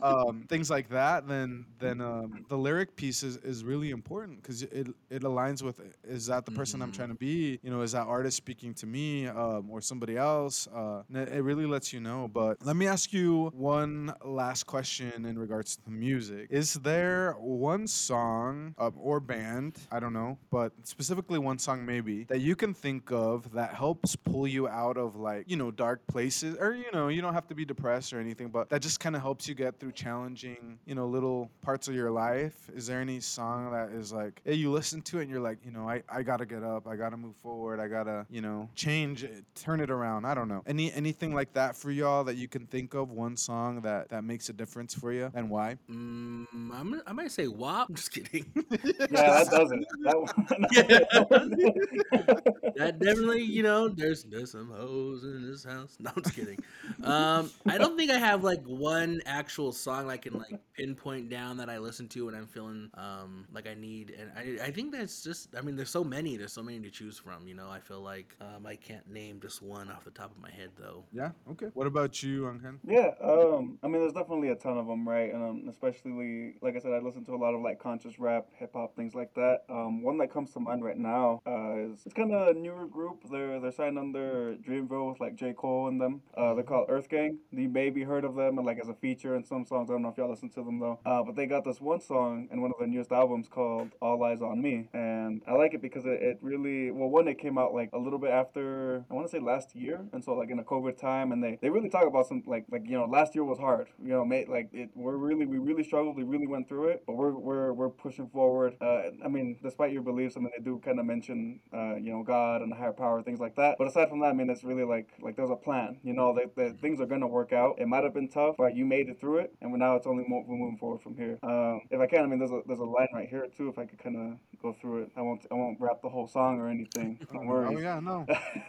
um, 0.00 0.44
things 0.48 0.70
like 0.70 0.88
that 0.90 1.26
then 1.28 1.66
then 1.78 2.00
um, 2.00 2.44
the 2.48 2.56
lyric 2.56 2.96
piece 2.96 3.22
is, 3.22 3.36
is 3.38 3.64
really 3.64 3.90
important 3.90 4.42
because 4.42 4.62
it, 4.62 4.88
it 5.10 5.22
aligns 5.22 5.62
with 5.62 5.80
is 6.04 6.26
that 6.26 6.44
the 6.44 6.50
person 6.52 6.82
i'm 6.82 6.90
Mhm. 6.90 6.92
trying 6.92 7.08
to 7.08 7.14
be? 7.14 7.58
You 7.62 7.70
know 7.70 7.82
is 7.82 7.92
that 7.92 8.06
artist 8.06 8.36
speaking 8.36 8.74
to 8.74 8.86
me 8.86 9.26
um, 9.26 9.68
or 9.70 9.80
somebody 9.80 10.16
else? 10.16 10.66
Uh, 10.68 11.02
it 11.12 11.28
it 11.28 11.42
really 11.42 11.66
lets 11.66 11.92
you 11.92 12.00
know 12.00 12.28
but 12.32 12.56
let 12.64 12.76
me 12.76 12.86
ask 12.86 13.12
you 13.12 13.50
one 13.54 14.12
last 14.24 14.64
question 14.64 15.24
in 15.24 15.38
regards 15.38 15.76
to 15.76 15.84
the 15.84 15.90
music. 15.90 16.46
Is 16.50 16.74
there 16.74 17.32
one 17.38 17.86
song 17.86 18.74
uh, 18.78 18.90
or 18.96 19.20
band 19.20 19.76
i 19.90 19.98
don't 20.00 20.12
know 20.12 20.38
but 20.50 20.72
specifically 20.82 21.38
one 21.38 21.58
song 21.58 21.84
maybe 21.84 22.24
that 22.24 22.40
you 22.40 22.54
can 22.56 22.72
think 22.74 23.10
of 23.10 23.50
that 23.52 23.74
helps 23.74 24.16
pull 24.16 24.46
you 24.46 24.66
out 24.68 24.96
of 24.96 25.16
like 25.16 25.44
you 25.48 25.56
know 25.56 25.70
dark 25.70 26.06
places 26.06 26.56
or 26.58 26.72
you 26.74 26.90
know 26.92 26.97
you 27.06 27.22
don't 27.22 27.34
have 27.34 27.46
to 27.46 27.54
be 27.54 27.64
depressed 27.64 28.12
or 28.12 28.18
anything 28.18 28.48
but 28.48 28.68
that 28.68 28.82
just 28.82 28.98
kind 28.98 29.14
of 29.14 29.22
helps 29.22 29.46
you 29.46 29.54
get 29.54 29.78
through 29.78 29.92
challenging 29.92 30.76
you 30.86 30.94
know 30.96 31.06
little 31.06 31.48
parts 31.62 31.86
of 31.86 31.94
your 31.94 32.10
life 32.10 32.68
is 32.74 32.88
there 32.88 33.00
any 33.00 33.20
song 33.20 33.70
that 33.70 33.90
is 33.90 34.12
like 34.12 34.40
hey, 34.44 34.54
you 34.54 34.72
listen 34.72 35.00
to 35.00 35.18
it 35.18 35.22
and 35.22 35.30
you're 35.30 35.40
like 35.40 35.58
you 35.64 35.70
know 35.70 35.88
i, 35.88 36.02
I 36.08 36.22
gotta 36.22 36.44
get 36.44 36.64
up 36.64 36.88
i 36.88 36.96
gotta 36.96 37.16
move 37.16 37.36
forward 37.36 37.78
i 37.78 37.86
gotta 37.86 38.26
you 38.28 38.40
know 38.40 38.68
change 38.74 39.22
it 39.22 39.44
turn 39.54 39.80
it 39.80 39.90
around 39.90 40.24
i 40.24 40.34
don't 40.34 40.48
know 40.48 40.64
any 40.66 40.92
anything 40.92 41.32
like 41.32 41.52
that 41.52 41.76
for 41.76 41.92
y'all 41.92 42.24
that 42.24 42.36
you 42.36 42.48
can 42.48 42.66
think 42.66 42.94
of 42.94 43.12
one 43.12 43.36
song 43.36 43.82
that 43.82 44.08
that 44.08 44.24
makes 44.24 44.48
a 44.48 44.52
difference 44.52 44.94
for 44.94 45.12
you 45.12 45.30
and 45.34 45.48
why 45.48 45.76
Mm, 45.90 46.46
I'm, 46.72 47.00
I 47.06 47.12
might 47.12 47.30
say 47.30 47.46
WAP. 47.46 47.88
I'm 47.88 47.94
just 47.94 48.12
kidding. 48.12 48.44
Yeah, 49.10 49.42
that 49.42 49.50
doesn't. 49.50 49.86
That 50.02 50.18
one. 50.18 50.28
that 52.76 52.98
definitely, 52.98 53.42
you 53.42 53.62
know, 53.62 53.88
there's 53.88 54.24
there's 54.24 54.52
some 54.52 54.70
hoes 54.70 55.24
in 55.24 55.50
this 55.50 55.64
house. 55.64 55.96
No, 55.98 56.10
I'm 56.14 56.22
just 56.22 56.36
kidding. 56.36 56.58
Um, 57.02 57.50
I 57.66 57.78
don't 57.78 57.96
think 57.96 58.10
I 58.10 58.18
have 58.18 58.44
like 58.44 58.62
one 58.64 59.22
actual 59.26 59.72
song 59.72 60.10
I 60.10 60.16
can 60.16 60.34
like 60.34 60.60
pinpoint 60.74 61.30
down 61.30 61.56
that 61.58 61.70
I 61.70 61.78
listen 61.78 62.08
to 62.08 62.26
when 62.26 62.34
I'm 62.34 62.46
feeling 62.46 62.90
um 62.94 63.46
like 63.52 63.66
I 63.66 63.74
need. 63.74 64.14
And 64.18 64.30
I 64.36 64.66
I 64.66 64.70
think 64.70 64.92
that's 64.92 65.22
just. 65.22 65.54
I 65.56 65.60
mean, 65.60 65.76
there's 65.76 65.90
so 65.90 66.04
many. 66.04 66.36
There's 66.36 66.52
so 66.52 66.62
many 66.62 66.80
to 66.80 66.90
choose 66.90 67.18
from. 67.18 67.46
You 67.48 67.54
know, 67.54 67.68
I 67.70 67.80
feel 67.80 68.00
like 68.00 68.36
um 68.40 68.66
I 68.66 68.76
can't 68.76 69.08
name 69.10 69.40
just 69.40 69.62
one 69.62 69.90
off 69.90 70.04
the 70.04 70.10
top 70.10 70.30
of 70.30 70.40
my 70.40 70.50
head 70.50 70.70
though. 70.78 71.04
yeah 71.12 71.30
okay 71.50 71.68
what 71.74 71.86
about 71.86 72.22
you 72.22 72.48
Angel? 72.48 72.72
Yeah, 72.86 73.10
um, 73.22 73.78
I 73.82 73.88
mean, 73.88 74.00
there's 74.00 74.12
definitely 74.12 74.48
a 74.48 74.54
ton 74.56 74.78
of 74.78 74.86
them, 74.86 75.08
right? 75.08 75.32
And 75.32 75.42
um, 75.42 75.68
especially, 75.68 76.54
like 76.60 76.76
I 76.76 76.78
said, 76.80 76.92
I 76.92 76.98
listen 76.98 77.24
to 77.26 77.34
a 77.34 77.36
lot 77.36 77.54
of 77.54 77.60
like 77.60 77.78
conscious 77.78 78.18
rap, 78.18 78.46
hip 78.56 78.72
hop, 78.74 78.96
things 78.96 79.14
like 79.14 79.34
that. 79.34 79.60
Um, 79.68 80.02
one 80.02 80.18
that 80.18 80.32
comes 80.32 80.52
to 80.52 80.60
mind 80.60 80.84
right 80.84 80.96
now 80.98 81.40
uh, 81.46 81.76
is 81.76 82.00
it's 82.04 82.14
kind 82.14 82.32
of 82.32 82.48
a 82.48 82.58
newer 82.58 82.86
group. 82.86 83.22
They're 83.30 83.60
they're 83.60 83.72
signed 83.72 83.98
under 83.98 84.56
Dreamville 84.56 85.10
with 85.10 85.20
like 85.20 85.36
J 85.36 85.52
Cole 85.52 85.88
and 85.88 86.00
them. 86.00 86.22
Uh, 86.36 86.54
they're 86.54 86.64
called 86.68 86.86
Earth 86.88 87.08
Gang. 87.08 87.38
You 87.50 87.68
maybe 87.68 88.02
heard 88.02 88.24
of 88.24 88.34
them, 88.34 88.56
like 88.56 88.78
as 88.80 88.88
a 88.88 88.94
feature 88.94 89.34
in 89.34 89.44
some 89.44 89.64
songs. 89.64 89.90
I 89.90 89.94
don't 89.94 90.02
know 90.02 90.10
if 90.10 90.16
y'all 90.18 90.30
listen 90.30 90.50
to 90.50 90.62
them 90.62 90.78
though. 90.78 90.98
Uh, 91.04 91.22
but 91.22 91.36
they 91.36 91.46
got 91.46 91.64
this 91.64 91.80
one 91.80 92.00
song 92.00 92.48
in 92.52 92.60
one 92.60 92.70
of 92.70 92.78
their 92.78 92.88
newest 92.88 93.12
albums 93.12 93.48
called 93.48 93.90
All 94.00 94.22
Eyes 94.22 94.42
on 94.42 94.60
Me, 94.60 94.88
and 94.92 95.42
I 95.46 95.52
like 95.54 95.74
it 95.74 95.82
because 95.82 96.04
it, 96.04 96.22
it 96.22 96.38
really 96.42 96.90
well 96.90 97.08
one 97.08 97.28
it 97.28 97.38
came 97.38 97.58
out 97.58 97.74
like 97.74 97.90
a 97.92 97.98
little 97.98 98.18
bit 98.18 98.30
after 98.30 99.04
I 99.10 99.14
want 99.14 99.26
to 99.26 99.30
say 99.30 99.40
last 99.40 99.74
year, 99.74 100.00
and 100.12 100.22
so 100.22 100.34
like 100.34 100.50
in 100.50 100.58
a 100.58 100.64
COVID 100.64 100.98
time, 100.98 101.32
and 101.32 101.42
they 101.42 101.58
they 101.62 101.70
really 101.70 101.88
talk 101.88 102.06
about 102.06 102.26
some 102.26 102.42
like 102.46 102.64
like 102.70 102.82
you 102.84 102.98
know 102.98 103.06
last 103.06 103.34
year 103.34 103.44
was 103.44 103.58
hard, 103.58 103.88
you 104.02 104.10
know, 104.10 104.24
mate, 104.24 104.48
like 104.48 104.68
it 104.72 104.90
we're 104.94 105.16
really 105.16 105.46
we 105.46 105.58
really 105.58 105.84
struggled, 105.84 106.16
we 106.16 106.24
really 106.24 106.46
went 106.46 106.68
through 106.68 106.88
it, 106.88 107.04
but 107.06 107.16
we're 107.16 107.32
we're 107.32 107.72
we're 107.72 107.88
pushing 107.90 108.28
forward. 108.28 108.76
Uh, 108.80 109.10
I 109.24 109.28
mean, 109.28 109.58
despite 109.62 109.92
your 109.92 110.02
beliefs, 110.02 110.36
I 110.36 110.40
mean 110.40 110.50
they 110.56 110.62
do 110.62 110.80
kind 110.84 111.00
of 111.00 111.06
mention 111.06 111.60
uh 111.72 111.96
you 111.96 112.12
know 112.12 112.22
God 112.22 112.62
and 112.62 112.72
higher 112.72 112.92
power, 112.92 113.22
things 113.22 113.40
like 113.40 113.56
that. 113.56 113.76
But 113.78 113.88
aside 113.88 114.08
from 114.08 114.20
that, 114.20 114.26
I 114.26 114.32
mean 114.34 114.50
it's 114.50 114.64
really 114.64 114.84
like 114.84 115.08
like 115.20 115.36
there's 115.36 115.50
a 115.50 115.56
plan, 115.56 115.98
you 116.02 116.12
know, 116.12 116.34
that 116.34 116.54
that 116.58 116.80
things 116.80 117.00
are 117.00 117.06
gonna 117.06 117.26
work 117.26 117.52
out. 117.52 117.76
It 117.80 117.88
might 117.88 118.04
have 118.04 118.14
been 118.14 118.28
tough, 118.28 118.56
but 118.58 118.76
you 118.76 118.84
made 118.84 119.08
it 119.08 119.18
through 119.20 119.38
it, 119.38 119.54
and 119.62 119.72
now 119.78 119.96
it's 119.96 120.06
only 120.06 120.24
mo- 120.28 120.44
moving 120.46 120.76
forward 120.78 121.00
from 121.02 121.16
here. 121.16 121.38
Um, 121.42 121.80
if 121.90 122.00
I 122.00 122.06
can, 122.06 122.22
I 122.24 122.26
mean 122.26 122.38
there's 122.38 122.52
a 122.52 122.60
there's 122.66 122.80
a 122.80 122.84
line 122.84 123.08
right 123.14 123.28
here 123.28 123.46
too. 123.56 123.68
If 123.68 123.78
I 123.78 123.86
could 123.86 123.98
kind 123.98 124.16
of 124.16 124.38
go 124.62 124.72
through 124.80 125.02
it, 125.04 125.10
I 125.16 125.22
won't 125.22 125.46
I 125.50 125.54
won't 125.54 125.78
rap 125.80 126.02
the 126.02 126.08
whole 126.10 126.26
song 126.28 126.58
or 126.60 126.68
anything. 126.68 127.18
Don't 127.32 127.46
worry. 127.46 127.74
oh 127.76 127.80
yeah 127.80 128.00
no 128.00 128.26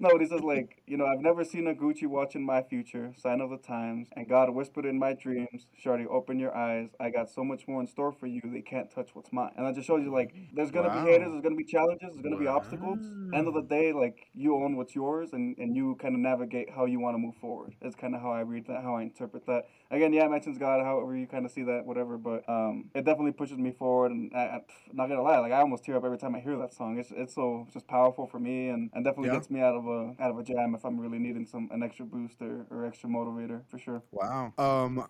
no, 0.00 0.10
but 0.12 0.20
he 0.20 0.26
says 0.26 0.42
like, 0.42 0.82
you 0.86 0.96
know, 0.96 1.06
I've 1.06 1.20
never 1.20 1.44
seen 1.44 1.66
a 1.66 1.74
Gucci 1.74 2.06
watch 2.06 2.34
in 2.36 2.44
my 2.44 2.62
future, 2.62 3.12
sign 3.16 3.40
of 3.40 3.50
the 3.50 3.58
times, 3.58 4.08
and 4.16 4.28
God 4.28 4.50
whispered 4.50 4.86
in 4.86 4.98
my 4.98 5.12
dreams, 5.14 5.66
Shorty, 5.76 6.06
open 6.06 6.38
your 6.38 6.56
eyes. 6.56 6.90
I 7.00 7.10
got 7.10 7.28
so 7.30 7.42
much 7.44 7.66
more 7.66 7.80
in 7.80 7.86
store 7.86 8.12
for 8.12 8.26
you. 8.26 8.40
They 8.44 8.60
can't 8.62 8.90
touch 8.90 9.10
what's 9.14 9.32
mine. 9.32 9.52
And 9.56 9.66
that 9.66 9.74
just 9.74 9.86
shows 9.86 10.02
you 10.04 10.12
like, 10.12 10.34
there's 10.54 10.70
gonna 10.70 10.88
Wow. 10.88 11.04
be 11.04 11.10
haters, 11.10 11.30
there's 11.30 11.42
gonna 11.42 11.56
be 11.56 11.64
challenges, 11.64 12.10
there's 12.12 12.22
gonna 12.22 12.36
be 12.38 12.46
obstacles. 12.46 13.00
End 13.32 13.48
of 13.48 13.54
the 13.54 13.62
day, 13.62 13.92
like 13.92 14.18
you 14.34 14.54
own 14.56 14.76
what's 14.76 14.94
yours, 14.94 15.32
and 15.32 15.56
and 15.58 15.74
you 15.74 15.96
kind 16.00 16.14
of 16.14 16.20
navigate 16.20 16.70
how 16.70 16.84
you 16.84 17.00
want 17.00 17.05
to 17.14 17.18
move 17.18 17.36
forward. 17.36 17.74
That's 17.80 17.94
kind 17.94 18.14
of 18.14 18.20
how 18.20 18.30
I 18.30 18.40
read 18.40 18.66
that, 18.66 18.82
how 18.82 18.96
I 18.96 19.02
interpret 19.02 19.46
that. 19.46 19.68
Again, 19.90 20.12
yeah, 20.12 20.24
it 20.24 20.30
mentions 20.30 20.58
God, 20.58 20.82
however 20.84 21.16
you 21.16 21.26
kind 21.26 21.44
of 21.44 21.50
see 21.52 21.62
that, 21.64 21.84
whatever. 21.84 22.18
But 22.18 22.48
um, 22.48 22.90
it 22.94 23.04
definitely 23.04 23.32
pushes 23.32 23.58
me 23.58 23.72
forward, 23.72 24.12
and 24.12 24.32
I, 24.34 24.60
I'm 24.90 24.96
not 24.96 25.08
gonna 25.08 25.22
lie, 25.22 25.38
like 25.38 25.52
I 25.52 25.60
almost 25.60 25.84
tear 25.84 25.96
up 25.96 26.04
every 26.04 26.18
time 26.18 26.34
I 26.34 26.40
hear 26.40 26.56
that 26.58 26.74
song. 26.74 26.98
It's 26.98 27.12
it's 27.14 27.34
so 27.34 27.66
just 27.72 27.86
powerful 27.86 28.26
for 28.26 28.38
me, 28.38 28.68
and, 28.68 28.90
and 28.94 29.04
definitely 29.04 29.28
Yeah. 29.28 29.36
gets 29.36 29.50
me 29.50 29.60
out 29.60 29.74
of 29.74 29.86
a 29.86 30.14
out 30.20 30.30
of 30.30 30.38
a 30.38 30.42
jam 30.42 30.74
if 30.74 30.84
I'm 30.84 30.98
really 30.98 31.18
needing 31.18 31.46
some 31.46 31.68
an 31.72 31.82
extra 31.82 32.04
boost 32.04 32.40
or, 32.40 32.66
or 32.70 32.84
extra 32.84 33.08
motivator 33.08 33.62
for 33.68 33.78
sure. 33.78 34.02
Wow. 34.12 34.52
Um, 34.58 35.06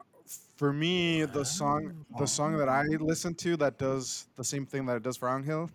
for 0.57 0.73
me, 0.73 1.25
the 1.25 1.45
song, 1.45 2.05
the 2.19 2.27
song 2.27 2.57
that 2.57 2.69
I 2.69 2.83
listen 2.99 3.35
to 3.37 3.57
that 3.59 3.79
does 3.79 4.27
the 4.37 4.45
same 4.45 4.67
thing 4.67 4.87
that 4.87 4.97
it 4.97 5.03
does 5.03 5.17
for 5.17 5.29
Angel, 5.29 5.71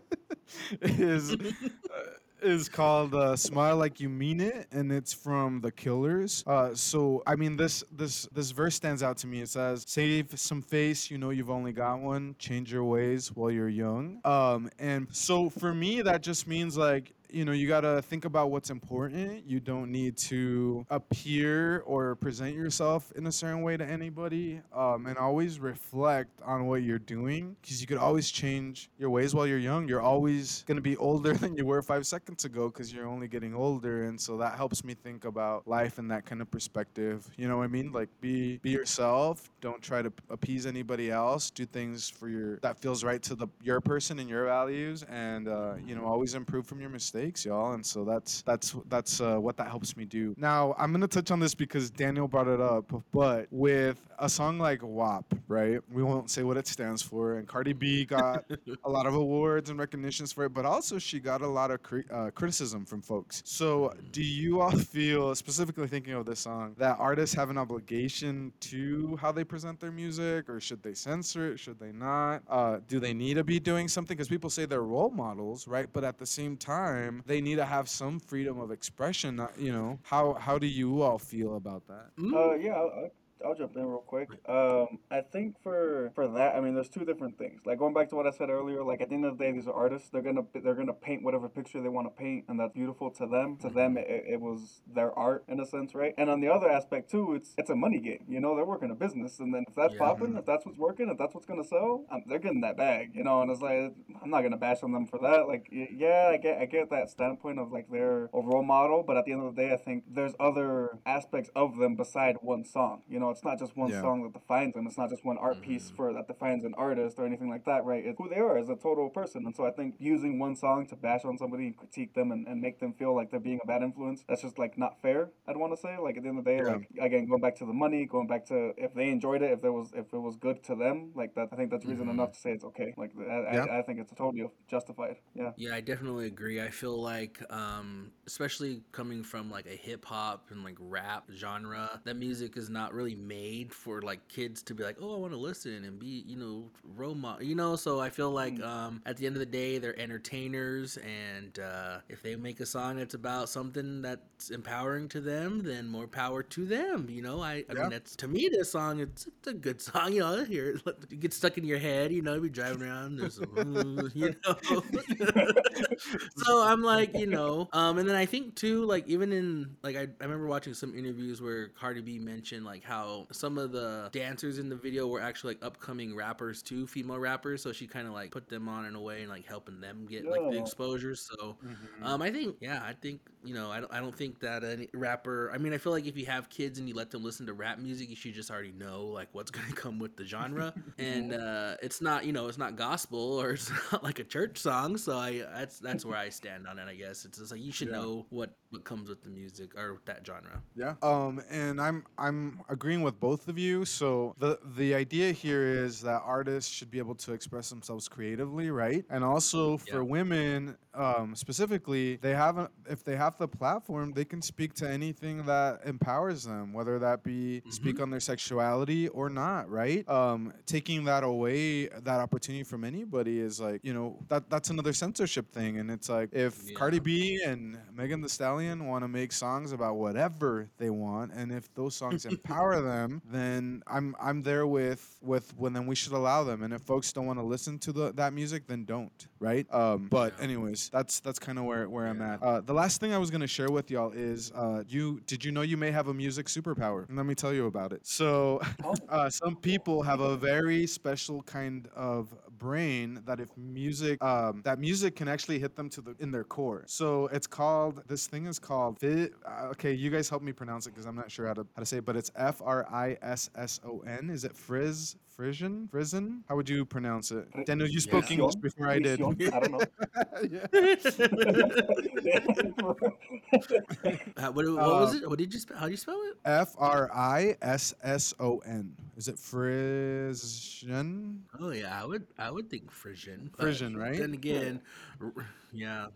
is 0.82 1.32
uh, 1.32 1.36
is 2.46 2.68
called 2.68 3.14
uh, 3.14 3.36
"Smile 3.36 3.76
Like 3.76 4.00
You 4.00 4.08
Mean 4.08 4.40
It," 4.40 4.68
and 4.72 4.90
it's 4.92 5.12
from 5.12 5.60
The 5.60 5.72
Killers. 5.72 6.44
Uh, 6.46 6.74
so, 6.74 7.22
I 7.26 7.36
mean, 7.36 7.56
this 7.56 7.84
this 7.92 8.26
this 8.32 8.52
verse 8.52 8.74
stands 8.74 9.02
out 9.02 9.16
to 9.18 9.26
me. 9.26 9.40
It 9.40 9.48
says, 9.48 9.84
"Save 9.86 10.38
some 10.38 10.62
face, 10.62 11.10
you 11.10 11.18
know 11.18 11.30
you've 11.30 11.50
only 11.50 11.72
got 11.72 12.00
one. 12.00 12.36
Change 12.38 12.72
your 12.72 12.84
ways 12.84 13.28
while 13.32 13.50
you're 13.50 13.68
young." 13.68 14.20
Um, 14.24 14.70
and 14.78 15.08
so 15.10 15.50
for 15.50 15.74
me, 15.74 16.02
that 16.02 16.22
just 16.22 16.46
means 16.46 16.76
like 16.76 17.12
you 17.30 17.44
know 17.44 17.52
you 17.52 17.68
got 17.68 17.80
to 17.80 18.02
think 18.02 18.24
about 18.24 18.50
what's 18.50 18.70
important. 18.70 19.44
You 19.46 19.60
don't 19.60 19.90
need 19.90 20.16
to 20.18 20.86
appear 20.90 21.80
or 21.80 22.14
present 22.16 22.54
yourself 22.54 23.12
in 23.16 23.26
a 23.26 23.32
certain 23.32 23.62
way 23.62 23.76
to 23.76 23.84
anybody 23.84 24.60
um, 24.74 25.06
and 25.06 25.18
always 25.18 25.58
reflect 25.58 26.30
on 26.44 26.66
what 26.66 26.82
you're 26.82 26.98
doing 26.98 27.56
because 27.60 27.80
you 27.80 27.86
could 27.86 27.98
always 27.98 28.30
change 28.30 28.90
your 28.98 29.10
ways 29.10 29.34
while 29.34 29.46
you're 29.46 29.58
young. 29.58 29.88
You're 29.88 30.02
always 30.02 30.64
going 30.66 30.76
to 30.76 30.82
be 30.82 30.96
older 30.96 31.32
than 31.42 31.56
you 31.56 31.66
were 31.66 31.82
five 31.82 32.06
seconds 32.06 32.44
ago 32.44 32.68
because 32.68 32.92
you're 32.92 33.08
only 33.08 33.28
getting 33.28 33.54
older 33.54 34.04
and 34.04 34.20
so 34.20 34.36
that 34.38 34.56
helps 34.56 34.84
me 34.84 34.94
think 34.94 35.24
about 35.24 35.66
life 35.66 35.98
in 35.98 36.08
that 36.08 36.26
kind 36.26 36.40
of 36.40 36.50
perspective. 36.50 37.28
You 37.36 37.48
know 37.48 37.58
what 37.58 37.64
i 37.64 37.68
mean? 37.68 37.92
Like 37.92 38.08
be 38.20 38.58
be 38.58 38.70
yourself. 38.70 39.50
Don't 39.60 39.82
try 39.82 40.02
to 40.02 40.12
appease 40.30 40.66
anybody 40.66 41.10
else. 41.10 41.50
Do 41.50 41.66
things 41.66 42.08
for 42.08 42.28
your 42.28 42.58
that 42.60 42.78
feels 42.78 43.04
right 43.04 43.22
to 43.22 43.34
the 43.34 43.48
your 43.62 43.80
person 43.80 44.18
and 44.18 44.28
your 44.28 44.44
values 44.46 45.04
and 45.08 45.48
uh, 45.48 45.74
you 45.84 45.94
know 45.94 46.04
always 46.04 46.34
improve 46.34 46.66
from 46.66 46.80
your 46.80 46.90
mistakes 46.90 47.15
mistakes, 47.16 47.44
y'all, 47.44 47.72
and 47.72 47.84
so 47.84 48.04
that's 48.04 48.42
that's 48.42 48.76
that's 48.88 49.20
uh, 49.20 49.36
what 49.36 49.56
that 49.56 49.68
helps 49.68 49.96
me 49.96 50.04
do. 50.04 50.34
Now 50.36 50.74
I'm 50.78 50.92
gonna 50.92 51.08
touch 51.08 51.30
on 51.30 51.40
this 51.40 51.54
because 51.54 51.90
Daniel 51.90 52.28
brought 52.28 52.48
it 52.48 52.60
up, 52.60 52.92
but 53.12 53.46
with 53.50 54.00
a 54.18 54.28
song 54.28 54.58
like 54.58 54.80
WAP, 54.82 55.24
right? 55.48 55.80
We 55.90 56.02
won't 56.02 56.30
say 56.30 56.42
what 56.42 56.56
it 56.56 56.66
stands 56.66 57.02
for, 57.02 57.36
and 57.36 57.46
Cardi 57.46 57.72
B 57.72 58.04
got 58.04 58.44
a 58.84 58.90
lot 58.90 59.06
of 59.06 59.14
awards 59.14 59.70
and 59.70 59.78
recognitions 59.78 60.32
for 60.32 60.44
it, 60.44 60.50
but 60.50 60.64
also 60.64 60.98
she 60.98 61.20
got 61.20 61.42
a 61.42 61.46
lot 61.46 61.70
of 61.70 61.82
cri- 61.82 62.04
uh, 62.10 62.30
criticism 62.34 62.84
from 62.84 63.02
folks. 63.02 63.42
So 63.44 63.94
do 64.12 64.22
you 64.22 64.60
all 64.60 64.70
feel, 64.70 65.34
specifically 65.34 65.86
thinking 65.86 66.14
of 66.14 66.26
this 66.26 66.40
song, 66.40 66.74
that 66.78 66.96
artists 66.98 67.34
have 67.34 67.50
an 67.50 67.58
obligation 67.58 68.52
to 68.60 69.18
how 69.20 69.32
they 69.32 69.44
present 69.44 69.80
their 69.80 69.92
music, 69.92 70.48
or 70.48 70.60
should 70.60 70.82
they 70.82 70.94
censor 70.94 71.52
it? 71.52 71.58
Should 71.58 71.78
they 71.78 71.92
not? 71.92 72.42
Uh, 72.48 72.78
do 72.88 73.00
they 73.00 73.14
need 73.14 73.34
to 73.34 73.44
be 73.44 73.60
doing 73.60 73.88
something? 73.88 74.16
Because 74.16 74.28
people 74.28 74.50
say 74.50 74.64
they're 74.66 74.82
role 74.82 75.10
models, 75.10 75.68
right? 75.68 75.88
But 75.92 76.04
at 76.04 76.18
the 76.18 76.26
same 76.26 76.56
time 76.56 77.05
time, 77.06 77.22
they 77.26 77.40
need 77.40 77.56
to 77.56 77.64
have 77.64 77.88
some 77.88 78.18
freedom 78.20 78.58
of 78.60 78.70
expression. 78.70 79.40
uh, 79.40 79.48
You 79.58 79.72
know, 79.72 79.98
how 80.02 80.34
how 80.34 80.58
do 80.58 80.66
you 80.66 81.02
all 81.02 81.18
feel 81.18 81.56
about 81.56 81.86
that? 81.88 82.10
Uh, 82.18 82.54
yeah, 82.54 82.74
I, 82.74 83.10
I'll 83.44 83.54
jump 83.54 83.76
in 83.76 83.84
real 83.86 83.98
quick. 84.06 84.28
Um, 84.48 84.98
I 85.10 85.20
think 85.20 85.56
for 85.62 86.10
for 86.14 86.26
that, 86.28 86.56
I 86.56 86.60
mean, 86.60 86.74
there's 86.74 86.88
two 86.88 87.04
different 87.04 87.38
things. 87.38 87.60
Like 87.66 87.78
going 87.78 87.94
back 87.94 88.08
to 88.10 88.16
what 88.16 88.26
I 88.26 88.30
said 88.30 88.50
earlier. 88.50 88.82
Like 88.82 89.00
at 89.00 89.08
the 89.08 89.14
end 89.14 89.24
of 89.24 89.36
the 89.36 89.44
day, 89.44 89.52
these 89.52 89.66
are 89.66 89.74
artists. 89.74 90.08
They're 90.10 90.22
gonna 90.22 90.42
they're 90.54 90.74
gonna 90.74 90.92
paint 90.94 91.22
whatever 91.22 91.48
picture 91.48 91.80
they 91.82 91.88
want 91.88 92.06
to 92.06 92.10
paint, 92.22 92.44
and 92.48 92.58
that's 92.58 92.72
beautiful 92.72 93.10
to 93.12 93.26
them. 93.26 93.56
To 93.58 93.68
them, 93.68 93.96
it, 93.98 94.06
it 94.08 94.40
was 94.40 94.80
their 94.86 95.12
art 95.18 95.44
in 95.48 95.60
a 95.60 95.66
sense, 95.66 95.94
right? 95.94 96.14
And 96.16 96.30
on 96.30 96.40
the 96.40 96.48
other 96.48 96.70
aspect 96.70 97.10
too, 97.10 97.34
it's 97.34 97.54
it's 97.58 97.70
a 97.70 97.76
money 97.76 98.00
game. 98.00 98.24
You 98.28 98.40
know, 98.40 98.56
they're 98.56 98.64
working 98.64 98.90
a 98.90 98.94
business, 98.94 99.38
and 99.38 99.52
then 99.54 99.64
if 99.68 99.74
that's 99.74 99.94
Yeah. 99.94 99.98
popping, 100.00 100.36
if 100.36 100.44
that's 100.46 100.64
what's 100.66 100.78
working, 100.78 101.08
if 101.08 101.18
that's 101.18 101.34
what's 101.34 101.46
gonna 101.46 101.64
sell, 101.64 102.04
um, 102.10 102.22
they're 102.26 102.38
getting 102.38 102.62
that 102.62 102.76
bag. 102.76 103.10
You 103.14 103.24
know, 103.24 103.42
and 103.42 103.50
it's 103.50 103.60
like 103.60 103.92
I'm 104.22 104.30
not 104.30 104.42
gonna 104.42 104.56
bash 104.56 104.82
on 104.82 104.92
them 104.92 105.06
for 105.06 105.18
that. 105.20 105.46
Like 105.46 105.68
yeah, 105.70 106.30
I 106.32 106.36
get 106.38 106.58
I 106.58 106.64
get 106.66 106.90
that 106.90 107.10
standpoint 107.10 107.58
of 107.58 107.70
like 107.72 107.86
they're 107.90 108.24
a 108.32 108.40
role 108.40 108.62
model, 108.64 109.02
but 109.06 109.16
at 109.16 109.24
the 109.26 109.32
end 109.32 109.42
of 109.44 109.54
the 109.54 109.62
day, 109.62 109.72
I 109.72 109.76
think 109.76 110.04
there's 110.08 110.34
other 110.40 110.98
aspects 111.04 111.50
of 111.54 111.76
them 111.76 111.96
beside 111.96 112.36
one 112.40 112.64
song. 112.64 113.02
You 113.08 113.20
know, 113.20 113.25
it's 113.30 113.44
not 113.44 113.58
just 113.58 113.76
one 113.76 113.90
Yeah. 113.90 114.00
song 114.00 114.22
that 114.24 114.32
defines 114.32 114.74
them. 114.74 114.86
It's 114.86 114.98
not 114.98 115.10
just 115.10 115.24
one 115.24 115.38
art 115.38 115.60
piece 115.60 115.90
for 115.90 116.12
that 116.12 116.26
defines 116.26 116.64
an 116.64 116.74
artist 116.76 117.18
or 117.18 117.26
anything 117.26 117.48
like 117.48 117.64
that, 117.64 117.84
right? 117.84 118.04
It's 118.04 118.18
who 118.18 118.28
they 118.28 118.36
are 118.36 118.58
as 118.58 118.68
a 118.68 118.76
total 118.76 119.08
person. 119.10 119.46
And 119.46 119.54
so 119.54 119.66
I 119.66 119.70
think 119.70 119.94
using 119.98 120.38
one 120.38 120.56
song 120.56 120.86
to 120.88 120.96
bash 120.96 121.24
on 121.24 121.38
somebody 121.38 121.66
and 121.66 121.76
critique 121.76 122.14
them 122.14 122.32
and, 122.32 122.46
and 122.46 122.60
make 122.60 122.80
them 122.80 122.92
feel 122.92 123.14
like 123.14 123.30
they're 123.30 123.40
being 123.40 123.60
a 123.62 123.66
bad 123.66 123.82
influence, 123.82 124.24
that's 124.28 124.42
just 124.42 124.58
like 124.58 124.76
not 124.78 125.00
fair. 125.02 125.30
I'd 125.48 125.56
want 125.56 125.72
to 125.74 125.76
say. 125.76 125.96
Like 125.98 126.16
at 126.16 126.22
the 126.22 126.28
end 126.28 126.38
of 126.38 126.44
the 126.44 126.50
day, 126.50 126.56
Yeah. 126.58 126.72
like 126.76 126.88
again, 127.00 127.26
going 127.26 127.40
back 127.40 127.56
to 127.56 127.66
the 127.66 127.72
money, 127.72 128.06
going 128.06 128.26
back 128.26 128.46
to 128.46 128.72
if 128.76 128.94
they 128.94 129.08
enjoyed 129.10 129.42
it, 129.42 129.50
if 129.52 129.62
there 129.62 129.72
was 129.72 129.92
if 129.94 130.12
it 130.12 130.18
was 130.18 130.36
good 130.36 130.62
to 130.64 130.74
them, 130.76 131.12
like 131.14 131.34
that. 131.34 131.48
I 131.52 131.56
think 131.56 131.70
that's 131.70 131.84
reason 131.84 132.06
Mhm. 132.06 132.10
enough 132.10 132.32
to 132.32 132.38
say 132.38 132.52
it's 132.52 132.64
okay. 132.64 132.94
Like 132.96 133.10
I, 133.18 133.22
Yeah. 133.54 133.64
I, 133.70 133.78
I 133.78 133.82
think 133.82 133.98
it's 134.00 134.12
totally 134.12 134.48
justified. 134.68 135.16
Yeah. 135.34 135.52
Yeah, 135.56 135.74
I 135.74 135.80
definitely 135.80 136.26
agree. 136.26 136.60
I 136.60 136.70
feel 136.70 137.00
like, 137.00 137.42
um, 137.52 138.12
especially 138.26 138.82
coming 138.92 139.22
from 139.24 139.50
like 139.50 139.66
a 139.66 139.76
hip 139.76 140.04
hop 140.04 140.50
and 140.50 140.62
like 140.62 140.76
rap 140.78 141.24
genre, 141.32 142.00
that 142.04 142.16
music 142.16 142.56
is 142.56 142.68
not 142.70 142.94
really 142.94 143.14
made 143.16 143.72
for 143.72 144.02
like 144.02 144.26
kids 144.28 144.62
to 144.64 144.74
be 144.74 144.82
like, 144.84 144.96
oh, 145.00 145.14
I 145.14 145.18
want 145.18 145.32
to 145.32 145.38
listen 145.38 145.84
and 145.84 145.98
be, 145.98 146.24
you 146.26 146.36
know, 146.36 146.70
role 146.96 147.14
model, 147.14 147.42
you 147.42 147.54
know. 147.54 147.76
So 147.76 148.00
I 148.00 148.10
feel 148.10 148.30
like, 148.30 148.60
um, 148.62 149.02
at 149.06 149.16
the 149.16 149.26
end 149.26 149.36
of 149.36 149.40
the 149.40 149.46
day, 149.46 149.78
they're 149.78 149.98
entertainers, 149.98 150.98
and 150.98 151.58
uh, 151.58 151.98
if 152.08 152.22
they 152.22 152.36
make 152.36 152.60
a 152.60 152.66
song 152.66 152.96
that's 152.96 153.14
about 153.14 153.48
something 153.48 154.02
that's 154.02 154.50
empowering 154.50 155.08
to 155.08 155.20
them, 155.20 155.62
then 155.62 155.86
more 155.88 156.06
power 156.06 156.42
to 156.42 156.64
them. 156.66 157.06
You 157.10 157.22
know, 157.22 157.40
I, 157.42 157.64
I 157.70 157.74
Yeah. 157.74 157.74
mean, 157.74 157.90
that's 157.90 158.16
to 158.16 158.28
me, 158.28 158.48
this 158.50 158.70
song, 158.72 159.00
it's, 159.00 159.26
it's 159.26 159.48
a 159.48 159.54
good 159.54 159.80
song. 159.80 160.12
You 160.12 160.20
know, 160.20 160.44
hear 160.44 160.70
it, 160.70 160.82
it 161.10 161.20
gets 161.20 161.36
stuck 161.36 161.58
in 161.58 161.64
your 161.64 161.78
head. 161.78 162.12
You 162.12 162.22
know, 162.22 162.34
you 162.34 162.40
be 162.40 162.48
driving 162.50 162.82
around, 162.82 163.16
there's, 163.16 163.38
a, 163.38 163.42
you 164.14 164.34
know. 164.46 164.82
so 166.36 166.62
I'm 166.62 166.82
like, 166.82 167.14
you 167.14 167.26
know, 167.26 167.68
um, 167.72 167.98
and 167.98 168.08
then 168.08 168.16
I 168.16 168.26
think 168.26 168.54
too, 168.54 168.84
like 168.84 169.06
even 169.08 169.32
in 169.32 169.76
like 169.82 169.96
I, 169.96 170.02
I 170.20 170.24
remember 170.24 170.46
watching 170.46 170.74
some 170.74 170.94
interviews 170.96 171.40
where 171.40 171.68
Cardi 171.68 172.00
B 172.00 172.18
mentioned 172.18 172.64
like 172.64 172.84
how 172.84 173.05
some 173.32 173.58
of 173.58 173.72
the 173.72 174.08
dancers 174.12 174.58
in 174.58 174.68
the 174.68 174.76
video 174.76 175.06
were 175.06 175.20
actually 175.20 175.54
like 175.54 175.64
upcoming 175.64 176.14
rappers 176.14 176.62
too, 176.62 176.86
female 176.86 177.18
rappers. 177.18 177.62
So 177.62 177.72
she 177.72 177.86
kind 177.86 178.06
of 178.06 178.12
like 178.12 178.30
put 178.30 178.48
them 178.48 178.68
on 178.68 178.84
in 178.86 178.94
a 178.94 179.00
way 179.00 179.22
and 179.22 179.30
like 179.30 179.46
helping 179.46 179.80
them 179.80 180.06
get 180.06 180.28
like 180.28 180.48
the 180.48 180.56
exposure. 180.58 181.14
So 181.14 181.58
Mm-hmm. 181.64 182.02
um, 182.02 182.22
I 182.22 182.30
think 182.30 182.56
yeah, 182.60 182.82
I 182.84 182.92
think 182.92 183.20
you 183.46 183.54
know, 183.54 183.70
I 183.70 183.80
don't, 183.80 183.92
I 183.92 184.00
don't 184.00 184.14
think 184.14 184.40
that 184.40 184.64
any 184.64 184.88
rapper. 184.94 185.50
I 185.54 185.58
mean, 185.58 185.72
I 185.72 185.78
feel 185.78 185.92
like 185.92 186.06
if 186.06 186.16
you 186.16 186.26
have 186.26 186.48
kids 186.48 186.78
and 186.78 186.88
you 186.88 186.94
let 186.94 187.10
them 187.10 187.22
listen 187.22 187.46
to 187.46 187.52
rap 187.54 187.78
music, 187.78 188.10
you 188.10 188.16
should 188.16 188.34
just 188.34 188.50
already 188.50 188.72
know 188.72 189.06
like 189.06 189.28
what's 189.32 189.50
gonna 189.56 189.72
come 189.72 189.98
with 189.98 190.16
the 190.16 190.24
genre, 190.24 190.74
and 190.98 191.32
uh, 191.32 191.76
it's 191.82 192.00
not 192.00 192.24
you 192.24 192.32
know 192.32 192.48
it's 192.48 192.58
not 192.58 192.76
gospel 192.76 193.40
or 193.40 193.52
it's 193.52 193.70
not 193.92 194.02
like 194.02 194.18
a 194.18 194.24
church 194.24 194.58
song. 194.58 194.96
So 194.96 195.16
I 195.16 195.38
that's 195.54 195.78
that's 195.78 196.04
where 196.04 196.16
I 196.18 196.28
stand 196.30 196.66
on 196.66 196.78
it. 196.78 196.88
I 196.88 196.94
guess 196.94 197.24
it's 197.24 197.38
just 197.38 197.52
like 197.52 197.60
you 197.60 197.72
should 197.72 197.88
Yeah. 197.88 197.92
know 197.92 198.26
what 198.30 198.56
what 198.70 198.84
comes 198.84 199.08
with 199.08 199.22
the 199.22 199.30
music 199.30 199.74
or 199.76 200.00
that 200.06 200.26
genre. 200.26 200.62
Yeah. 200.74 200.94
Um, 201.02 201.40
and 201.50 201.80
I'm 201.80 202.04
I'm 202.18 202.60
agreeing 202.68 203.02
with 203.02 203.18
both 203.18 203.48
of 203.48 203.58
you. 203.58 203.84
So 203.84 204.34
the 204.38 204.58
the 204.76 204.94
idea 204.94 205.32
here 205.32 205.62
is 205.62 206.02
that 206.02 206.22
artists 206.24 206.70
should 206.70 206.90
be 206.90 206.98
able 206.98 207.14
to 207.16 207.32
express 207.32 207.70
themselves 207.70 208.08
creatively, 208.08 208.70
right? 208.70 209.04
And 209.08 209.24
also 209.24 209.78
for 209.78 210.04
Yeah. 210.04 210.04
women, 210.04 210.76
um, 210.94 211.34
specifically, 211.34 212.16
they 212.16 212.34
have 212.34 212.58
a, 212.58 212.70
if 212.90 213.04
they 213.04 213.16
have 213.16 213.35
the 213.38 213.48
platform, 213.48 214.12
they 214.12 214.24
can 214.24 214.40
speak 214.42 214.74
to 214.74 214.88
anything 214.88 215.44
that 215.46 215.80
empowers 215.84 216.44
them, 216.44 216.72
whether 216.72 216.98
that 216.98 217.22
be 217.22 217.62
speak 217.70 218.00
on 218.00 218.10
their 218.10 218.20
sexuality 218.20 219.08
or 219.08 219.28
not, 219.28 219.68
right? 219.70 220.08
Um, 220.08 220.52
taking 220.66 221.04
that 221.04 221.24
away, 221.24 221.88
that 221.88 222.20
opportunity 222.20 222.64
from 222.64 222.84
anybody 222.84 223.40
is 223.40 223.60
like, 223.60 223.80
you 223.84 223.92
know, 223.92 224.18
that 224.28 224.48
that's 224.50 224.70
another 224.70 224.92
censorship 224.92 225.50
thing. 225.52 225.78
And 225.78 225.90
it's 225.90 226.08
like 226.08 226.30
if 226.32 226.62
Yeah. 226.68 226.74
Cardi 226.74 226.98
B 227.00 227.40
and 227.44 227.78
Megan 227.94 228.20
Thee 228.20 228.28
Stallion 228.28 228.86
want 228.86 229.04
to 229.04 229.08
make 229.08 229.32
songs 229.32 229.72
about 229.72 229.96
whatever 229.96 230.68
they 230.78 230.90
want, 230.90 231.32
and 231.32 231.52
if 231.52 231.72
those 231.74 231.94
songs 231.94 232.24
empower 232.26 232.80
them, 232.80 233.22
then 233.24 233.82
I'm 233.86 234.14
I'm 234.20 234.42
there 234.42 234.66
with 234.66 235.18
with 235.22 235.52
when 235.56 235.72
then 235.72 235.86
we 235.86 235.94
should 235.94 236.12
allow 236.12 236.44
them. 236.44 236.62
And 236.62 236.72
if 236.72 236.82
folks 236.82 237.12
don't 237.12 237.26
want 237.26 237.38
to 237.38 237.44
listen 237.44 237.78
to 237.80 237.92
the, 237.92 238.12
that 238.12 238.32
music, 238.32 238.66
then 238.66 238.84
don't, 238.84 239.26
right? 239.40 239.66
Um, 239.72 240.06
but 240.08 240.34
Yeah. 240.38 240.44
anyways, 240.44 240.88
that's 240.90 241.20
that's 241.20 241.38
kind 241.38 241.58
of 241.58 241.64
where 241.64 241.88
where 241.88 242.06
I'm 242.06 242.22
at. 242.22 242.42
Uh, 242.42 242.60
the 242.60 242.74
last 242.74 243.00
thing 243.00 243.12
I 243.12 243.18
was 243.18 243.25
gonna 243.30 243.46
share 243.46 243.70
with 243.70 243.90
y'all 243.90 244.12
is 244.12 244.52
uh, 244.54 244.82
you 244.88 245.20
did 245.26 245.44
you 245.44 245.52
know 245.52 245.62
you 245.62 245.76
may 245.76 245.90
have 245.90 246.08
a 246.08 246.14
music 246.14 246.46
superpower? 246.46 247.06
And 247.08 247.16
let 247.16 247.26
me 247.26 247.34
tell 247.34 247.52
you 247.52 247.66
about 247.66 247.92
it. 247.92 248.06
So 248.06 248.60
Oh. 248.84 248.94
uh, 249.08 249.30
some 249.30 249.56
people 249.56 250.02
have 250.02 250.20
a 250.20 250.36
very 250.36 250.86
special 250.86 251.42
kind 251.42 251.88
of 251.94 252.34
brain 252.58 253.20
that 253.26 253.40
if 253.40 253.48
music 253.56 254.22
um, 254.22 254.62
that 254.64 254.78
music 254.78 255.16
can 255.16 255.28
actually 255.28 255.58
hit 255.58 255.76
them 255.76 255.88
to 255.90 256.00
the 256.00 256.14
in 256.20 256.30
their 256.30 256.44
core. 256.44 256.84
So 256.86 257.26
it's 257.28 257.46
called 257.46 258.02
this 258.08 258.26
thing 258.26 258.46
is 258.46 258.58
called 258.58 258.98
fi- 259.00 259.30
uh, 259.46 259.66
okay. 259.72 259.92
You 259.92 260.10
guys 260.10 260.28
help 260.28 260.42
me 260.42 260.52
pronounce 260.52 260.86
it 260.86 260.90
because 260.94 261.06
I'm 261.06 261.16
not 261.16 261.30
sure 261.30 261.46
how 261.46 261.54
to 261.54 261.66
how 261.74 261.80
to 261.80 261.86
say 261.86 261.98
it, 261.98 262.04
but 262.04 262.16
it's 262.16 262.30
F 262.36 262.60
R 262.64 262.86
I 262.92 263.16
S 263.22 263.50
S 263.56 263.80
O 263.84 264.00
N. 264.06 264.30
Is 264.30 264.44
it 264.44 264.54
frizz? 264.56 265.16
Frisian? 265.28 265.86
Frisian? 265.90 266.42
How 266.48 266.56
would 266.56 266.66
you 266.66 266.86
pronounce 266.86 267.30
it? 267.30 267.46
Daniel, 267.66 267.86
you 267.86 268.00
spoke 268.00 268.24
Frisian? 268.24 268.40
English 268.40 268.54
before 268.54 268.88
I 268.88 268.98
did. 268.98 269.20
I 269.20 269.60
don't 269.60 269.72
know. 269.72 269.80
yeah. 273.02 274.16
Uh, 274.36 274.52
what, 274.52 274.66
what 274.66 274.76
was 274.76 275.14
Uh, 275.14 275.18
it? 275.18 275.28
What 275.30 275.38
did 275.38 275.52
you 275.54 275.60
spell? 275.60 275.78
How 275.78 275.86
do 275.86 275.90
you 275.90 275.96
spell 275.96 276.20
it? 276.28 276.36
F 276.44 276.74
R 276.78 277.10
I 277.12 277.56
S 277.62 277.94
S 278.02 278.34
O 278.38 278.58
N. 278.66 278.92
Is 279.16 279.28
it 279.28 279.38
Frisian? 279.38 281.42
Oh 281.60 281.70
yeah, 281.70 282.02
I 282.02 282.06
would 282.06 282.26
I 282.38 282.50
would 282.50 282.68
think 282.70 282.90
Frisian. 282.90 283.50
but 283.56 283.62
Frisian, 283.64 283.96
right? 283.96 284.18
Then 284.18 284.34
again, 284.34 284.80
r- 285.20 285.32
yeah. 285.72 286.06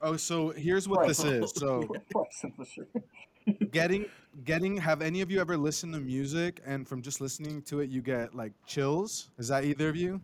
Oh, 0.00 0.16
so 0.16 0.50
here's 0.50 0.88
what 0.88 1.06
this 1.08 1.24
is. 1.24 1.52
So 1.56 1.86
Bryson, 2.12 2.52
for 2.56 2.64
sure. 2.64 2.86
getting 3.70 4.06
getting 4.44 4.76
have 4.76 5.02
any 5.02 5.20
of 5.22 5.30
you 5.30 5.40
ever 5.40 5.56
listened 5.56 5.94
to 5.94 6.00
music 6.00 6.60
and 6.66 6.86
from 6.86 7.02
just 7.02 7.20
listening 7.20 7.62
to 7.62 7.80
it 7.80 7.90
you 7.90 8.02
get 8.02 8.34
like 8.34 8.52
chills? 8.66 9.30
Is 9.38 9.48
that 9.48 9.64
either 9.64 9.88
of 9.88 9.96
you? 9.96 10.20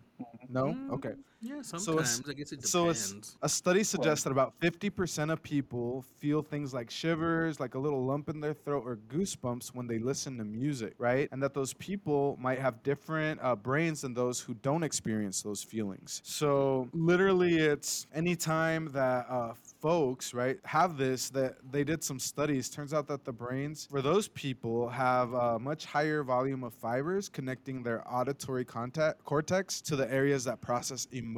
No? 0.49 0.67
Mm. 0.67 0.91
Okay. 0.93 1.13
Yeah, 1.45 1.61
So 1.63 1.79
sometimes 1.79 2.21
it's- 2.21 2.31
I 2.31 2.33
guess 2.35 2.53
it 2.53 2.65
so 2.67 2.85
depends. 2.85 3.11
it's- 3.11 3.37
A 3.43 3.49
study 3.49 3.83
suggests 3.83 4.23
that 4.23 4.31
about 4.31 4.55
50% 4.61 5.29
of 5.33 5.43
people 5.43 6.03
feel 6.19 6.41
things 6.41 6.73
like 6.73 6.89
shivers, 6.89 7.59
like 7.59 7.75
a 7.75 7.81
little 7.81 8.05
lump 8.07 8.29
in 8.29 8.39
their 8.41 8.55
throat, 8.55 8.85
or 8.87 8.97
goosebumps 9.09 9.75
when 9.75 9.89
they 9.89 9.99
listen 9.99 10.39
to 10.39 10.45
music, 10.45 10.95
right? 10.99 11.29
And 11.33 11.43
that 11.43 11.53
those 11.53 11.75
people 11.75 12.37
might 12.41 12.61
have 12.61 12.81
different 12.85 13.41
uh, 13.43 13.57
brains 13.57 14.03
than 14.03 14.15
those 14.15 14.39
who 14.39 14.55
don't 14.55 14.85
experience 14.85 15.43
those 15.43 15.65
feelings. 15.65 16.21
So, 16.25 16.89
literally, 16.93 17.57
it's 17.59 18.07
any 18.15 18.37
time 18.37 18.91
that 18.93 19.27
uh, 19.29 19.55
folks, 19.81 20.33
right, 20.33 20.59
have 20.65 20.97
this, 20.97 21.29
that 21.31 21.57
they 21.73 21.83
did 21.83 22.05
some 22.05 22.21
studies, 22.21 22.69
turns 22.69 22.95
out 22.95 23.09
that 23.09 23.25
the 23.25 23.33
brains 23.33 23.87
for 23.91 24.01
those 24.01 24.29
people 24.29 24.89
have 24.91 25.33
a 25.33 25.59
much 25.59 25.87
higher 25.87 26.23
volume 26.23 26.63
of 26.63 26.73
fibers 26.73 27.29
connecting 27.29 27.83
their 27.83 28.01
auditory 28.09 28.65
contact 28.65 29.25
cortex 29.25 29.81
to 29.81 29.97
the 29.97 30.09
areas 30.13 30.45
that 30.45 30.61
process 30.61 31.07
emotion. 31.11 31.32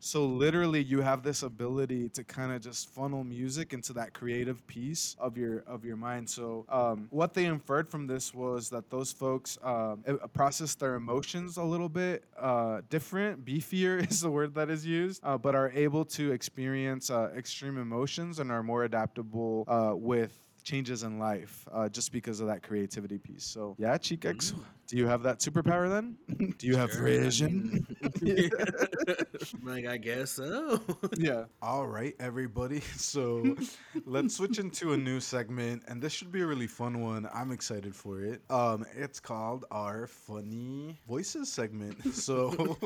So 0.00 0.24
literally 0.26 0.82
you 0.82 1.00
have 1.00 1.22
this 1.22 1.42
ability 1.42 2.08
to 2.10 2.24
kind 2.24 2.52
of 2.52 2.62
just 2.62 2.90
funnel 2.90 3.24
music 3.24 3.72
into 3.72 3.92
that 3.94 4.12
creative 4.14 4.66
piece 4.66 5.16
of 5.18 5.36
your 5.36 5.60
of 5.66 5.84
your 5.84 5.96
mind. 5.96 6.28
So 6.28 6.64
um, 6.68 7.06
what 7.10 7.34
they 7.34 7.46
inferred 7.46 7.88
from 7.88 8.06
this 8.06 8.34
was 8.34 8.70
that 8.70 8.90
those 8.90 9.12
folks 9.12 9.58
um, 9.62 10.04
e- 10.08 10.14
process 10.32 10.74
their 10.74 10.94
emotions 10.94 11.56
a 11.56 11.62
little 11.62 11.88
bit 11.88 12.24
uh, 12.38 12.80
different. 12.90 13.44
Beefier 13.44 14.06
is 14.10 14.20
the 14.20 14.30
word 14.30 14.54
that 14.54 14.70
is 14.70 14.84
used, 14.84 15.22
uh, 15.24 15.38
but 15.38 15.54
are 15.54 15.70
able 15.74 16.04
to 16.06 16.32
experience 16.32 17.10
uh, 17.10 17.30
extreme 17.36 17.78
emotions 17.78 18.38
and 18.38 18.50
are 18.50 18.62
more 18.62 18.84
adaptable 18.84 19.64
uh, 19.68 19.94
with 19.94 20.47
changes 20.68 21.02
in 21.02 21.18
life 21.18 21.66
uh, 21.72 21.88
just 21.88 22.12
because 22.12 22.40
of 22.40 22.46
that 22.48 22.62
creativity 22.62 23.18
piece. 23.18 23.44
So 23.44 23.74
yeah, 23.78 23.96
Chikex, 23.96 24.52
do 24.86 24.96
you 24.96 25.06
have 25.06 25.22
that 25.22 25.38
superpower 25.38 25.88
then? 25.88 26.16
do 26.58 26.66
you 26.66 26.76
have 26.76 26.92
Sure, 26.92 27.08
I 27.08 27.18
vision? 27.18 27.86
like 29.62 29.86
I 29.86 29.96
guess 29.96 30.32
so. 30.32 30.80
yeah. 31.16 31.44
All 31.62 31.86
right, 31.86 32.14
everybody. 32.20 32.80
So 32.96 33.56
let's 34.04 34.36
switch 34.36 34.58
into 34.58 34.92
a 34.92 34.96
new 34.96 35.20
segment, 35.20 35.84
and 35.88 36.02
this 36.02 36.12
should 36.12 36.30
be 36.32 36.42
a 36.42 36.46
really 36.46 36.66
fun 36.66 37.00
one. 37.00 37.28
I'm 37.32 37.50
excited 37.50 37.94
for 37.94 38.20
it. 38.22 38.42
Um, 38.50 38.84
it's 38.94 39.20
called 39.20 39.64
our 39.70 40.06
funny 40.06 40.98
voices 41.08 41.50
segment. 41.52 42.14
So. 42.14 42.76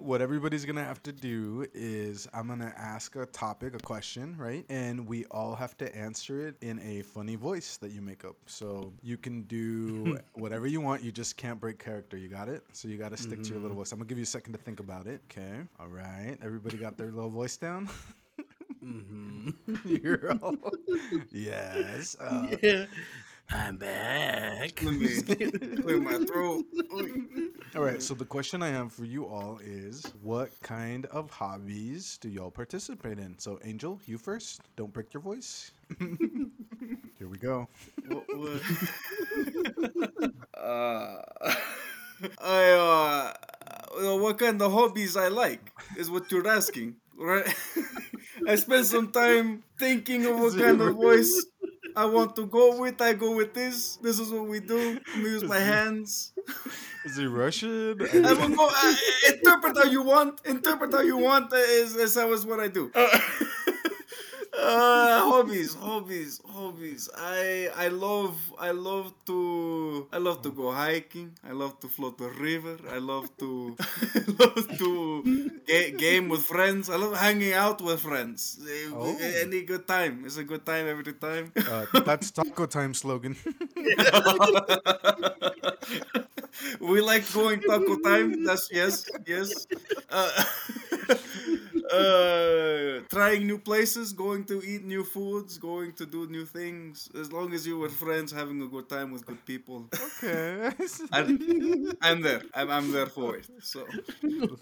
What 0.00 0.20
everybody's 0.22 0.64
gonna 0.64 0.84
have 0.84 1.02
to 1.04 1.12
do 1.12 1.66
is 1.74 2.26
I'm 2.32 2.48
gonna 2.48 2.72
ask 2.76 3.16
a 3.16 3.26
topic, 3.26 3.74
a 3.74 3.78
question, 3.78 4.34
right? 4.38 4.64
And 4.68 5.06
we 5.06 5.24
all 5.26 5.54
have 5.54 5.76
to 5.78 5.96
answer 5.96 6.46
it 6.48 6.56
in 6.62 6.80
a 6.80 7.02
funny 7.02 7.36
voice 7.36 7.76
that 7.78 7.90
you 7.92 8.00
make 8.00 8.24
up. 8.24 8.36
So 8.46 8.92
you 9.02 9.16
can 9.16 9.42
do 9.42 10.16
whatever 10.34 10.66
you 10.66 10.80
want. 10.80 11.02
You 11.02 11.12
just 11.12 11.36
can't 11.36 11.60
break 11.60 11.78
character. 11.78 12.16
You 12.16 12.28
got 12.28 12.48
it? 12.48 12.64
So 12.72 12.88
you 12.88 12.96
got 12.98 13.10
to 13.10 13.16
stick 13.16 13.42
to 13.42 13.54
your 13.54 13.60
little 13.60 13.76
voice. 13.76 13.92
I'm 13.92 13.98
gonna 13.98 14.08
give 14.08 14.18
you 14.18 14.24
a 14.24 14.26
second 14.26 14.52
to 14.54 14.58
think 14.58 14.80
about 14.80 15.06
it. 15.06 15.22
Okay. 15.30 15.60
All 15.78 15.88
right. 15.88 16.36
Everybody 16.42 16.76
got 16.78 16.96
their 16.96 17.10
little 17.12 17.30
voice 17.30 17.56
down. 17.56 17.88
hmm 18.82 19.50
You're 19.84 20.32
all 20.42 20.56
yes. 21.30 22.16
Uh, 22.20 22.56
Yeah. 22.62 22.86
I'm 23.50 23.76
back. 23.76 24.82
Let 24.82 24.94
me 24.94 25.20
clear 25.20 26.00
my 26.00 26.18
throat. 26.24 26.64
All 27.76 27.82
right. 27.82 28.02
So 28.02 28.14
the 28.14 28.24
question 28.24 28.62
I 28.62 28.68
have 28.68 28.92
for 28.92 29.04
you 29.04 29.26
all 29.26 29.58
is, 29.62 30.04
what 30.22 30.50
kind 30.62 31.06
of 31.06 31.30
hobbies 31.30 32.18
do 32.18 32.28
y'all 32.28 32.50
participate 32.50 33.18
in? 33.18 33.38
So 33.38 33.58
Angel, 33.64 34.00
you 34.06 34.18
first. 34.18 34.62
Don't 34.76 34.92
break 34.92 35.12
your 35.12 35.22
voice. 35.22 35.72
Here 35.98 37.28
we 37.28 37.38
go. 37.38 37.68
What, 38.08 38.24
what? 38.36 38.62
uh, 40.58 41.16
I 42.42 42.70
uh, 42.70 43.32
uh, 43.96 44.16
what 44.16 44.38
kind 44.38 44.60
of 44.60 44.72
hobbies 44.72 45.16
I 45.16 45.28
like 45.28 45.72
is 45.96 46.10
what 46.10 46.30
you're 46.30 46.46
asking, 46.48 46.96
right? 47.16 47.46
I 48.48 48.56
spent 48.56 48.86
some 48.86 49.12
time 49.12 49.62
thinking 49.78 50.26
of 50.26 50.38
what 50.38 50.56
kind 50.58 50.80
of 50.80 50.94
voice 50.96 51.46
I 51.96 52.04
want 52.06 52.34
to 52.36 52.46
go 52.46 52.80
with. 52.80 53.00
I 53.00 53.12
go 53.12 53.36
with 53.36 53.54
this. 53.54 53.96
This 53.96 54.18
is 54.18 54.30
what 54.30 54.46
we 54.46 54.60
do. 54.60 54.98
I'm 55.14 55.22
use 55.22 55.44
my 55.44 55.60
hands. 55.60 56.32
Is 57.04 57.16
he 57.16 57.26
Russian? 57.26 58.00
I 58.00 58.32
will 58.32 58.48
go. 58.48 58.68
Uh, 58.74 58.94
interpret 59.28 59.76
how 59.76 59.84
you 59.84 60.02
want. 60.02 60.40
Interpret 60.44 60.92
how 60.92 61.00
you 61.00 61.18
want. 61.18 61.52
Is 61.52 61.94
is 61.94 62.14
how 62.14 62.32
is 62.32 62.46
what 62.46 62.60
I 62.60 62.68
do. 62.68 62.90
Uh, 62.94 63.18
uh, 64.64 65.20
hobbies, 65.30 65.74
hobbies, 65.74 66.40
hobbies. 66.48 67.08
I 67.16 67.68
I 67.76 67.88
love 67.88 68.36
I 68.58 68.70
love 68.72 69.12
to 69.26 70.08
I 70.12 70.18
love 70.18 70.42
to 70.42 70.50
go 70.50 70.72
hiking. 70.72 71.36
I 71.44 71.52
love 71.52 71.78
to 71.80 71.88
float 71.88 72.18
the 72.18 72.30
river. 72.30 72.78
I 72.90 72.98
love 72.98 73.28
to 73.38 73.76
I 73.80 74.24
love 74.40 74.78
to 74.78 75.50
ga- 75.66 75.92
game 75.92 76.28
with 76.28 76.42
friends. 76.44 76.88
I 76.90 76.96
love 76.96 77.16
hanging 77.16 77.52
out 77.52 77.80
with 77.82 78.00
friends. 78.00 78.58
Oh. 78.92 79.16
Any 79.20 79.62
good 79.62 79.86
time. 79.86 80.22
It's 80.24 80.36
a 80.38 80.44
good 80.44 80.64
time 80.64 80.86
every 80.88 81.12
time. 81.14 81.52
Uh, 81.56 81.86
that's 82.04 82.30
taco 82.30 82.66
time 82.66 82.94
slogan. 82.94 83.36
we 86.80 87.00
like 87.00 87.30
going 87.32 87.60
taco 87.60 87.96
time. 88.00 88.44
That's 88.44 88.68
yes, 88.72 89.06
yes. 89.26 89.66
Uh, 90.10 90.44
uh, 91.94 93.00
trying 93.08 93.46
new 93.46 93.58
places, 93.58 94.12
going 94.12 94.44
to 94.44 94.62
eat 94.64 94.84
new 94.84 95.04
foods, 95.04 95.58
going 95.58 95.92
to 95.94 96.06
do 96.06 96.26
new 96.26 96.44
things. 96.44 97.08
As 97.18 97.32
long 97.32 97.52
as 97.54 97.66
you 97.66 97.78
were 97.78 97.88
friends, 97.88 98.32
having 98.32 98.60
a 98.62 98.66
good 98.68 98.88
time 98.88 99.10
with 99.12 99.24
good 99.26 99.44
people. 99.44 99.88
okay. 100.22 100.70
I'm, 101.12 101.92
I'm 102.02 102.20
there. 102.22 102.42
I'm, 102.54 102.70
I'm 102.70 102.92
there 102.92 103.06
for 103.06 103.36
it. 103.36 103.46
So 103.60 103.82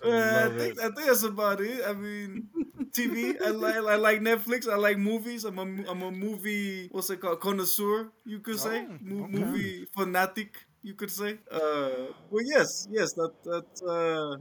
uh, 0.05 0.47
I 0.47 0.49
think 0.57 0.77
it. 0.77 0.79
I 0.79 0.89
think 0.91 1.07
that's 1.07 1.23
about 1.23 1.61
it. 1.61 1.83
I 1.87 1.93
mean, 1.95 2.49
TV. 2.93 3.37
I 3.45 3.51
like 3.51 3.77
I 3.77 3.97
like 3.97 4.21
Netflix. 4.21 4.69
I 4.69 4.77
like 4.77 4.99
movies. 4.99 5.45
I'm 5.45 5.59
a 5.59 5.65
mo- 5.65 5.85
I'm 5.89 6.03
a 6.03 6.11
movie. 6.11 6.89
What's 6.91 7.11
it 7.11 7.21
called? 7.21 7.41
Connoisseur. 7.41 8.11
You 8.25 8.41
could 8.41 8.59
say. 8.59 8.87
Oh, 8.89 8.97
Mo- 9.01 9.25
okay. 9.25 9.39
Movie 9.39 9.87
fanatic. 9.97 10.57
You 10.85 10.95
could 10.95 11.11
say. 11.13 11.39
Uh, 11.51 12.11
well, 12.29 12.45
yes, 12.45 12.89
yes. 12.91 13.13
That 13.13 13.33
that. 13.45 13.71
Uh, 13.87 14.39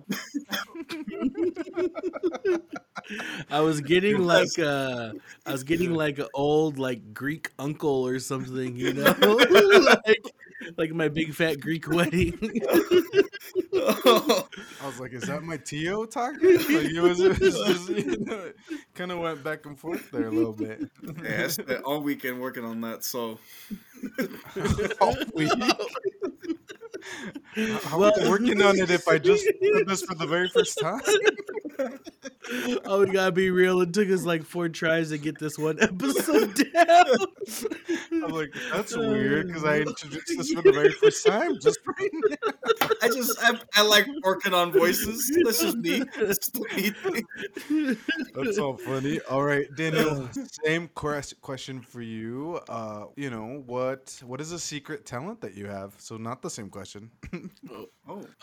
I 3.49 3.61
was 3.61 3.81
getting 3.81 4.19
like 4.25 4.57
uh 4.57 5.11
I 5.45 5.51
was 5.51 5.63
getting 5.63 5.93
like 5.93 6.17
an 6.19 6.27
old 6.33 6.79
like 6.79 7.13
Greek 7.13 7.51
uncle 7.59 8.05
or 8.07 8.17
something, 8.19 8.75
you 8.75 8.93
know? 8.93 9.13
like 10.03 10.33
like 10.77 10.91
my 10.91 11.09
big 11.09 11.33
fat 11.33 11.59
Greek 11.59 11.87
wedding. 11.87 12.37
I 13.73 14.85
was 14.85 14.99
like, 14.99 15.13
is 15.13 15.23
that 15.23 15.43
my 15.43 15.57
Tio 15.57 16.05
talking? 16.05 16.55
Like, 16.55 16.91
it 16.91 17.01
was, 17.01 17.19
it 17.19 17.39
was 17.39 17.55
just, 17.65 17.89
you 17.89 18.17
know, 18.19 18.51
kind 18.93 19.11
of 19.11 19.19
went 19.19 19.43
back 19.43 19.65
and 19.65 19.79
forth 19.79 20.11
there 20.11 20.27
a 20.27 20.31
little 20.31 20.53
bit. 20.53 20.83
yeah, 21.23 21.45
I 21.45 21.47
spent 21.47 21.83
all 21.83 22.01
weekend 22.01 22.39
working 22.39 22.63
on 22.63 22.81
that. 22.81 23.03
So 23.03 23.39
All 24.99 25.15
week. 25.33 25.51
How 27.83 28.01
I 28.01 28.29
working 28.29 28.61
on 28.61 28.77
it 28.79 28.89
if 28.89 29.07
I 29.07 29.17
just 29.17 29.45
did 29.61 29.87
this 29.87 30.03
for 30.03 30.15
the 30.15 30.25
very 30.25 30.49
first 30.49 30.79
time? 30.79 31.01
oh, 32.85 32.99
we 33.05 33.11
gotta 33.11 33.31
be 33.31 33.49
real. 33.51 33.81
It 33.81 33.93
took 33.93 34.09
us 34.09 34.23
like 34.25 34.43
four 34.43 34.69
tries 34.69 35.09
to 35.09 35.17
get 35.17 35.39
this 35.39 35.57
one 35.57 35.77
episode 35.81 36.53
down. 36.73 37.05
I'm 38.11 38.31
like, 38.31 38.53
that's 38.71 38.95
weird 38.95 39.47
because 39.47 39.63
I 39.63 39.79
introduced 39.79 40.27
this 40.37 40.51
for 40.51 40.61
the 40.61 40.71
very 40.71 40.91
first 41.01 41.25
time. 41.25 41.59
Just 41.61 41.79
right 41.99 42.09
now. 42.13 42.89
I 43.01 43.07
just 43.09 43.37
I, 43.43 43.59
I 43.75 43.81
like 43.83 44.07
working 44.23 44.53
on 44.53 44.71
voices. 44.71 45.31
That's 45.43 45.61
just 45.61 45.77
me. 45.77 46.03
That's 46.19 46.49
just 46.49 46.59
me. 46.75 47.95
That's 48.35 48.57
all 48.57 48.77
funny. 48.77 49.19
All 49.29 49.43
right, 49.43 49.65
Daniel. 49.75 50.29
Same 50.65 50.87
quest- 50.89 51.39
question 51.41 51.81
for 51.81 52.01
you. 52.01 52.59
Uh, 52.69 53.05
you 53.15 53.29
know 53.29 53.63
what? 53.65 54.21
What 54.25 54.41
is 54.41 54.51
a 54.51 54.59
secret 54.59 55.05
talent 55.05 55.41
that 55.41 55.55
you 55.55 55.67
have? 55.67 55.95
So 55.97 56.17
not 56.17 56.41
the 56.41 56.49
same 56.49 56.69
question. 56.69 57.11
Oh, 57.71 57.87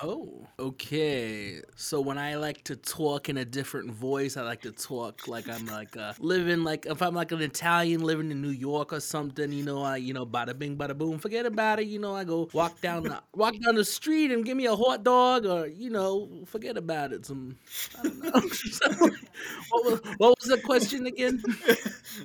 Oh, 0.02 0.46
okay. 0.58 1.60
So 1.76 2.00
when 2.00 2.16
I 2.18 2.36
like 2.36 2.64
to 2.64 2.76
talk 2.76 3.28
in 3.28 3.36
a 3.38 3.44
different 3.44 3.87
voice, 3.90 4.36
I 4.36 4.42
like 4.42 4.62
to 4.62 4.72
talk 4.72 5.28
like 5.28 5.48
I'm 5.48 5.66
like 5.66 5.96
uh, 5.96 6.12
living 6.20 6.64
like 6.64 6.86
if 6.86 7.02
I'm 7.02 7.14
like 7.14 7.32
an 7.32 7.40
Italian 7.42 8.00
living 8.02 8.30
in 8.30 8.40
New 8.42 8.50
York 8.50 8.92
or 8.92 9.00
something. 9.00 9.52
You 9.52 9.64
know, 9.64 9.82
I 9.82 9.96
you 9.96 10.12
know 10.14 10.26
bada 10.26 10.58
bing 10.58 10.76
bada 10.76 10.96
boom. 10.96 11.18
Forget 11.18 11.46
about 11.46 11.80
it. 11.80 11.86
You 11.88 11.98
know, 11.98 12.14
I 12.14 12.24
go 12.24 12.48
walk 12.52 12.80
down 12.80 13.04
the 13.04 13.20
walk 13.34 13.54
down 13.64 13.74
the 13.76 13.84
street 13.84 14.30
and 14.30 14.44
give 14.44 14.56
me 14.56 14.66
a 14.66 14.76
hot 14.76 15.04
dog, 15.04 15.46
or 15.46 15.66
you 15.66 15.90
know, 15.90 16.28
forget 16.46 16.76
about 16.76 17.12
it. 17.12 17.26
Some 17.26 17.56
I 17.98 18.02
don't 18.02 18.22
know. 18.22 18.30
what 19.70 19.84
was 19.84 20.00
what 20.18 20.34
was 20.40 20.48
the 20.48 20.58
question 20.58 21.06
again? 21.06 21.42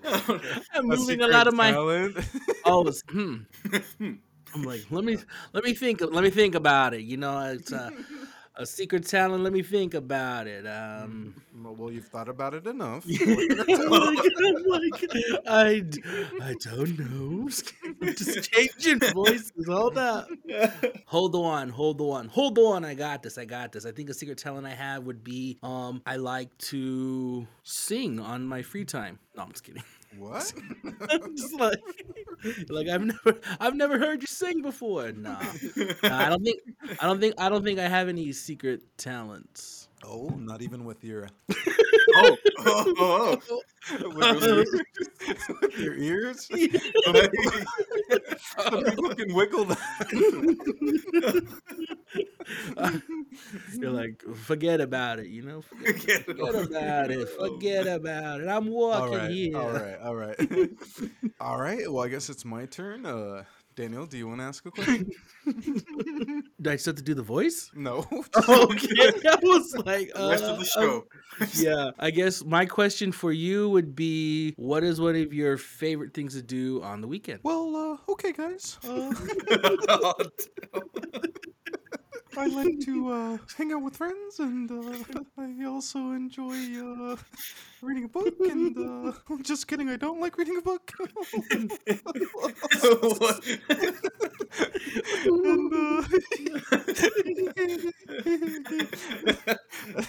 I'm 0.74 0.90
A 0.92 0.96
moving 0.96 1.22
a 1.22 1.28
lot 1.28 1.48
of 1.48 1.54
my 1.54 1.72
talent? 1.72 2.18
Oh, 2.66 2.88
it's, 2.88 3.04
hmm. 3.10 3.40
I'm 4.56 4.64
like, 4.64 4.86
let 4.92 5.04
me 5.04 5.18
let 5.54 5.64
me 5.64 5.74
think 5.74 6.02
let 6.02 6.24
me 6.24 6.30
think 6.30 6.56
about 6.56 6.94
it. 6.94 7.02
You 7.02 7.18
know, 7.18 7.40
it's 7.52 7.72
a, 7.72 7.92
a 8.56 8.66
secret 8.66 9.06
talent. 9.08 9.44
Let 9.44 9.54
me 9.54 9.64
think 9.64 9.94
about 9.94 10.48
it. 10.48 10.66
Um, 10.68 11.36
well, 11.56 11.92
you've 11.92 12.08
thought 12.08 12.30
about 12.30 12.54
it 12.54 12.68
enough. 12.68 13.06
Like, 14.66 15.06
I, 15.48 15.84
I 16.42 16.56
don't 16.60 16.98
know. 17.00 17.50
Just 18.14 18.52
changing 18.52 19.00
voices. 19.14 19.52
Hold 19.68 19.98
up. 19.98 20.28
Hold 21.06 21.36
on, 21.36 21.70
hold 21.70 22.02
on, 22.02 22.28
hold 22.28 22.58
on. 22.58 22.84
I 22.86 22.94
got 22.94 23.24
this. 23.24 23.38
I 23.38 23.46
got 23.46 23.72
this. 23.72 23.86
I 23.86 23.92
think 23.92 24.10
a 24.10 24.14
secret 24.14 24.38
talent 24.38 24.66
I 24.66 24.72
have 24.72 25.04
would 25.04 25.24
be 25.24 25.58
um 25.64 26.02
I 26.06 26.16
like 26.16 26.56
to 26.70 27.48
sing 27.64 28.20
on 28.20 28.46
my 28.46 28.62
free 28.62 28.86
time. 28.86 29.20
No, 29.36 29.44
I'm 29.44 29.52
just 29.52 29.64
kidding. 29.64 29.84
What? 30.18 30.54
I'm 31.10 31.36
just 31.36 31.54
like 31.54 31.80
like 32.70 32.88
I've 32.88 33.06
never 33.06 33.40
I've 33.60 33.76
never 33.76 33.98
heard 34.00 34.22
you 34.22 34.28
sing 34.28 34.62
before. 34.62 35.12
Nah. 35.12 35.40
Nah, 36.04 36.20
I 36.26 36.30
don't 36.30 36.44
think 36.44 36.60
I 37.00 37.06
don't 37.08 37.20
think 37.20 37.36
I 37.38 37.50
don't 37.50 37.64
think 37.64 37.80
I 37.80 37.88
have 37.88 38.10
any 38.10 38.32
secret 38.32 38.82
talents. 38.98 39.88
oh, 40.04 40.30
not 40.38 40.62
even 40.62 40.86
with 40.86 41.04
your 41.04 41.28
oh, 42.16 42.38
oh, 42.60 43.42
oh, 43.50 44.10
with 44.10 44.44
your 44.44 44.58
ears. 44.58 44.86
with 45.62 45.80
your 45.80 45.96
ears? 45.96 46.48
Some 46.48 47.14
people- 47.14 47.52
some 48.38 48.84
people 48.84 49.16
can 49.16 49.34
wiggle 49.34 49.66
that. 49.66 51.44
You're 53.78 53.92
like, 53.92 54.22
forget 54.36 54.82
about 54.82 55.20
it, 55.20 55.28
you 55.28 55.42
know? 55.44 55.62
Forget, 55.62 56.26
Forget 56.26 56.26
forget 56.26 56.56
about 56.56 57.12
it. 57.12 57.30
Forget 57.30 57.88
about 57.88 58.42
it. 58.42 58.48
I'm 58.48 58.68
walking 58.68 59.18
right, 59.18 59.32
here. 59.32 59.58
all 59.58 59.72
right, 59.72 60.00
all 60.00 60.16
right, 60.16 60.40
all 61.40 61.58
right. 61.60 61.92
Well, 61.92 62.04
I 62.04 62.10
guess 62.10 62.30
it's 62.30 62.46
my 62.46 62.66
turn. 62.66 63.06
Uh, 63.06 63.44
Daniel, 63.76 64.06
do 64.06 64.18
you 64.18 64.28
want 64.28 64.40
to 64.40 64.46
ask 64.46 64.66
a 64.66 64.72
question? 64.78 65.10
Do 66.62 66.70
I 66.70 66.76
still 66.76 66.92
have 66.92 66.98
to 66.98 67.04
do 67.04 67.14
the 67.14 67.24
voice? 67.24 67.70
no. 67.74 68.06
Okay. 68.48 69.12
I 69.30 69.38
was 69.42 69.76
like, 69.86 70.14
the 70.14 70.30
rest 70.30 70.44
of 70.44 70.58
uh, 70.58 70.60
the 70.60 70.66
show. 70.66 71.06
yeah. 71.56 71.92
I 72.00 72.12
guess 72.12 72.44
my 72.44 72.66
question 72.66 73.12
for 73.12 73.32
you 73.32 73.70
would 73.70 73.96
be 73.96 74.54
what 74.58 74.84
is 74.84 75.00
one 75.02 75.16
of 75.16 75.34
your 75.34 75.58
favorite 75.58 76.14
things 76.14 76.36
to 76.36 76.42
do 76.42 76.82
on 76.84 77.02
the 77.02 77.08
weekend? 77.08 77.40
Well, 77.44 77.76
uh, 78.08 78.12
okay, 78.12 78.32
guys. 78.32 78.78
Uh, 78.84 79.14
Oh, 79.90 80.14
I 82.36 82.48
like 82.48 82.80
to 82.86 83.10
uh, 83.10 83.38
hang 83.58 83.72
out 83.74 83.82
with 83.84 83.96
friends, 83.98 84.40
and 84.40 84.72
uh, 84.72 85.04
I 85.38 85.66
also 85.66 86.00
enjoy 86.12 86.58
uh, 86.80 87.16
reading 87.82 88.06
a 88.06 88.08
book. 88.08 88.34
And 88.48 88.78
uh, 88.78 89.14
just 89.42 89.68
kidding, 89.68 89.90
I 89.90 89.98
don't 89.98 90.20
like 90.20 90.38
reading 90.38 90.58
a 90.58 90.62
book. 90.62 90.92
and, 91.52 91.72
uh, 95.74 96.04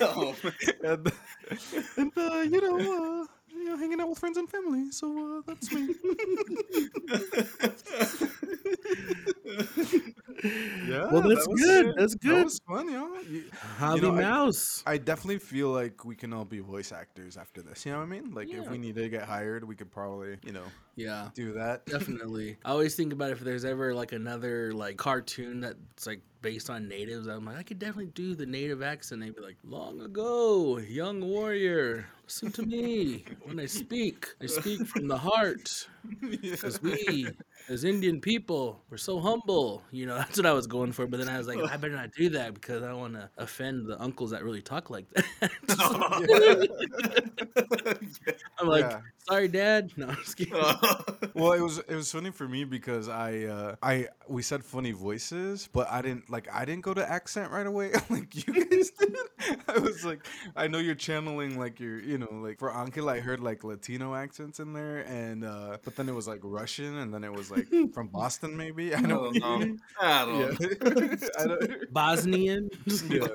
Oh, 0.01 0.35
and, 0.83 1.13
and 1.97 2.13
uh, 2.17 2.41
you 2.41 2.61
know, 2.61 3.23
uh, 3.23 3.34
you 3.65 3.71
know, 3.71 3.77
hanging 3.79 3.99
out 4.01 4.11
with 4.11 4.19
friends 4.19 4.37
and 4.37 4.49
family. 4.49 4.91
So 4.91 5.39
uh, 5.39 5.43
that's 5.47 5.73
me. 5.73 5.95
yeah, 10.89 11.09
Well, 11.11 11.23
that's 11.23 11.45
that 11.45 11.51
was- 11.51 11.61
good. 11.63 11.95
That's 11.97 12.13
That 12.15 12.21
good. 12.23 12.45
was 12.45 12.61
fun, 12.69 12.91
yeah. 12.91 13.09
You- 13.29 13.45
Javi 13.79 14.03
know, 14.03 14.13
I- 14.17 14.21
Mouse. 14.21 14.83
I 14.87 14.99
definitely 14.99 15.39
feel 15.39 15.71
like 15.71 16.05
we 16.05 16.15
can 16.17 16.33
all 16.33 16.45
be 16.45 16.59
voice 16.61 16.93
actors 16.93 17.37
after 17.37 17.63
this. 17.63 17.87
You 17.87 17.93
know 17.93 17.99
what 17.99 18.05
I 18.05 18.09
mean? 18.09 18.33
Like 18.35 18.49
if 18.51 18.69
we 18.69 18.79
need 18.79 18.97
to 18.97 19.09
get 19.09 19.23
hired, 19.23 19.65
we 19.67 19.75
could 19.75 19.91
probably, 19.91 20.37
you 20.45 20.53
know, 20.53 20.65
yeah. 20.97 21.29
do 21.35 21.53
that. 21.55 21.87
Definitely. 21.95 22.57
I 22.65 22.71
always 22.71 22.95
think 22.95 23.13
about 23.13 23.31
if 23.31 23.41
there's 23.41 23.65
ever 23.65 23.95
like 23.95 24.13
another 24.13 24.73
like 24.73 24.97
cartoon 24.97 25.61
that's 25.61 26.07
like 26.07 26.21
based 26.43 26.69
on 26.71 26.89
natives. 26.89 27.27
I'm 27.27 27.45
like, 27.47 27.57
I 27.57 27.63
could 27.63 27.79
definitely 27.79 28.13
do 28.15 28.35
the 28.35 28.47
native 28.47 28.83
accent. 28.83 29.23
They'd 29.23 29.35
be 29.35 29.41
like, 29.43 29.57
long 29.65 30.01
ago, 30.03 30.79
young 30.79 31.21
warrior, 31.27 32.07
listen 32.25 32.51
to 32.53 32.63
me 32.63 33.25
when 33.43 33.61
I 33.61 33.67
speak. 33.67 34.29
I 34.43 34.47
speak 34.47 34.87
from 34.87 35.09
the 35.09 35.19
heart. 35.19 35.89
Because 36.21 36.81
we, 36.83 37.29
as 37.69 37.85
Indian 37.85 38.21
people, 38.21 38.83
we're 38.91 38.97
so 38.97 39.21
humble. 39.21 39.83
You 39.91 40.07
know, 40.07 40.15
that's 40.19 40.37
what 40.37 40.47
I 40.47 40.53
was 40.53 40.67
going 40.67 40.93
for. 40.93 41.07
But 41.07 41.19
then 41.21 41.29
I 41.29 41.39
was 41.39 41.47
like, 41.47 41.59
I 41.59 41.77
better 41.77 41.95
not 41.95 42.13
do 42.13 42.29
that 42.31 42.55
because 42.55 42.83
I 42.83 42.89
don't 42.89 43.01
want 43.01 43.15
to 43.15 43.29
offend 43.39 43.87
the 43.87 44.01
uncles 44.01 44.31
that 44.31 44.43
really 44.45 44.63
talk 44.63 44.91
like 44.91 45.07
that. 45.11 45.25
I'm 48.59 48.69
like, 48.69 48.85
Yeah. 48.91 49.01
sorry, 49.29 49.49
dad. 49.49 49.91
No, 49.97 50.09
I'm 50.09 50.17
just 50.17 50.37
kidding. 50.37 50.55
well, 51.35 51.53
it 51.53 51.61
was 51.61 51.79
it 51.79 51.95
was 51.95 52.11
funny 52.11 52.31
for 52.31 52.49
me 52.49 52.65
because 52.65 53.09
I 53.09 53.45
uh, 53.45 53.77
I 53.83 54.09
we 54.29 54.43
said 54.43 54.65
funny 54.65 54.93
voices, 54.93 55.69
but 55.73 55.89
I 55.91 56.03
didn't 56.03 56.31
like 56.31 56.49
I 56.53 56.65
didn't 56.65 56.83
go 56.83 56.95
to 56.95 57.09
accent 57.11 57.51
right 57.51 57.67
away 57.67 57.93
like 58.11 58.47
you 58.47 58.65
guys 58.65 58.91
did. 58.91 59.17
I 59.69 59.79
was 59.79 60.05
like, 60.05 60.25
I 60.57 60.67
know 60.69 60.79
you're 60.79 60.95
channeling 60.95 61.59
like 61.59 61.81
your 61.81 62.01
you 62.01 62.19
know 62.19 62.29
like 62.33 62.59
for 62.59 62.73
Angel, 62.75 63.09
I 63.09 63.21
heard 63.21 63.41
like 63.41 63.65
Latino 63.65 64.15
accents 64.15 64.61
in 64.61 64.73
there, 64.73 65.01
and 65.01 65.45
uh, 65.45 65.79
but 65.85 65.94
then 65.97 66.09
it 66.09 66.15
was 66.15 66.27
like 66.29 66.41
Russian, 66.43 66.99
and 66.99 67.13
then 67.13 67.25
it 67.25 67.33
was 67.33 67.51
like 67.51 67.69
from 67.95 68.09
Boston 68.09 68.57
maybe. 68.57 68.95
I 68.95 68.99
I 68.99 69.03
don't 69.03 69.35
don't 69.35 69.41
know. 69.41 69.77
I 70.01 70.25
don't 70.25 70.39
know. 70.39 70.57
Yeah. 70.61 71.17
I 71.39 71.47
don't, 71.47 71.93
Bosnian. 71.93 72.71
yeah. 73.09 73.27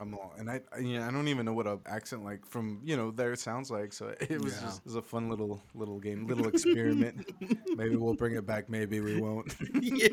I'm 0.00 0.14
all, 0.14 0.34
and 0.38 0.50
I, 0.50 0.60
I 0.74 0.78
yeah, 0.80 1.06
I 1.06 1.10
don't 1.10 1.28
even 1.28 1.46
know 1.46 1.52
what 1.52 1.66
a 1.66 1.78
accent 1.86 2.24
like 2.24 2.46
from 2.46 2.80
you 2.84 2.96
know 2.96 3.10
there 3.10 3.34
sounds 3.36 3.70
like. 3.70 3.92
So 3.92 4.14
it 4.20 4.40
was 4.42 4.54
Yeah. 4.54 4.60
just 4.62 4.78
it 4.80 4.84
was 4.84 4.96
a 4.96 5.02
fun 5.02 5.28
little 5.28 5.60
little 5.74 5.98
game, 5.98 6.26
little 6.26 6.48
experiment. 6.48 7.30
maybe 7.76 7.96
we'll 7.96 8.14
bring 8.14 8.34
it 8.36 8.46
back. 8.46 8.68
Maybe 8.68 9.00
we 9.00 9.20
won't. 9.20 9.54
yeah. 9.80 10.08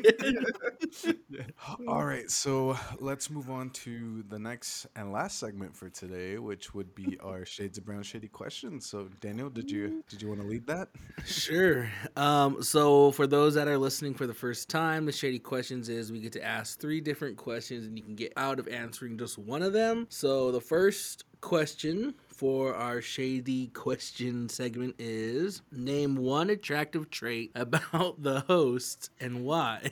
All 1.86 2.04
right, 2.04 2.30
so 2.30 2.76
let's 3.00 3.30
move 3.30 3.50
on 3.50 3.70
to 3.70 4.22
the 4.28 4.38
next 4.38 4.86
and 4.96 5.12
last 5.12 5.38
segment 5.38 5.74
for 5.76 5.88
today, 5.88 6.38
which 6.38 6.74
would 6.74 6.94
be 6.94 7.18
our 7.22 7.44
Shades 7.44 7.78
of 7.78 7.84
Brown 7.84 8.02
Shady 8.02 8.28
questions. 8.28 8.86
So 8.86 9.08
Daniel, 9.20 9.50
did 9.50 9.70
you 9.70 9.88
mm. 9.88 10.08
did 10.08 10.22
you 10.22 10.28
want 10.28 10.40
to 10.40 10.46
lead 10.46 10.66
that? 10.66 10.88
Sure. 11.24 11.90
Um, 12.16 12.62
so 12.62 13.10
for 13.12 13.26
those 13.26 13.54
that 13.54 13.68
are 13.68 13.76
listening 13.76 14.14
for 14.14 14.26
the 14.26 14.34
first 14.34 14.68
time, 14.70 15.04
the 15.04 15.12
shady 15.12 15.38
questions 15.38 15.88
is 15.88 16.10
we 16.10 16.20
get 16.20 16.32
to 16.32 16.44
ask 16.44 16.80
three 16.80 17.00
different 17.00 17.36
questions 17.36 17.86
and 17.86 17.98
you 17.98 18.04
can 18.04 18.14
get 18.14 18.32
out 18.36 18.58
of 18.58 18.66
answering 18.68 19.18
just 19.18 19.38
one 19.38 19.62
of 19.62 19.72
them. 19.72 20.06
So 20.08 20.50
the 20.52 20.60
first 20.60 21.24
question 21.40 22.14
for 22.38 22.72
our 22.72 23.02
shady 23.02 23.66
question 23.66 24.48
segment 24.48 24.94
is 25.00 25.60
name 25.72 26.14
one 26.14 26.50
attractive 26.50 27.10
trait 27.10 27.50
about 27.56 28.22
the 28.22 28.38
host 28.42 29.10
and 29.18 29.44
why. 29.44 29.90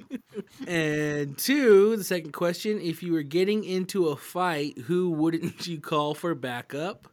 and 0.66 1.38
two, 1.38 1.96
the 1.96 2.02
second 2.02 2.32
question, 2.32 2.80
if 2.80 3.00
you 3.00 3.12
were 3.12 3.22
getting 3.22 3.62
into 3.62 4.08
a 4.08 4.16
fight, 4.16 4.76
who 4.76 5.10
wouldn't 5.10 5.68
you 5.68 5.80
call 5.80 6.14
for 6.14 6.34
backup? 6.34 7.06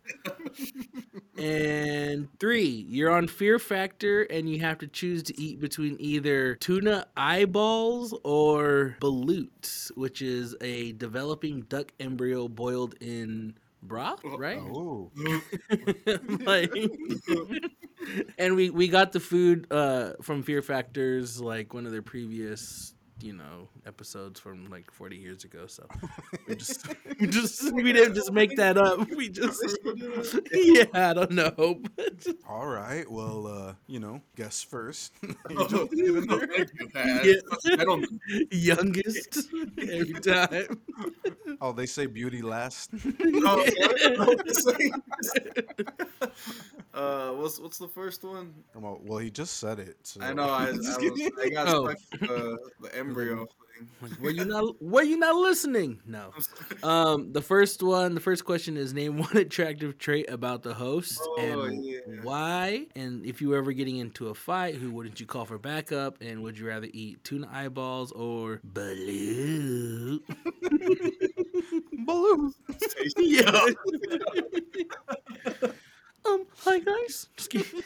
And 1.37 2.27
three, 2.39 2.85
you're 2.89 3.11
on 3.11 3.27
Fear 3.27 3.59
Factor 3.59 4.23
and 4.23 4.49
you 4.49 4.59
have 4.59 4.79
to 4.79 4.87
choose 4.87 5.23
to 5.23 5.39
eat 5.39 5.59
between 5.59 5.95
either 5.99 6.55
tuna 6.55 7.07
eyeballs 7.15 8.13
or 8.23 8.97
balut, 8.99 9.91
which 9.95 10.21
is 10.21 10.55
a 10.61 10.91
developing 10.93 11.61
duck 11.61 11.91
embryo 11.99 12.47
boiled 12.47 12.95
in 12.99 13.55
broth, 13.81 14.23
right? 14.23 14.59
Oh, 14.59 15.11
like, 16.45 16.73
and 18.37 18.55
we 18.55 18.69
we 18.69 18.87
got 18.87 19.11
the 19.11 19.19
food 19.19 19.67
uh 19.71 20.13
from 20.21 20.43
Fear 20.43 20.61
Factors, 20.61 21.41
like 21.41 21.73
one 21.73 21.85
of 21.85 21.91
their 21.91 22.01
previous 22.01 22.93
you 23.21 23.33
know 23.33 23.67
episodes 23.85 24.39
from 24.39 24.69
like 24.69 24.91
40 24.91 25.15
years 25.17 25.43
ago 25.43 25.67
so 25.67 25.85
we 26.47 26.55
just 26.55 26.87
we 27.19 27.27
just 27.27 27.73
we 27.73 27.93
didn't 27.93 28.15
just 28.15 28.31
make 28.31 28.55
that 28.57 28.77
up 28.77 29.07
we 29.15 29.29
just 29.29 29.77
yeah 30.53 30.85
i 30.93 31.13
don't 31.13 31.31
know 31.31 31.79
all 32.49 32.67
right. 32.67 33.09
Well, 33.09 33.47
uh, 33.47 33.73
you 33.87 33.99
know, 33.99 34.21
guess 34.35 34.61
first. 34.63 35.13
Oh, 35.55 35.87
you, 35.93 36.25
Yeah. 37.63 37.95
Youngest 38.51 39.49
every 39.77 40.13
time 40.21 40.79
oh, 41.61 41.71
they 41.71 41.85
say 41.85 42.05
beauty 42.05 42.41
last. 42.41 42.91
Oh, 43.43 43.65
uh, 46.93 47.29
what's 47.31 47.59
what's 47.59 47.77
the 47.77 47.87
first 47.87 48.23
one? 48.23 48.53
well, 48.75 48.99
well, 49.03 49.19
he 49.19 49.29
just 49.31 49.57
said 49.59 49.79
it. 49.79 49.97
So. 50.03 50.21
I 50.21 50.33
know. 50.33 50.49
I, 50.49 50.67
I, 50.67 50.71
was, 50.71 50.97
I 51.41 51.49
got 51.49 51.67
Oh. 51.67 51.89
stuck 51.89 52.21
with 52.21 52.29
the, 52.29 52.57
the 52.81 52.95
embryo 53.11 53.45
thing. 53.45 53.89
Were 54.21 54.29
you 54.31 54.45
not 54.45 54.81
were 54.81 55.03
you 55.03 55.17
not 55.17 55.35
listening. 55.35 55.99
No. 56.05 56.31
Um 56.83 57.31
the 57.33 57.41
first 57.41 57.83
one 57.83 58.15
the 58.15 58.21
first 58.21 58.45
question 58.45 58.77
is 58.77 58.93
name 58.93 59.17
one 59.17 59.37
attractive 59.45 59.97
trait 59.97 60.29
about 60.29 60.63
the 60.63 60.73
host 60.73 61.19
Oh, 61.21 61.35
and 61.37 61.83
yeah. 61.85 61.99
why. 62.23 62.87
And 62.95 63.25
if 63.25 63.41
you 63.41 63.49
were 63.49 63.57
ever 63.57 63.71
getting 63.73 63.97
into 63.97 64.29
a 64.29 64.33
fight 64.35 64.75
who 64.75 64.91
wouldn't 64.91 65.19
you 65.19 65.25
call 65.25 65.45
for 65.45 65.57
backup? 65.57 66.17
And 66.21 66.41
would 66.43 66.57
you 66.57 66.67
rather 66.67 66.87
eat 66.91 67.23
tuna 67.23 67.47
eyeballs 67.51 68.11
or 68.11 68.59
blue 68.63 70.21
Baloo. 72.05 72.53
yeah. 73.17 73.65
Um 76.25 76.45
hi 76.59 76.79
guys. 76.79 77.27
Just 77.35 77.49
kidding. 77.49 77.81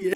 yeah 0.00 0.14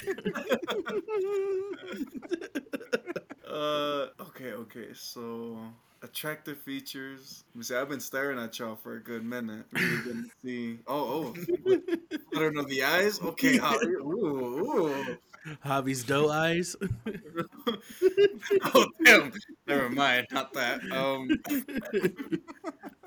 Uh, 3.47 4.07
okay, 4.21 4.53
okay. 4.53 4.80
So 4.95 5.59
attractive 6.03 6.59
features. 6.59 7.45
Let 7.55 7.59
me 7.59 7.65
see. 7.65 7.75
I've 7.75 7.89
been 7.89 8.01
staring 8.01 8.39
at 8.39 8.59
y'all 8.59 8.77
for 8.77 8.97
a 8.97 9.01
good 9.01 9.25
minute. 9.25 9.65
Really 9.73 9.97
didn't 10.05 10.31
see. 10.43 10.79
Oh, 10.87 11.35
oh. 11.35 11.79
Fluttering 12.33 12.59
of 12.59 12.69
the 12.69 12.83
eyes. 12.83 13.21
Okay. 13.21 13.59
Javi. 13.59 13.95
Ooh, 14.01 14.89
ooh. 14.89 15.17
Javi's 15.65 16.05
doe 16.05 16.29
eyes. 16.29 16.77
oh 18.75 18.87
damn. 19.05 19.33
Never 19.67 19.89
mind. 19.89 20.27
Not 20.33 20.53
that. 20.55 20.81
Um. 20.93 21.31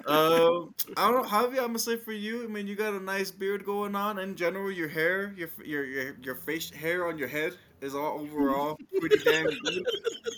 Um, 0.06 0.76
I 0.98 1.10
don't 1.10 1.24
know, 1.24 1.30
Javi. 1.30 1.60
I'm 1.60 1.68
gonna 1.68 1.80
say 1.80 1.96
for 1.96 2.12
you. 2.12 2.44
I 2.44 2.48
mean, 2.48 2.68
you 2.68 2.76
got 2.76 2.94
a 2.94 3.00
nice 3.00 3.32
beard 3.32 3.66
going 3.66 3.96
on. 3.96 4.20
In 4.20 4.36
general, 4.36 4.70
your 4.70 4.90
hair, 4.90 5.34
your 5.38 5.50
your 5.64 5.86
your 5.86 6.16
your 6.22 6.36
face 6.36 6.70
hair 6.70 7.08
on 7.08 7.18
your 7.18 7.30
head 7.30 7.54
is 7.84 7.94
all 7.96 8.22
overall 8.22 8.78
pretty 9.00 9.18
damn 9.24 9.46
good. 9.46 9.86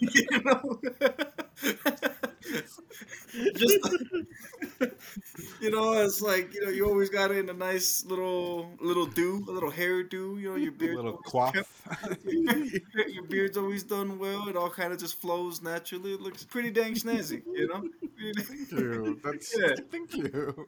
you 0.02 0.41
know. 0.46 0.82
Just 3.56 3.89
you 5.62 5.70
know, 5.72 5.93
it's 5.93 6.22
like 6.22 6.53
you 6.53 6.64
know, 6.66 6.70
you 6.72 6.86
always 6.88 7.10
got 7.10 7.32
it 7.32 7.38
in 7.38 7.49
a 7.49 7.53
nice 7.53 8.06
little 8.06 8.72
little 8.80 9.06
do, 9.06 9.43
a 9.47 9.51
little 9.51 9.70
hair 9.72 10.03
do. 10.03 10.38
You 10.39 10.51
know, 10.51 10.56
your 10.56 10.72
beard, 10.72 10.93
a 10.93 10.97
little 10.97 11.18
quaff. 11.18 11.56
your 12.26 13.24
beard's 13.28 13.58
always 13.58 13.84
done 13.84 14.20
well. 14.20 14.47
It 14.47 14.56
all 14.56 14.70
kind 14.70 14.93
of 14.93 14.99
just 14.99 15.20
flows 15.22 15.62
naturally. 15.62 16.14
It 16.14 16.22
looks 16.22 16.43
pretty 16.43 16.72
dang 16.72 16.93
snazzy. 16.93 17.43
You 17.53 17.68
know. 17.68 17.84
Thank 18.43 18.72
you. 18.72 19.20
That's 19.24 19.56
Yeah. 19.58 19.76
thank 19.91 20.14
you. 20.16 20.66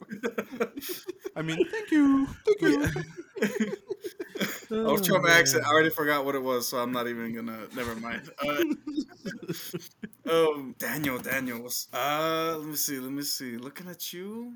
I 1.36 1.42
mean, 1.42 1.64
thank 1.70 1.90
you. 1.90 2.26
Thank 2.60 2.94
you. 2.94 3.02
I 4.70 4.92
was 4.92 5.06
trying 5.06 5.22
my 5.22 5.30
accent. 5.30 5.64
I 5.64 5.70
already 5.70 5.90
forgot 5.90 6.24
what 6.24 6.34
it 6.34 6.42
was, 6.42 6.68
so 6.68 6.78
I'm 6.78 6.92
not 6.92 7.08
even 7.08 7.34
gonna. 7.34 7.66
Never 7.74 7.94
mind. 7.96 8.30
Uh, 8.44 8.62
um, 10.30 10.74
Daniel, 10.78 11.18
Daniel. 11.18 11.62
what's- 11.62 11.77
Uh, 11.92 12.56
let 12.58 12.66
me 12.66 12.76
see. 12.76 12.98
Let 12.98 13.12
me 13.12 13.22
see. 13.22 13.56
Looking 13.56 13.88
at 13.88 14.12
you, 14.12 14.54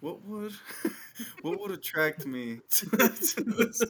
what 0.00 0.24
would, 0.24 0.52
what 1.42 1.60
would 1.60 1.70
attract 1.72 2.26
me 2.26 2.60
to, 2.70 2.86
to 2.88 3.44
this? 3.44 3.82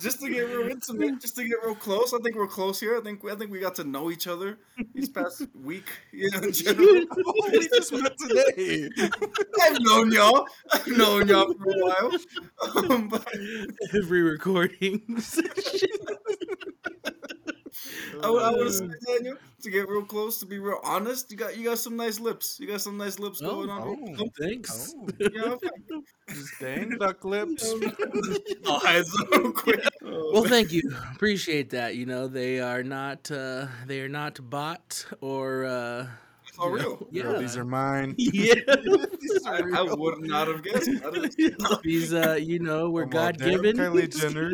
Just 0.00 0.20
to 0.20 0.28
get 0.30 0.42
real 0.42 0.68
intimate, 0.68 1.20
just 1.20 1.36
to 1.36 1.44
get 1.46 1.56
real 1.64 1.74
close. 1.74 2.12
I 2.12 2.18
think 2.18 2.36
we're 2.36 2.46
close 2.46 2.78
here. 2.80 2.98
I 2.98 3.00
think 3.00 3.24
I 3.24 3.34
think 3.34 3.50
we 3.50 3.60
got 3.60 3.74
to 3.76 3.84
know 3.84 4.10
each 4.10 4.26
other 4.26 4.58
these 4.94 5.08
past 5.08 5.42
week. 5.64 5.88
You 6.12 6.30
know, 6.30 6.40
in 6.40 6.52
general. 6.52 7.04
we 7.52 7.68
just 7.68 7.92
met 7.92 8.12
today. 8.18 8.90
I've 9.62 9.78
known 9.80 10.12
y'all. 10.12 10.46
I've 10.72 10.86
known 10.86 11.28
y'all 11.28 11.52
for 11.54 11.70
a 11.70 11.78
while. 11.78 12.12
Um, 12.90 13.08
but 13.08 13.26
Every 13.94 14.22
recording. 14.22 15.02
I 18.22 18.30
would, 18.30 18.42
I 18.42 18.50
would 18.50 18.72
say, 18.72 18.88
Daniel, 19.06 19.36
to 19.62 19.70
get 19.70 19.88
real 19.88 20.04
close, 20.04 20.38
to 20.40 20.46
be 20.46 20.58
real 20.58 20.80
honest, 20.84 21.30
you 21.30 21.36
got 21.36 21.56
you 21.56 21.64
got 21.64 21.78
some 21.78 21.96
nice 21.96 22.18
lips. 22.20 22.58
You 22.60 22.66
got 22.66 22.80
some 22.80 22.96
nice 22.96 23.18
lips 23.18 23.40
Oh, 23.42 23.46
going 23.66 23.70
on. 23.70 24.16
oh. 24.18 24.28
Thanks. 24.38 24.94
Oh, 24.96 25.08
Yeah, 25.32 26.34
just 26.34 26.52
dang 26.60 26.90
duck 26.98 27.24
lips. 27.24 27.64
oh, 28.66 28.78
heads 28.80 29.16
real 29.32 29.52
quick. 29.52 29.84
Well, 30.02 30.44
thank 30.44 30.72
you. 30.72 30.82
Appreciate 31.14 31.70
that. 31.70 31.96
You 31.96 32.06
know, 32.06 32.28
they 32.28 32.60
are 32.60 32.82
not 32.82 33.30
uh 33.30 33.66
they 33.86 34.00
are 34.00 34.08
not 34.08 34.38
bought 34.50 35.06
or 35.20 35.64
uh 35.64 36.06
Oh, 36.62 36.68
real? 36.68 37.06
Yeah. 37.10 37.22
Girl, 37.22 37.40
these 37.40 37.56
are 37.56 37.64
mine. 37.64 38.14
yeah. 38.18 38.54
These 39.20 39.46
I, 39.46 39.60
I 39.74 39.82
would 39.82 40.20
not 40.20 40.46
have 40.48 40.62
guessed. 40.62 40.90
These 41.82 42.12
uh 42.12 42.34
you 42.40 42.58
know, 42.58 42.90
were 42.90 43.04
Come 43.04 43.10
God 43.10 43.38
given. 43.38 43.76
Kylie 43.78 44.10
Jenner. 44.14 44.52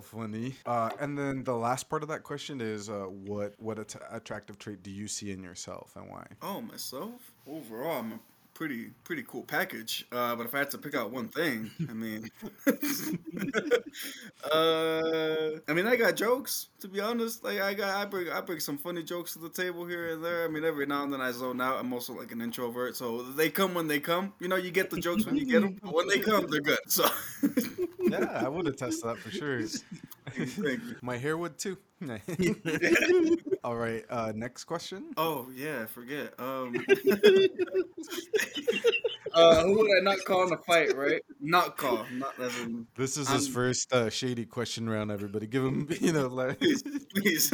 Funny. 0.00 0.54
Uh, 0.66 0.90
and 1.00 1.16
then 1.18 1.44
the 1.44 1.54
last 1.54 1.88
part 1.88 2.02
of 2.02 2.08
that 2.08 2.22
question 2.22 2.60
is, 2.60 2.88
uh, 2.88 3.04
what 3.04 3.54
what 3.58 3.78
att- 3.78 3.96
attractive 4.10 4.58
trait 4.58 4.82
do 4.82 4.90
you 4.90 5.08
see 5.08 5.30
in 5.30 5.42
yourself 5.42 5.92
and 5.96 6.08
why? 6.10 6.26
Oh, 6.42 6.60
myself. 6.60 7.32
Overall, 7.46 7.98
I'm 8.00 8.12
a 8.12 8.18
pretty 8.54 8.90
pretty 9.04 9.24
cool 9.26 9.42
package. 9.42 10.06
Uh, 10.10 10.34
but 10.36 10.46
if 10.46 10.54
I 10.54 10.58
had 10.58 10.70
to 10.70 10.78
pick 10.78 10.94
out 10.94 11.10
one 11.10 11.28
thing, 11.28 11.70
I 11.88 11.92
mean, 11.92 12.30
uh, 14.52 15.60
I 15.68 15.72
mean, 15.74 15.86
I 15.86 15.96
got 15.96 16.16
jokes. 16.16 16.68
To 16.80 16.88
be 16.88 17.00
honest, 17.00 17.44
like 17.44 17.60
I 17.60 17.74
got, 17.74 17.94
I 17.94 18.04
bring, 18.04 18.30
I 18.30 18.40
bring 18.40 18.60
some 18.60 18.78
funny 18.78 19.02
jokes 19.02 19.32
to 19.34 19.38
the 19.40 19.50
table 19.50 19.86
here 19.86 20.12
and 20.12 20.24
there. 20.24 20.44
I 20.44 20.48
mean, 20.48 20.64
every 20.64 20.86
now 20.86 21.02
and 21.02 21.12
then 21.12 21.20
I 21.20 21.32
zone 21.32 21.60
out. 21.60 21.78
I'm 21.78 21.92
also 21.92 22.14
like 22.14 22.32
an 22.32 22.40
introvert, 22.40 22.96
so 22.96 23.22
they 23.22 23.50
come 23.50 23.74
when 23.74 23.88
they 23.88 24.00
come. 24.00 24.32
You 24.40 24.48
know, 24.48 24.56
you 24.56 24.70
get 24.70 24.90
the 24.90 25.00
jokes 25.00 25.26
when 25.26 25.36
you 25.36 25.46
get 25.46 25.62
them. 25.62 25.78
But 25.82 25.94
when 25.94 26.08
they 26.08 26.20
come, 26.20 26.46
they're 26.50 26.60
good. 26.60 26.78
So, 26.86 27.06
Yeah, 28.00 28.42
I 28.44 28.48
would 28.48 28.68
attest 28.68 29.00
to 29.00 29.08
that 29.08 29.18
for 29.18 29.30
sure. 29.30 29.62
thank 30.30 30.58
you. 30.58 30.96
My 31.02 31.16
hair 31.16 31.36
would 31.36 31.58
too. 31.58 31.78
All 33.64 33.76
right. 33.76 34.04
Uh, 34.10 34.32
next 34.34 34.64
question. 34.64 35.12
Oh 35.16 35.48
yeah, 35.54 35.82
I 35.82 35.86
forget. 35.86 36.34
Um, 36.38 36.74
uh, 39.34 39.62
who 39.64 39.78
would 39.78 39.90
I 39.98 40.02
not 40.02 40.18
call 40.24 40.46
in 40.46 40.52
a 40.52 40.58
fight? 40.58 40.96
Right? 40.96 41.22
Not 41.40 41.76
call. 41.76 42.06
Not 42.12 42.38
as 42.40 42.58
in. 42.60 42.86
This 42.96 43.16
is 43.16 43.28
his 43.28 43.46
I'm- 43.46 43.54
first 43.54 43.92
uh, 43.92 44.10
shady 44.10 44.44
question 44.46 44.88
round. 44.88 45.10
Everybody, 45.10 45.46
give 45.46 45.64
him, 45.64 45.88
you 46.00 46.12
know, 46.12 46.28
like, 46.28 46.58
Please, 46.58 46.82
please. 47.14 47.52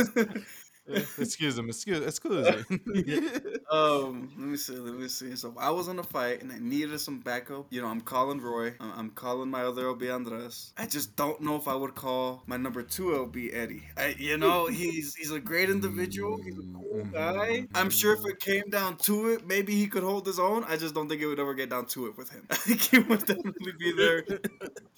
Excuse 1.18 1.56
him, 1.58 1.68
excuse, 1.68 2.04
excuse 2.06 2.64
me. 2.68 3.28
um, 3.70 4.30
let 4.38 4.48
me 4.48 4.56
see. 4.56 4.74
Let 4.76 4.94
me 4.94 5.08
see. 5.08 5.36
So 5.36 5.54
I 5.58 5.70
was 5.70 5.88
in 5.88 5.98
a 5.98 6.02
fight 6.02 6.42
and 6.42 6.52
I 6.52 6.58
needed 6.58 6.98
some 7.00 7.20
backup, 7.20 7.66
you 7.70 7.80
know, 7.80 7.88
I'm 7.88 8.00
calling 8.00 8.40
Roy. 8.40 8.74
I- 8.80 8.94
I'm 9.00 9.10
calling 9.10 9.50
my 9.50 9.62
other 9.62 9.84
LB 9.84 10.10
Andres. 10.12 10.72
I 10.76 10.86
just 10.86 11.16
don't 11.16 11.40
know 11.40 11.56
if 11.56 11.68
I 11.68 11.74
would 11.74 11.94
call 11.94 12.42
my 12.46 12.56
number 12.56 12.82
two 12.82 13.14
LB 13.14 13.54
Eddie. 13.54 13.84
I, 13.96 14.14
you 14.18 14.36
know, 14.36 14.66
he's 14.66 15.14
he's 15.14 15.30
a 15.30 15.40
great 15.40 15.70
individual. 15.70 16.40
He's 16.42 16.58
a 16.58 16.62
cool 16.62 17.04
guy. 17.12 17.66
I'm 17.74 17.90
sure 17.90 18.12
if 18.14 18.20
it 18.26 18.40
came 18.40 18.68
down 18.70 18.96
to 18.98 19.28
it, 19.30 19.46
maybe 19.46 19.74
he 19.74 19.86
could 19.86 20.02
hold 20.02 20.26
his 20.26 20.38
own. 20.38 20.64
I 20.64 20.76
just 20.76 20.94
don't 20.94 21.08
think 21.08 21.22
it 21.22 21.26
would 21.26 21.40
ever 21.40 21.54
get 21.54 21.70
down 21.70 21.86
to 21.86 22.06
it 22.06 22.16
with 22.16 22.30
him. 22.30 22.46
I 22.50 22.56
think 22.56 22.80
he 22.80 22.98
would 22.98 23.24
definitely 23.26 23.72
be 23.78 23.92
there 23.92 24.22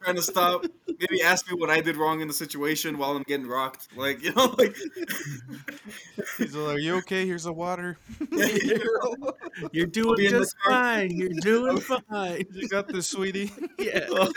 trying 0.03 0.17
to 0.17 0.23
stop. 0.23 0.65
Maybe 0.87 1.23
ask 1.23 1.51
me 1.51 1.59
what 1.59 1.71
I 1.71 1.81
did 1.81 1.97
wrong 1.97 2.21
in 2.21 2.29
the 2.29 2.35
situation 2.35 2.99
while 2.99 3.13
I'm 3.17 3.23
getting 3.25 3.47
rocked. 3.47 3.89
Like 3.97 4.23
you 4.23 4.33
know, 4.35 4.55
like. 4.59 4.77
He's 6.39 6.55
like, 6.55 6.77
"Are 6.77 6.79
you 6.79 6.97
okay? 6.99 7.27
Here's 7.27 7.47
a 7.47 7.53
water. 7.53 7.99
You're 9.73 9.87
doing 9.87 10.17
be 10.17 10.27
in 10.27 10.31
just 10.31 10.59
car. 10.61 10.73
fine. 10.73 11.11
You're 11.17 11.31
doing 11.41 11.79
fine. 12.11 12.45
You 12.53 12.69
got 12.69 12.89
this, 12.89 13.09
sweetie." 13.09 13.51
Yeah. 13.79 14.07
Oh, 14.11 14.33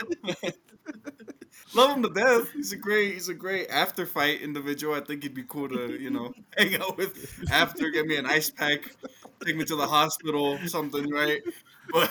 Love 1.74 1.96
him 1.96 2.02
to 2.02 2.10
death. 2.10 2.50
He's 2.52 2.72
a 2.72 2.76
great, 2.76 3.14
he's 3.14 3.28
a 3.28 3.34
great 3.34 3.68
after 3.70 4.06
fight 4.06 4.40
individual. 4.40 4.94
I 4.94 5.00
think 5.00 5.22
he'd 5.22 5.34
be 5.34 5.44
cool 5.44 5.68
to, 5.68 6.00
you 6.00 6.10
know, 6.10 6.32
hang 6.56 6.76
out 6.76 6.96
with 6.96 7.42
after. 7.50 7.90
Get 7.90 8.06
me 8.06 8.16
an 8.16 8.26
ice 8.26 8.50
pack, 8.50 8.94
take 9.44 9.56
me 9.56 9.64
to 9.64 9.76
the 9.76 9.86
hospital, 9.86 10.58
something, 10.66 11.10
right? 11.10 11.42
But 11.92 12.10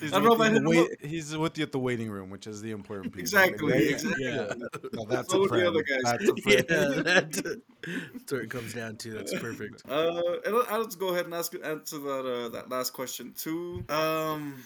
He's 0.00 0.12
I 0.12 0.20
don't 0.20 0.24
know 0.24 0.30
with 0.30 0.40
if 0.40 0.40
I 0.40 0.50
you 0.50 0.56
in 0.56 0.66
hit 0.66 0.76
him 0.76 0.86
wait- 1.02 1.10
He's 1.10 1.36
with 1.36 1.58
you 1.58 1.62
at 1.64 1.72
the 1.72 1.78
waiting 1.78 2.10
room, 2.10 2.30
which 2.30 2.46
is 2.46 2.60
the 2.62 2.70
important 2.72 3.12
piece. 3.12 3.20
exactly, 3.22 3.72
Like, 3.72 3.82
exactly. 3.90 4.24
Yeah. 4.24 4.52
Now 4.92 5.04
that's 5.04 5.30
So 5.30 5.36
a 5.36 5.40
would 5.40 5.50
the 5.50 5.54
friend. 5.54 5.66
other 5.68 5.82
guys. 5.82 6.02
That's 6.04 6.28
a 6.28 6.34
Yeah, 6.46 6.62
friend. 6.62 7.06
that, 7.06 7.62
that's 8.14 8.32
where 8.32 8.40
it 8.42 8.50
comes 8.50 8.74
down 8.74 8.96
to. 8.98 9.10
That's 9.12 9.38
perfect. 9.38 9.82
Uh, 9.88 10.20
and 10.46 10.54
I'll, 10.54 10.66
I'll 10.70 10.84
just 10.84 10.98
go 10.98 11.08
ahead 11.08 11.24
and 11.26 11.34
ask 11.34 11.54
answer 11.54 11.98
that 11.98 12.26
uh, 12.26 12.48
that 12.50 12.68
last 12.70 12.92
question 12.92 13.32
too. 13.36 13.84
Um, 13.88 14.62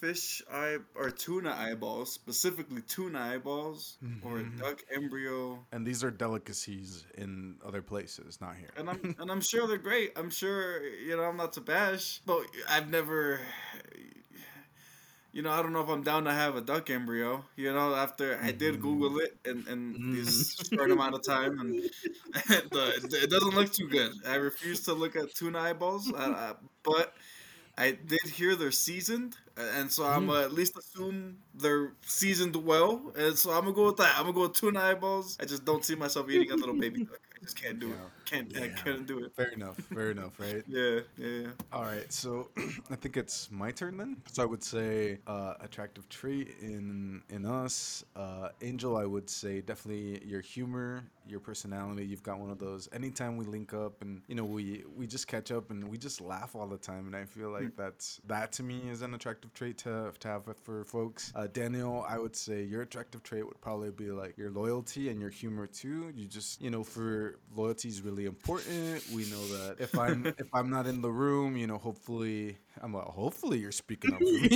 fish 0.00 0.42
eye 0.52 0.76
or 0.94 1.08
tuna 1.10 1.54
eyeballs, 1.58 2.12
specifically 2.12 2.82
tuna 2.82 3.18
eyeballs, 3.18 3.96
or 4.22 4.40
a 4.40 4.44
duck 4.58 4.82
embryo. 4.94 5.64
And 5.72 5.86
these 5.86 6.04
are 6.04 6.10
delicacies 6.10 7.06
in 7.16 7.56
other 7.64 7.80
places, 7.80 8.38
not 8.40 8.56
here. 8.56 8.68
and 8.76 8.90
I'm 8.90 9.16
and 9.18 9.30
I'm 9.32 9.40
sure 9.40 9.66
they're 9.66 9.78
great. 9.78 10.12
I'm 10.16 10.28
sure 10.28 10.86
you 10.86 11.16
know 11.16 11.22
I'm 11.22 11.38
not 11.38 11.54
to 11.54 11.62
bash, 11.62 12.20
but 12.26 12.42
I've 12.68 12.90
never, 12.90 13.40
you 15.36 15.42
know, 15.42 15.50
I 15.50 15.60
don't 15.60 15.74
know 15.74 15.82
if 15.82 15.88
I'm 15.90 16.02
down 16.02 16.24
to 16.24 16.32
have 16.32 16.56
a 16.56 16.62
duck 16.62 16.88
embryo. 16.88 17.44
You 17.56 17.74
know, 17.74 17.94
after 17.94 18.40
I 18.42 18.52
did 18.52 18.80
Google 18.80 19.18
it 19.18 19.36
and 19.44 19.66
and 19.68 20.16
this 20.16 20.56
short 20.72 20.90
amount 20.90 21.14
of 21.14 21.22
time, 21.22 21.60
and, 21.60 21.74
the, 22.70 23.18
it 23.22 23.28
doesn't 23.28 23.54
look 23.54 23.70
too 23.70 23.86
good. 23.86 24.12
I 24.26 24.36
refuse 24.36 24.80
to 24.84 24.94
look 24.94 25.14
at 25.14 25.34
tuna 25.34 25.60
eyeballs, 25.60 26.10
uh, 26.10 26.16
uh, 26.16 26.54
but. 26.82 27.12
I 27.78 27.90
did 27.90 28.22
hear 28.22 28.56
they're 28.56 28.70
seasoned, 28.70 29.36
and 29.58 29.92
so 29.92 30.06
I'm 30.06 30.28
gonna 30.28 30.40
at 30.40 30.54
least 30.54 30.78
assume 30.78 31.36
they're 31.52 31.92
seasoned 32.06 32.56
well, 32.56 33.12
and 33.18 33.36
so 33.36 33.50
I'm 33.50 33.64
gonna 33.64 33.74
go 33.74 33.84
with 33.84 33.98
that. 33.98 34.14
I'm 34.16 34.22
gonna 34.22 34.32
go 34.32 34.40
with 34.48 34.54
tuna 34.54 34.80
eyeballs. 34.80 35.36
I 35.38 35.44
just 35.44 35.66
don't 35.66 35.84
see 35.84 35.94
myself 35.94 36.30
eating 36.30 36.50
a 36.52 36.56
little 36.56 36.74
baby 36.74 37.04
duck. 37.04 37.20
Just 37.46 37.62
can't 37.62 37.78
do 37.78 37.92
it. 37.92 37.98
Can't 38.24 38.56
I 38.56 38.64
Yeah. 38.66 38.74
can't 38.74 39.06
do 39.06 39.24
it. 39.24 39.32
Fair 39.36 39.50
enough. 39.52 39.76
Fair 39.76 40.10
enough, 40.10 40.32
right? 40.40 40.64
Yeah, 40.66 40.98
yeah, 41.16 41.28
yeah. 41.28 41.48
All 41.72 41.84
right, 41.84 42.12
so 42.12 42.50
I 42.90 42.96
think 42.96 43.16
it's 43.16 43.48
my 43.52 43.70
turn 43.70 43.96
then. 43.96 44.16
So 44.32 44.42
I 44.42 44.46
would 44.46 44.64
say 44.64 45.18
uh, 45.28 45.54
attractive 45.60 46.08
trait 46.08 46.56
in 46.60 47.22
in 47.30 47.46
us, 47.46 48.04
uh, 48.16 48.48
Angel. 48.62 48.96
I 48.96 49.04
would 49.06 49.30
say 49.30 49.60
definitely 49.60 50.24
your 50.26 50.40
humor, 50.40 51.04
your 51.28 51.38
personality. 51.38 52.04
You've 52.04 52.24
got 52.24 52.40
one 52.40 52.50
of 52.50 52.58
those. 52.58 52.88
Anytime 52.92 53.36
we 53.36 53.44
link 53.44 53.72
up 53.72 54.02
and 54.02 54.22
you 54.26 54.34
know 54.34 54.44
we 54.44 54.82
we 54.96 55.06
just 55.06 55.28
catch 55.28 55.52
up 55.52 55.70
and 55.70 55.86
we 55.86 55.96
just 55.96 56.20
laugh 56.20 56.56
all 56.56 56.66
the 56.66 56.78
time, 56.78 57.06
and 57.06 57.14
I 57.14 57.26
feel 57.26 57.50
like 57.50 57.76
that's 57.76 58.20
that 58.26 58.50
to 58.54 58.64
me 58.64 58.80
is 58.90 59.02
an 59.02 59.14
attractive 59.14 59.54
trait 59.54 59.78
to 59.78 60.12
to 60.18 60.28
have 60.28 60.42
for 60.64 60.82
folks. 60.84 61.32
Uh, 61.36 61.46
Daniel, 61.46 62.04
I 62.08 62.18
would 62.18 62.34
say 62.34 62.64
your 62.64 62.82
attractive 62.82 63.22
trait 63.22 63.46
would 63.46 63.60
probably 63.60 63.90
be 63.92 64.10
like 64.10 64.36
your 64.36 64.50
loyalty 64.50 65.10
and 65.10 65.20
your 65.20 65.30
humor 65.30 65.68
too. 65.68 66.10
You 66.12 66.26
just 66.26 66.60
you 66.60 66.70
know 66.70 66.82
for 66.82 67.35
loyalty 67.54 67.88
is 67.88 68.02
really 68.02 68.26
important. 68.26 69.02
We 69.12 69.24
know 69.24 69.46
that 69.48 69.76
if 69.78 69.98
I'm 69.98 70.26
if 70.38 70.54
I'm 70.54 70.70
not 70.70 70.86
in 70.86 71.00
the 71.00 71.10
room, 71.10 71.56
you 71.56 71.66
know, 71.66 71.78
hopefully 71.78 72.58
I'm 72.82 72.92
like, 72.92 73.04
hopefully 73.04 73.58
you're 73.58 73.72
speaking 73.72 74.12
up 74.12 74.18
for 74.18 74.24
me. 74.24 74.48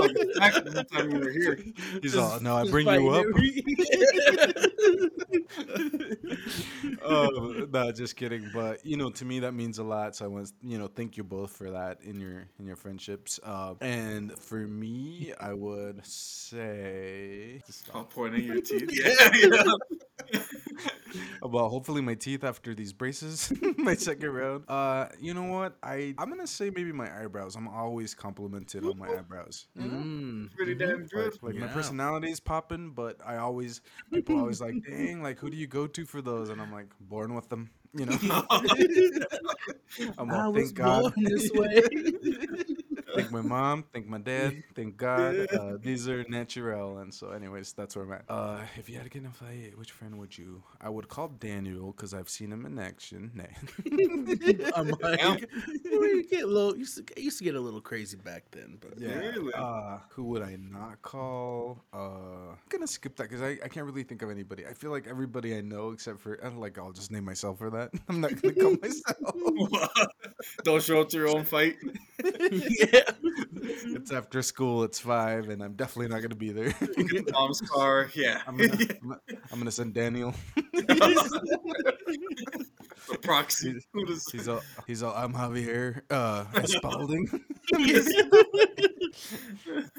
Exactly 0.00 0.72
the 0.72 0.84
time 0.92 1.10
you 1.10 1.18
were 1.18 1.30
here. 1.30 1.58
He's 2.02 2.16
all, 2.16 2.40
no, 2.40 2.56
I 2.56 2.70
bring 2.70 2.88
you 2.88 3.08
up. 3.10 3.24
oh, 7.02 7.66
no, 7.70 7.92
just 7.92 8.16
kidding. 8.16 8.50
But 8.52 8.84
you 8.84 8.96
know, 8.96 9.10
to 9.10 9.24
me 9.24 9.40
that 9.40 9.52
means 9.52 9.78
a 9.78 9.84
lot. 9.84 10.16
So 10.16 10.24
I 10.24 10.28
want 10.28 10.52
you 10.62 10.78
know, 10.78 10.88
thank 10.88 11.16
you 11.16 11.24
both 11.24 11.52
for 11.52 11.70
that 11.70 12.00
in 12.02 12.20
your 12.20 12.46
in 12.58 12.66
your 12.66 12.76
friendships. 12.76 13.38
Uh, 13.42 13.74
and 13.80 14.36
for 14.38 14.58
me, 14.58 15.32
I 15.40 15.52
would 15.52 16.04
say 16.04 17.62
I'll 17.94 18.04
point 18.04 18.38
your 18.38 18.60
teeth. 18.60 18.90
Yeah, 18.92 19.30
yeah. 19.34 19.62
well, 21.42 21.68
hopefully 21.68 22.00
my 22.00 22.14
teeth 22.14 22.44
after 22.44 22.74
these 22.74 22.92
braces, 22.92 23.52
my 23.78 23.94
second 23.94 24.30
round. 24.30 24.64
Uh, 24.68 25.08
you 25.20 25.34
know 25.34 25.44
what? 25.44 25.76
I 25.82 26.14
I'm 26.18 26.28
gonna 26.28 26.46
say 26.46 26.70
maybe 26.70 26.92
my 26.92 27.08
eyebrows. 27.22 27.56
I'm 27.56 27.68
always 27.68 28.14
complimented 28.14 28.84
on 28.84 28.98
my 28.98 29.08
eyebrows. 29.18 29.66
You 29.76 29.88
know? 29.88 29.98
Mm. 29.98 30.54
Pretty 30.56 30.74
damn 30.74 31.06
good. 31.06 31.32
Like 31.42 31.54
my 31.56 31.66
Yeah. 31.66 31.72
personality 31.72 32.30
is 32.30 32.40
popping, 32.40 32.90
but 32.90 33.16
I 33.24 33.36
always 33.36 33.80
people 34.12 34.38
always 34.38 34.60
like, 34.60 34.74
dang, 34.86 35.22
like 35.22 35.38
who 35.38 35.50
do 35.50 35.56
you 35.56 35.66
go 35.66 35.86
to 35.86 36.04
for 36.04 36.20
those? 36.22 36.48
And 36.50 36.60
I'm 36.60 36.72
like, 36.72 36.88
born 37.00 37.34
with 37.34 37.48
them, 37.48 37.70
you 37.94 38.06
know. 38.06 38.18
I'm 40.18 40.30
I 40.30 40.44
all, 40.44 40.52
was 40.52 40.64
thank 40.72 40.74
God, 40.74 41.14
born 41.14 41.24
this 41.24 41.50
way. 41.52 41.82
Thank 43.18 43.32
my 43.32 43.40
mom, 43.40 43.84
thank 43.92 44.06
my 44.06 44.18
dad, 44.18 44.62
thank 44.74 44.96
God. 44.96 45.46
Uh, 45.52 45.76
these 45.82 46.08
are 46.08 46.24
natural, 46.28 46.98
and 46.98 47.12
so, 47.12 47.30
anyways, 47.30 47.72
that's 47.72 47.96
where 47.96 48.04
I'm 48.04 48.12
at. 48.12 48.24
Uh, 48.28 48.60
if 48.76 48.88
you 48.88 48.96
had 48.96 49.04
to 49.04 49.10
get 49.10 49.22
in 49.22 49.28
a 49.28 49.32
fight, 49.32 49.76
which 49.76 49.92
friend 49.92 50.18
would 50.18 50.36
you? 50.36 50.62
I 50.80 50.88
would 50.88 51.08
call 51.08 51.28
Daniel 51.28 51.92
because 51.92 52.14
I've 52.14 52.28
seen 52.28 52.52
him 52.52 52.66
in 52.66 52.78
action. 52.78 53.30
Nah. 53.34 53.44
I'm 54.76 54.88
like, 55.02 55.48
you 55.84 56.24
get 56.28 56.44
a 56.44 56.46
little, 56.46 56.76
used 56.76 57.06
to, 57.06 57.20
used 57.20 57.38
to 57.38 57.44
get 57.44 57.54
a 57.54 57.60
little 57.60 57.80
crazy 57.80 58.16
back 58.16 58.44
then, 58.50 58.78
but 58.80 58.98
Yeah. 58.98 59.18
Really? 59.18 59.52
Uh, 59.54 59.98
who 60.10 60.24
would 60.24 60.42
I 60.42 60.56
not 60.56 61.02
call? 61.02 61.84
Uh, 61.92 62.50
I'm 62.52 62.58
gonna 62.68 62.86
skip 62.86 63.16
that 63.16 63.24
because 63.24 63.42
I, 63.42 63.58
I 63.64 63.68
can't 63.68 63.86
really 63.86 64.02
think 64.02 64.22
of 64.22 64.30
anybody. 64.30 64.66
I 64.66 64.72
feel 64.72 64.90
like 64.90 65.06
everybody 65.06 65.56
I 65.56 65.60
know 65.60 65.90
except 65.90 66.20
for 66.20 66.38
uh, 66.44 66.50
like 66.50 66.78
I'll 66.78 66.92
just 66.92 67.10
name 67.10 67.24
myself 67.24 67.58
for 67.58 67.70
that. 67.70 67.90
I'm 68.08 68.20
not 68.20 68.40
gonna 68.40 68.54
call 68.54 68.76
myself. 68.80 70.08
Don't 70.64 70.82
show 70.82 71.00
up 71.00 71.08
to 71.10 71.16
your 71.16 71.28
own 71.28 71.44
fight. 71.44 71.76
yeah. 72.50 73.07
It's 73.56 74.12
after 74.12 74.42
school. 74.42 74.84
It's 74.84 74.98
five, 74.98 75.48
and 75.48 75.62
I'm 75.62 75.74
definitely 75.74 76.08
not 76.08 76.22
gonna 76.22 76.34
be 76.34 76.50
there. 76.50 76.74
Mom's 77.32 77.60
car. 77.62 78.10
Yeah. 78.14 78.42
I'm 78.46 78.56
gonna, 78.56 78.72
I'm 79.02 79.12
I'm 79.52 79.58
gonna 79.58 79.70
send 79.70 79.94
Daniel. 79.94 80.34
the 80.74 81.86
proxy. 83.22 83.80
Does? 84.06 84.28
He's 84.30 84.48
all 84.48 84.60
he's 84.86 85.02
all 85.02 85.14
I'm 85.14 85.32
Javier 85.32 86.02
uh 86.10 86.44
Spalding. 86.64 87.28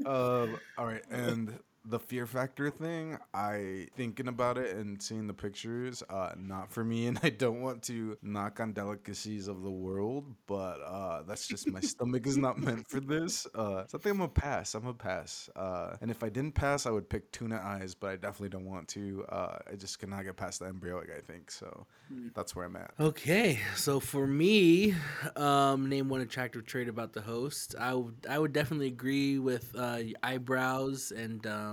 um, 0.06 0.58
all 0.78 0.86
right, 0.86 1.04
and 1.10 1.58
the 1.86 2.00
fear 2.00 2.26
factor 2.26 2.70
thing, 2.70 3.18
I 3.34 3.88
thinking 3.96 4.28
about 4.28 4.58
it 4.58 4.76
and 4.76 5.02
seeing 5.02 5.28
the 5.28 5.34
pictures, 5.34 6.04
uh, 6.10 6.34
not 6.38 6.72
for 6.72 6.84
me, 6.84 7.06
and 7.08 7.20
I 7.24 7.30
don't 7.30 7.62
want 7.62 7.84
to 7.84 8.18
knock 8.22 8.60
on 8.60 8.74
delicacies 8.74 9.48
of 9.48 9.64
the 9.64 9.72
world, 9.72 10.26
but 10.48 10.82
uh, 10.82 11.24
that's 11.24 11.48
just 11.48 11.70
my 11.70 11.80
stomach 11.80 12.28
is 12.28 12.38
not 12.38 12.60
meant 12.60 12.88
for 12.88 13.00
this. 13.00 13.48
Uh, 13.56 13.86
so 13.88 13.98
I 13.98 14.02
think 14.02 14.14
I'm 14.14 14.18
gonna 14.18 14.30
pass. 14.30 14.76
I'm 14.76 14.82
gonna 14.82 14.94
pass. 14.94 15.50
Uh, 15.56 15.96
and 16.02 16.12
if 16.12 16.24
I 16.24 16.30
didn't 16.30 16.54
pass, 16.54 16.86
I 16.86 16.92
would 16.92 17.10
pick 17.10 17.32
tuna 17.32 17.62
eyes, 17.64 17.96
but 17.96 18.12
I 18.12 18.16
definitely 18.16 18.50
don't 18.50 18.66
want 18.66 18.88
to. 18.90 19.26
Uh, 19.30 19.58
I 19.72 19.76
just 19.76 20.00
cannot 20.00 20.26
get 20.26 20.36
past 20.36 20.60
the 20.60 20.66
embryoic. 20.66 21.16
I 21.16 21.22
think 21.22 21.52
so. 21.52 21.86
That's 22.34 22.56
where 22.56 22.66
I'm 22.66 22.76
at. 22.76 22.92
Okay, 23.00 23.60
so 23.76 24.00
for 24.00 24.26
me, 24.26 24.96
um, 25.36 25.88
name 25.90 26.10
one 26.10 26.22
attractive 26.22 26.66
trait 26.66 26.88
about 26.88 27.14
the 27.14 27.22
host. 27.22 27.76
I 27.80 27.94
would 27.94 28.26
I 28.30 28.40
would 28.40 28.54
definitely 28.54 28.88
agree 28.88 29.38
with 29.40 29.76
uh, 29.78 30.00
eyebrows 30.24 31.12
and 31.16 31.46
um, 31.46 31.69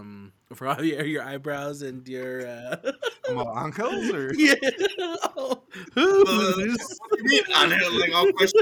for 0.55 0.69
all 0.69 0.83
your 0.83 1.05
your 1.05 1.23
eyebrows 1.23 1.83
and 1.83 2.07
your 2.09 2.47
uh, 2.47 2.77
I'm 3.29 3.39
uncles 3.39 4.11
or 4.11 4.33
yeah. 4.35 4.55
Uh, 4.99 5.55
what 5.95 5.95
do 5.95 6.63
you 6.63 7.25
mean? 7.25 7.43
On 7.55 7.73
it, 7.73 7.93
like 7.93 8.13
I'll 8.15 8.33
question. 8.33 8.61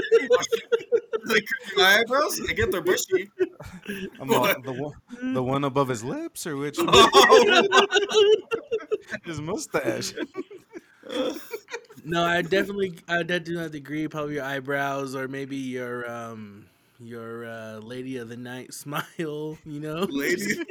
like 1.25 1.45
my 1.77 1.99
eyebrows, 1.99 2.41
I 2.49 2.53
get 2.53 2.71
they're 2.71 2.81
bushy. 2.81 3.29
I'm 4.19 4.33
all, 4.33 4.45
the 4.61 4.73
one, 4.73 5.33
the 5.33 5.43
one 5.43 5.63
above 5.63 5.89
his 5.89 6.03
lips, 6.03 6.45
or 6.47 6.57
which 6.57 6.77
his 9.25 9.41
mustache. 9.41 10.13
No, 12.03 12.23
I 12.23 12.41
definitely 12.41 12.95
I 13.07 13.23
definitely 13.23 13.57
have 13.57 13.71
to 13.71 13.77
agree. 13.77 14.07
Probably 14.07 14.35
your 14.35 14.43
eyebrows 14.43 15.15
or 15.15 15.27
maybe 15.27 15.57
your 15.57 16.09
um 16.09 16.65
your 16.99 17.45
uh, 17.45 17.79
lady 17.79 18.17
of 18.17 18.29
the 18.29 18.37
night 18.37 18.73
smile. 18.73 19.03
You 19.17 19.79
know, 19.79 20.07
Lady, 20.09 20.63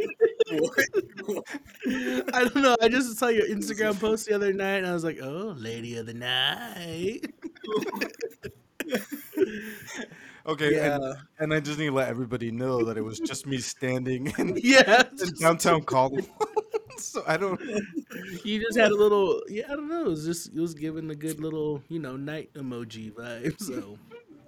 what? 0.61 1.45
I 2.35 2.45
don't 2.45 2.57
know. 2.63 2.77
I 2.81 2.89
just 2.89 3.19
saw 3.19 3.29
your 3.29 3.47
Instagram 3.47 3.99
post 3.99 4.27
the 4.27 4.35
other 4.35 4.53
night, 4.53 4.79
and 4.79 4.87
I 4.87 4.93
was 4.93 5.05
like, 5.05 5.19
"Oh, 5.23 5.55
lady 5.57 5.97
of 5.99 6.07
the 6.07 6.15
night." 6.15 7.27
Okay, 10.47 10.75
Yeah. 10.77 10.97
and, 10.97 11.15
and 11.39 11.55
I 11.55 11.61
just 11.61 11.79
need 11.79 11.87
to 11.87 11.93
let 11.93 12.09
everybody 12.09 12.51
know 12.51 12.85
that 12.85 12.99
it 12.99 13.01
was 13.01 13.19
just 13.19 13.47
me 13.47 13.57
standing 13.59 14.33
in, 14.39 14.59
yeah, 14.63 15.05
in 15.23 15.31
downtown 15.41 15.81
Caldwell. 15.85 16.27
so 16.99 17.23
I 17.27 17.39
don't. 17.39 17.59
you 18.45 18.61
just 18.61 18.77
had 18.79 18.93
a 18.93 18.95
little. 18.95 19.41
Yeah, 19.49 19.65
I 19.71 19.77
don't 19.77 19.89
know. 19.89 20.03
It 20.03 20.09
was 20.09 20.27
just 20.27 20.49
it 20.55 20.61
was 20.61 20.75
giving 20.75 21.11
a 21.11 21.15
good 21.15 21.41
little 21.41 21.83
you 21.89 21.99
know 21.99 22.17
night 22.19 22.51
emoji 22.55 23.11
vibe. 23.11 23.59
So 23.59 23.97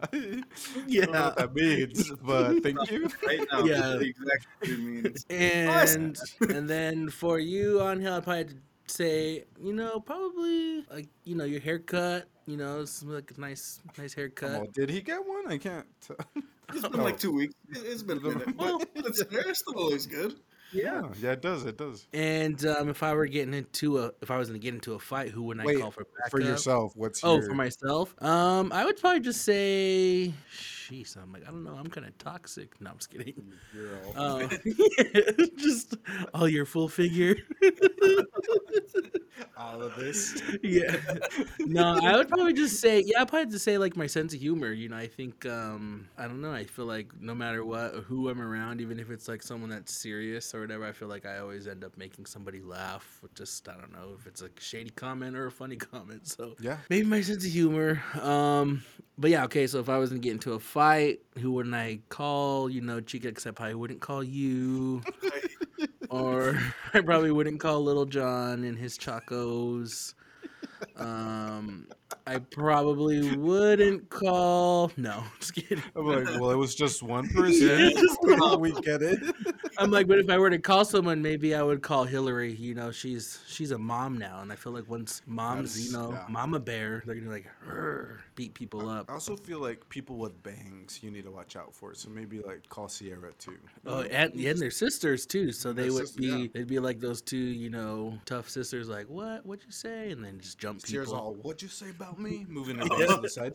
I 0.03 0.07
don't 0.13 0.37
know 0.37 0.43
yeah, 0.87 1.07
what 1.07 1.37
that 1.37 1.55
means, 1.55 2.13
but 2.23 2.63
thank 2.63 2.91
you. 2.91 3.09
Right 3.27 3.41
now, 3.53 3.65
Yeah. 3.65 3.95
yeah, 3.95 4.01
exactly 4.01 4.73
it 4.73 4.79
means. 4.79 5.27
and 5.31 6.17
and 6.49 6.69
then 6.69 7.09
for 7.11 7.39
you 7.39 7.83
Angel, 7.83 8.15
I'd 8.15 8.25
probably 8.25 8.55
say 8.87 9.45
you 9.61 9.73
know 9.73 9.99
probably 10.01 10.85
like 10.91 11.09
you 11.25 11.35
know 11.35 11.45
your 11.45 11.61
haircut. 11.61 12.29
You 12.47 12.57
know, 12.57 12.81
it's 12.81 13.03
like 13.03 13.33
a 13.37 13.41
nice 13.41 13.81
nice 13.99 14.15
haircut. 14.15 14.61
Oh, 14.63 14.67
did 14.73 14.89
he 14.91 15.01
get 15.01 15.19
one? 15.27 15.51
I 15.51 15.59
can't. 15.59 15.87
T- 16.01 16.15
It's 16.75 16.87
been 16.89 17.03
like 17.03 17.19
two 17.19 17.33
weeks. 17.33 17.55
It- 17.71 17.85
It's 17.87 18.03
been 18.03 18.19
a 18.19 18.21
minute, 18.21 18.57
but 18.57 18.89
it's, 18.95 19.21
it 19.21 19.57
still 19.57 19.75
looks 19.91 20.07
good. 20.07 20.35
Yeah, 20.73 21.03
yeah, 21.21 21.33
it 21.33 21.43
does. 21.43 21.65
It 21.65 21.77
does. 21.77 22.07
And 22.13 22.65
um, 22.67 22.89
if 22.89 23.03
I 23.03 23.15
were 23.15 23.27
getting 23.27 23.55
into 23.55 23.99
a, 23.99 24.13
if 24.23 24.31
I 24.31 24.39
was 24.39 24.49
going 24.49 24.61
to 24.61 24.65
get 24.65 24.75
into 24.75 24.95
a 24.95 24.99
fight, 24.99 25.31
who 25.31 25.43
would 25.45 25.61
I 25.61 25.65
Wait, 25.65 25.81
call 25.81 25.91
for 25.91 26.05
backup? 26.05 26.31
for 26.31 26.41
yourself, 26.41 26.93
what's 26.97 27.23
Oh, 27.23 27.37
your? 27.37 27.49
for 27.49 27.55
myself, 27.55 28.15
um, 28.23 28.73
I 28.73 28.85
would 28.85 28.97
probably 29.01 29.21
just 29.21 29.43
say, 29.43 30.33
"Jeez, 30.89 31.17
I'm 31.17 31.33
like, 31.33 31.43
I 31.43 31.47
don't 31.47 31.65
know, 31.65 31.75
I'm 31.75 31.87
kind 31.89 32.07
of 32.07 32.17
toxic." 32.19 32.81
No, 32.81 32.91
I'm 32.91 32.97
just 32.99 33.11
kidding. 33.11 33.53
You're 33.75 33.99
Uh, 34.17 34.49
just 35.57 35.97
all 36.35 36.49
your 36.49 36.65
full 36.67 36.89
figure. 36.89 37.37
all 39.57 39.83
of 39.83 39.95
this. 39.97 40.41
yeah. 40.63 40.97
No, 41.61 41.99
I 42.03 42.17
would 42.17 42.29
probably 42.29 42.53
just 42.53 42.81
say, 42.81 43.03
yeah, 43.05 43.23
I'd 43.23 43.29
probably 43.29 43.51
to 43.53 43.59
say 43.59 43.79
like 43.79 43.97
my 43.97 44.07
sense 44.07 44.33
of 44.35 44.41
humor. 44.41 44.73
You 44.73 44.89
know, 44.89 44.97
I 44.97 45.07
think, 45.07 45.45
um, 45.47 46.09
I 46.17 46.27
don't 46.27 46.41
know, 46.41 46.53
I 46.53 46.65
feel 46.65 46.87
like 46.87 47.09
no 47.21 47.35
matter 47.35 47.65
what, 47.65 47.95
who 48.07 48.29
I'm 48.29 48.41
around, 48.41 48.81
even 48.81 48.99
if 49.01 49.11
it's 49.11 49.29
like 49.29 49.43
someone 49.43 49.71
that's 49.71 49.93
serious 49.93 50.55
or 50.55 50.61
whatever, 50.61 50.85
I 50.87 50.93
feel 50.93 51.09
like 51.09 51.27
I 51.27 51.39
always 51.39 51.67
end 51.67 51.85
up 51.85 51.97
making 51.97 52.27
somebody 52.27 52.61
laugh. 52.61 53.21
Just 53.35 53.69
I 53.69 53.73
don't 53.75 53.93
know 53.93 54.15
if 54.19 54.27
it's 54.27 54.43
a 54.43 54.51
shady 54.59 54.91
comment 54.91 55.37
or 55.37 55.47
a 55.47 55.51
funny 55.53 55.77
comment. 55.77 56.27
So 56.29 56.55
Yeah. 56.61 56.79
maybe 56.89 57.07
my 57.07 57.21
sense 57.21 57.45
of 57.45 57.51
humor. 57.53 58.03
Um, 58.21 58.83
but 59.19 59.31
yeah, 59.31 59.45
okay. 59.45 59.67
So 59.67 59.81
if 59.81 59.89
I 59.89 59.99
was 59.99 60.11
gonna 60.11 60.21
get 60.21 60.33
into 60.33 60.53
a 60.55 60.59
fight, 60.77 61.21
who 61.39 61.53
wouldn't 61.53 61.75
I 61.75 62.01
call? 62.11 62.69
You 62.69 62.83
know, 62.83 63.01
Chica, 63.01 63.29
except 63.29 63.63
I 63.63 63.73
wouldn't 63.73 64.03
call 64.03 64.23
you. 64.23 65.01
or 66.11 66.59
I 66.93 67.01
probably 67.01 67.31
wouldn't 67.31 67.61
call 67.61 67.83
Little 67.83 68.05
John 68.05 68.63
and 68.63 68.77
his 68.77 68.99
Chacos. 68.99 70.13
Um, 70.97 71.87
I 72.27 72.41
probably 72.41 73.37
wouldn't 73.39 74.11
call. 74.11 74.93
No, 74.99 75.25
just 75.41 75.55
kidding. 75.55 75.83
I'm 75.97 76.05
like, 76.05 76.39
well, 76.39 76.51
it 76.51 76.57
was 76.57 76.75
just 76.75 77.03
one 77.03 77.27
person. 77.31 77.95
we 78.61 78.73
get 78.83 79.01
it. 79.01 79.19
I'm 79.79 79.91
like, 79.91 80.07
but 80.07 80.19
if 80.19 80.29
I 80.29 80.37
were 80.37 80.51
to 80.51 80.59
call 80.59 80.85
someone, 80.85 81.23
maybe 81.23 81.55
I 81.55 81.63
would 81.63 81.81
call 81.81 82.05
Hillary. 82.05 82.53
You 82.53 82.75
know, 82.75 82.91
she's 82.91 83.41
she's 83.49 83.71
a 83.71 83.79
mom 83.79 84.19
now, 84.19 84.41
and 84.43 84.53
I 84.53 84.57
feel 84.57 84.75
like 84.75 84.91
once 84.91 85.23
moms, 85.25 85.87
you 85.87 85.97
know, 85.97 86.13
yeah. 86.13 86.27
mama 86.29 86.61
bear, 86.61 87.03
they're 87.07 87.15
gonna 87.15 87.29
be 87.29 87.33
like, 87.33 87.51
her. 87.61 88.21
Beat 88.37 88.55
people 88.55 88.89
up. 88.89 89.11
I 89.11 89.15
also 89.15 89.35
feel 89.35 89.61
like 89.61 89.89
people 89.89 90.17
with 90.17 90.41
bangs 90.43 91.01
you 91.03 91.11
need 91.11 91.25
to 91.25 91.31
watch 91.31 91.57
out 91.57 91.75
for. 91.75 91.95
So 91.95 92.09
maybe 92.11 92.39
like 92.41 92.69
call 92.69 92.89
Sierra 92.89 93.33
too. 93.39 93.59
Oh, 93.85 94.03
and, 94.03 94.35
yeah, 94.35 94.51
and 94.51 94.61
they're 94.61 94.71
sisters 94.71 95.27
too, 95.27 95.51
so 95.51 95.73
they 95.73 95.91
would 95.91 96.07
sisters, 96.07 96.17
be 96.17 96.27
yeah. 96.27 96.47
they'd 96.55 96.69
be 96.69 96.79
like 96.79 97.01
those 97.01 97.21
two, 97.23 97.37
you 97.37 97.71
know, 97.71 98.17
tough 98.27 98.49
sisters. 98.49 98.89
Like, 98.89 99.09
what? 99.09 99.45
What'd 99.45 99.65
you 99.65 99.73
say? 99.73 100.11
And 100.13 100.25
then 100.25 100.39
just 100.39 100.59
jump 100.59 100.83
Sierra's 100.83 101.09
people. 101.09 101.21
all, 101.21 101.35
"What'd 101.35 101.63
you 101.63 101.69
say 101.69 101.91
about 101.91 102.21
me?" 102.21 102.47
Moving 102.49 102.77
her 102.77 102.87
hands 102.87 103.15
to 103.15 103.21
the 103.21 103.29
side. 103.29 103.55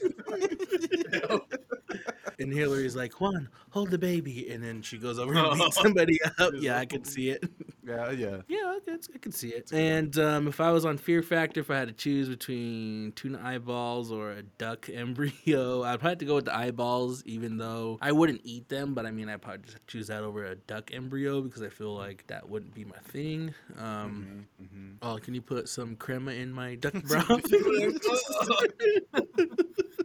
And 2.41 2.51
Hillary's 2.51 2.95
like, 2.95 3.21
Juan, 3.21 3.49
hold 3.69 3.91
the 3.91 3.99
baby, 3.99 4.49
and 4.49 4.63
then 4.63 4.81
she 4.81 4.97
goes 4.97 5.19
over 5.19 5.33
and 5.35 5.59
beats 5.59 5.79
somebody 5.79 6.17
up. 6.39 6.53
Yeah, 6.57 6.79
I 6.79 6.85
can 6.85 7.03
see 7.05 7.29
it. 7.29 7.43
Yeah, 7.85 8.11
yeah. 8.11 8.37
Yeah, 8.47 8.77
I 9.13 9.17
can, 9.19 9.31
see 9.31 9.49
it. 9.49 9.71
And 9.71 10.17
um, 10.17 10.47
if 10.47 10.59
I 10.61 10.71
was 10.71 10.85
on 10.85 10.97
Fear 10.97 11.21
Factor, 11.23 11.59
if 11.61 11.71
I 11.71 11.77
had 11.77 11.87
to 11.87 11.93
choose 11.93 12.29
between 12.29 13.11
tuna 13.13 13.39
eyeballs 13.43 14.11
or 14.11 14.31
a 14.31 14.43
duck 14.43 14.89
embryo, 14.93 15.83
I'd 15.83 15.99
probably 15.99 16.09
have 16.09 16.17
to 16.19 16.25
go 16.25 16.35
with 16.35 16.45
the 16.45 16.55
eyeballs, 16.55 17.23
even 17.25 17.57
though 17.57 17.97
I 18.01 18.11
wouldn't 18.11 18.41
eat 18.43 18.69
them. 18.69 18.93
But 18.93 19.05
I 19.05 19.11
mean, 19.11 19.29
I'd 19.29 19.41
probably 19.41 19.63
just 19.65 19.85
choose 19.87 20.07
that 20.07 20.23
over 20.23 20.45
a 20.45 20.55
duck 20.55 20.91
embryo 20.93 21.41
because 21.41 21.61
I 21.61 21.69
feel 21.69 21.95
like 21.95 22.25
that 22.27 22.47
wouldn't 22.49 22.73
be 22.73 22.85
my 22.85 22.97
thing. 23.09 23.53
Um, 23.79 24.47
Mm-hmm. 24.61 24.91
Oh, 25.01 25.17
can 25.17 25.33
you 25.33 25.41
put 25.41 25.67
some 25.67 25.95
crema 25.95 26.31
in 26.31 26.51
my 26.51 26.75
duck 26.75 26.93
broth? 27.03 27.27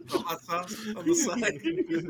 The 0.07 0.19
hot 0.19 0.41
sauce 0.41 0.75
on 0.95 1.05
the 1.05 1.15
side. 1.15 2.07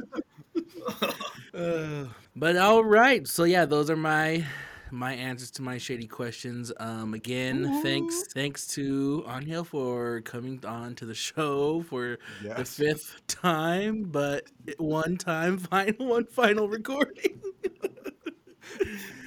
Uh, 1.54 2.06
but 2.36 2.56
all 2.58 2.84
right, 2.84 3.28
so 3.28 3.44
yeah, 3.44 3.66
those 3.66 3.90
are 3.90 3.96
my 3.96 4.46
my 4.92 5.14
answers 5.14 5.52
to 5.52 5.62
my 5.62 5.78
shady 5.78 6.08
questions. 6.08 6.72
Um, 6.80 7.14
again, 7.14 7.82
thanks 7.84 8.24
thanks 8.34 8.68
to 8.76 9.26
Angel 9.30 9.64
for 9.64 10.22
coming 10.22 10.64
on 10.66 10.96
to 10.96 11.06
the 11.06 11.14
show 11.16 11.84
for 11.84 12.20
the 12.42 12.66
fifth 12.66 13.22
time, 13.28 14.04
but 14.04 14.46
one 14.78 15.18
time 15.18 15.58
final 15.72 16.08
one 16.08 16.26
final 16.26 16.68
recording. 16.70 17.42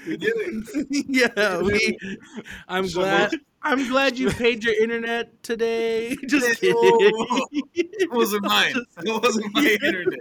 We 0.07 0.17
did 0.17 0.33
it. 0.37 1.05
yeah, 1.37 1.61
we. 1.61 1.99
I'm 2.69 2.89
So- 2.89 3.01
glad. 3.01 3.33
I'm 3.63 3.89
glad 3.89 4.19
you 4.19 4.31
paid 4.31 4.65
your 4.65 4.75
internet 4.81 5.43
today. 5.43 6.17
Just 6.27 6.61
kidding. 6.61 6.77
It 7.75 8.11
wasn't 8.11 8.45
mine. 8.45 8.75
It 9.03 9.23
wasn't 9.23 9.55
my 9.55 9.79
internet. 9.83 10.19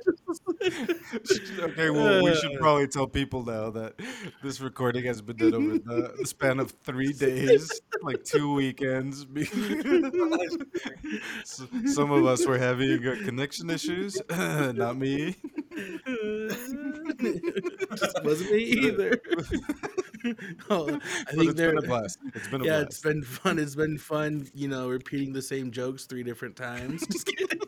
okay, 1.60 1.90
well, 1.90 2.24
we 2.24 2.36
should 2.36 2.56
Uh. 2.56 2.60
probably 2.60 2.88
tell 2.88 3.08
people 3.08 3.46
now 3.46 3.70
that 3.72 3.94
this 4.44 4.60
recording 4.60 5.06
has 5.06 5.22
been 5.22 5.38
done 5.38 5.54
over 5.56 5.78
the, 6.18 6.26
span 6.26 6.60
of 6.60 6.72
three 6.84 7.14
days, 7.14 7.82
like 8.04 8.24
two 8.26 8.54
weekends. 8.54 9.26
Some 11.46 12.12
of 12.12 12.26
us 12.26 12.46
were 12.46 12.58
having 12.58 13.02
connection 13.26 13.70
issues, 13.70 14.22
not 14.30 14.98
me. 14.98 15.36
Just 17.96 18.24
wasn't 18.24 18.52
me 18.52 18.64
either. 18.64 19.20
oh, 20.70 20.88
I 21.28 21.32
think 21.32 21.44
it's 21.50 21.54
they're 21.54 21.74
been 21.76 21.86
a 21.86 21.88
blast. 21.88 22.20
It's 22.36 22.48
been 22.50 22.62
a 22.62 22.66
yeah, 22.66 22.72
blast. 22.80 22.86
it's 22.88 23.00
been 23.02 23.22
fun. 23.30 23.60
It's 23.60 23.76
been 23.76 23.98
fun, 23.98 24.48
you 24.54 24.68
know, 24.68 24.90
repeating 24.90 25.34
the 25.34 25.42
same 25.42 25.72
jokes 25.72 26.06
three 26.06 26.24
different 26.24 26.56
times. 26.56 27.06
Just 27.08 27.26
kidding. 27.28 27.60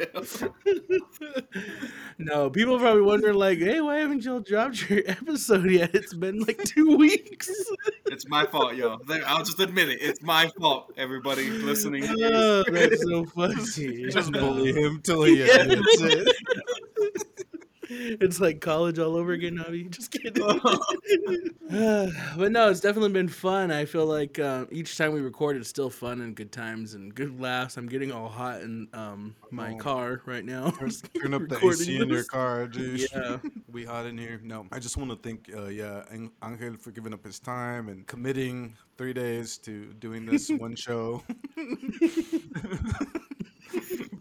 no, 2.18 2.48
people 2.50 2.76
are 2.76 2.78
probably 2.78 3.02
wondering, 3.02 3.34
like, 3.34 3.58
hey, 3.58 3.80
why 3.80 3.98
haven't 3.98 4.24
y'all 4.24 4.40
dropped 4.40 4.88
your 4.88 5.02
episode 5.06 5.70
yet? 5.70 5.94
It's 5.94 6.14
been 6.14 6.38
like 6.40 6.58
two 6.64 6.96
weeks. 6.96 7.50
It's 8.06 8.26
my 8.28 8.46
fault, 8.46 8.76
yo. 8.76 8.98
There- 9.06 9.22
I'll 9.26 9.44
just 9.44 9.60
admit 9.60 9.88
it. 9.90 10.00
It's 10.00 10.22
my 10.22 10.50
fault, 10.58 10.92
everybody 10.96 11.50
listening. 11.50 12.04
oh, 12.08 12.64
that's 12.70 13.02
so 13.02 13.24
funny. 13.26 13.54
Just 14.10 14.32
bully 14.32 14.72
him 14.72 15.00
till 15.02 15.24
he 15.24 15.38
Yeah. 15.46 15.56
admits 15.62 16.00
it. 16.00 16.36
It's 17.92 18.40
like 18.40 18.60
college 18.60 18.98
all 18.98 19.16
over 19.16 19.32
again, 19.32 19.56
Navi. 19.58 19.90
Just 19.96 20.12
kidding. 20.12 20.32
but 22.38 22.52
no, 22.52 22.70
it's 22.70 22.80
definitely 22.80 23.10
been 23.10 23.28
fun. 23.28 23.70
I 23.72 23.84
feel 23.84 24.06
like 24.06 24.38
uh, 24.38 24.66
each 24.70 24.96
time 24.96 25.12
we 25.12 25.20
record, 25.20 25.56
it's 25.56 25.68
still 25.68 25.90
fun 25.90 26.20
and 26.20 26.34
good 26.34 26.52
times 26.52 26.94
and 26.94 27.12
good 27.14 27.40
laughs. 27.40 27.76
I'm 27.76 27.88
getting 27.88 28.12
all 28.12 28.28
hot 28.28 28.62
in 28.62 28.88
um, 28.92 29.34
my 29.50 29.72
Oh. 29.74 29.76
car 29.78 30.22
right 30.24 30.44
now. 30.44 30.70
Turn, 30.70 31.34
up 31.34 31.48
the 31.48 31.58
AC 31.62 31.96
in 31.96 32.08
your 32.08 32.24
car, 32.24 32.66
dude. 32.66 33.08
Yeah. 33.12 33.38
we 33.70 33.84
hot 33.84 34.06
in 34.06 34.16
here. 34.16 34.40
No, 34.42 34.66
I 34.70 34.78
just 34.78 34.96
want 34.96 35.10
to 35.10 35.16
thank, 35.16 35.50
uh, 35.54 35.66
yeah, 35.66 36.04
Angel 36.12 36.76
for 36.78 36.92
giving 36.92 37.12
up 37.12 37.24
his 37.24 37.38
time 37.40 37.88
and 37.88 38.06
committing 38.06 38.76
three 38.96 39.12
days 39.12 39.58
to 39.58 39.86
doing 39.94 40.26
this 40.26 40.48
one 40.50 40.76
show. 40.76 41.22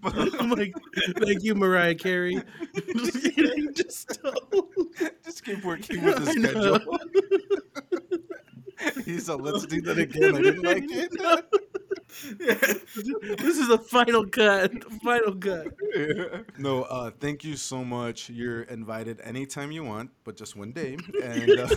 I'm 0.04 0.52
like, 0.52 0.74
thank 1.18 1.43
you, 1.43 1.56
Mariah 1.56 1.95
Carey. 1.95 2.41
Just. 3.76 4.20
Just 4.20 4.20
just 5.24 5.43
keep 5.43 5.64
working 5.64 6.04
with 6.04 6.18
the 6.18 6.32
schedule. 6.32 6.80
He's 9.06 9.28
like, 9.28 9.41
let's 9.41 9.66
do 9.66 9.82
that 9.82 9.97
again. 9.97 10.36
I 10.36 10.41
didn't 10.41 10.64
like 10.64 10.86
it. 10.88 11.12
This 13.38 13.58
is 13.58 13.70
a 13.70 13.78
final 13.78 14.26
cut. 14.26 14.72
Final 15.04 15.36
cut. 15.36 15.68
no, 16.58 16.84
uh, 16.84 17.12
thank 17.20 17.43
you 17.43 17.56
so 17.56 17.86
much. 17.86 18.30
You're 18.30 18.64
invited 18.64 19.22
anytime 19.22 19.72
you 19.72 19.84
want, 19.84 20.10
but 20.24 20.36
just 20.36 20.56
one 20.56 20.72
day. 20.72 20.97
And 21.22 21.60
uh, 21.60 21.70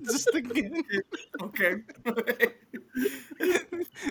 just 0.10 0.34
again. 0.34 0.82
okay. 1.42 1.76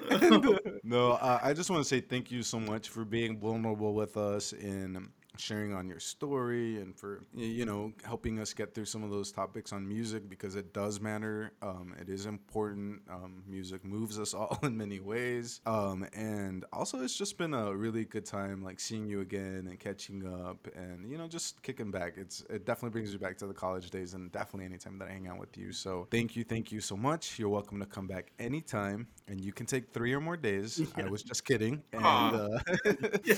And, 0.09 0.45
uh, 0.45 0.57
no, 0.83 1.11
uh, 1.13 1.39
I 1.41 1.53
just 1.53 1.69
want 1.69 1.81
to 1.83 1.87
say 1.87 1.99
thank 2.01 2.31
you 2.31 2.43
so 2.43 2.59
much 2.59 2.89
for 2.89 3.05
being 3.05 3.39
vulnerable 3.39 3.93
with 3.93 4.17
us 4.17 4.53
and 4.53 5.09
sharing 5.39 5.73
on 5.73 5.87
your 5.87 5.99
story 5.99 6.77
and 6.77 6.95
for 6.95 7.23
you 7.33 7.65
know 7.65 7.91
helping 8.03 8.39
us 8.39 8.53
get 8.53 8.73
through 8.73 8.85
some 8.85 9.03
of 9.03 9.09
those 9.09 9.31
topics 9.31 9.71
on 9.73 9.87
music 9.87 10.29
because 10.29 10.55
it 10.55 10.73
does 10.73 10.99
matter. 10.99 11.51
Um, 11.61 11.95
it 11.99 12.09
is 12.09 12.25
important. 12.25 13.01
Um, 13.09 13.43
music 13.47 13.83
moves 13.85 14.19
us 14.19 14.33
all 14.33 14.57
in 14.63 14.77
many 14.77 14.99
ways. 14.99 15.61
Um, 15.65 16.05
and 16.13 16.65
also, 16.73 17.01
it's 17.01 17.15
just 17.15 17.37
been 17.37 17.53
a 17.53 17.75
really 17.75 18.05
good 18.05 18.25
time, 18.25 18.63
like 18.63 18.79
seeing 18.79 19.05
you 19.05 19.21
again 19.21 19.67
and 19.69 19.79
catching 19.79 20.25
up, 20.25 20.67
and 20.75 21.09
you 21.09 21.17
know 21.17 21.27
just 21.27 21.61
kicking 21.61 21.91
back. 21.91 22.13
It's 22.17 22.43
it 22.49 22.65
definitely 22.65 22.91
brings 22.91 23.13
you 23.13 23.19
back 23.19 23.37
to 23.37 23.47
the 23.47 23.53
college 23.53 23.89
days, 23.89 24.13
and 24.13 24.31
definitely 24.31 24.65
anytime 24.65 24.97
that 24.99 25.07
I 25.07 25.11
hang 25.11 25.27
out 25.27 25.39
with 25.39 25.57
you. 25.57 25.71
So 25.71 26.07
thank 26.11 26.35
you, 26.35 26.43
thank 26.43 26.71
you 26.71 26.81
so 26.81 26.97
much. 26.97 27.39
You're 27.39 27.49
welcome 27.49 27.79
to 27.79 27.85
come 27.85 28.07
back 28.07 28.31
anytime, 28.39 29.07
and 29.27 29.39
you 29.41 29.53
can 29.53 29.65
take 29.65 29.93
three 29.93 30.13
or 30.13 30.19
more 30.19 30.37
days. 30.37 30.81
I 30.95 31.05
was 31.05 31.23
just 31.23 31.45
kidding. 31.45 31.83
And, 31.93 32.03
uh, 32.03 32.59
Yeah. 33.23 33.35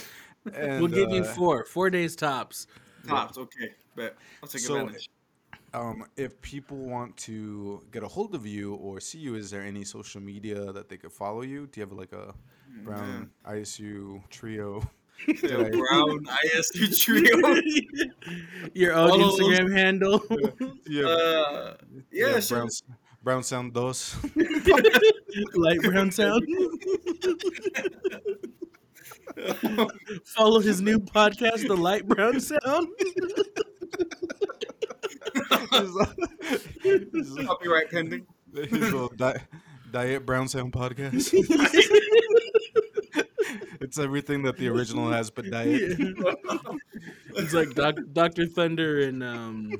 And, 0.56 0.82
We'll 0.82 0.90
give 0.92 1.12
you 1.12 1.22
uh, 1.24 1.34
four. 1.34 1.66
Four 1.66 1.90
days 1.90 2.16
tops. 2.16 2.68
Tops. 3.08 3.38
Okay. 3.38 3.70
but 3.96 4.16
I'll 4.42 4.50
take 4.50 4.62
So- 4.62 4.76
advantage. 4.78 5.10
Um, 5.74 6.04
if 6.18 6.42
people 6.42 6.76
want 6.76 7.16
to 7.18 7.82
get 7.94 8.04
a 8.04 8.08
hold 8.08 8.36
of 8.36 8.46
you 8.46 8.74
or 8.76 9.00
see 9.00 9.20
you, 9.20 9.36
is 9.36 9.50
there 9.52 9.62
any 9.62 9.86
social 9.86 10.20
media 10.20 10.74
that 10.74 10.90
they 10.90 10.98
could 10.98 11.14
follow 11.14 11.44
you? 11.44 11.66
Do 11.68 11.80
you 11.80 11.86
have 11.88 11.94
like 11.98 12.12
a 12.12 12.34
Brown 12.84 13.30
ISU 13.48 14.22
trio? 14.30 14.82
Yeah, 15.28 15.70
Brown 15.70 16.26
ISU 16.26 17.00
trio. 17.04 17.62
Your 18.74 18.94
own 18.96 19.10
Follow 19.12 19.28
us. 19.30 19.40
Instagram 19.40 19.72
handle. 19.72 20.22
Yeah, 20.88 21.06
Uh, 21.06 21.74
yeah, 22.12 22.40
sure. 22.42 22.58
Brown, 22.58 22.70
Brown 23.24 23.44
Sound 23.44 23.74
Dos. 23.74 24.18
Light 25.56 25.80
brown 25.84 26.12
sound. 26.12 26.44
Follow 30.26 30.60
his 30.60 30.82
new 30.82 31.00
podcast, 31.00 31.68
The 31.68 31.76
Light 31.76 32.08
Brown 32.08 32.40
Sound. 32.40 32.88
Copyright 37.48 37.92
pending. 37.92 38.26
His 38.54 38.72
little 38.72 39.10
di- 39.10 39.42
Diet 39.92 40.26
Brown 40.26 40.48
Sound 40.48 40.74
podcast. 40.74 41.34
it's 43.82 43.98
everything 43.98 44.44
that 44.44 44.58
the 44.58 44.68
original 44.68 45.10
has, 45.10 45.30
but 45.30 45.50
diet. 45.50 45.98
It's 47.36 47.54
like 47.54 47.74
Doc, 47.76 47.96
Dr. 48.14 48.46
Thunder 48.46 49.02
and 49.02 49.24
um, 49.24 49.72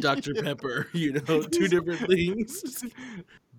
Dr. 0.00 0.34
Pepper, 0.34 0.88
you 0.92 1.12
know, 1.12 1.42
two 1.42 1.68
different 1.68 2.00
things. 2.00 2.84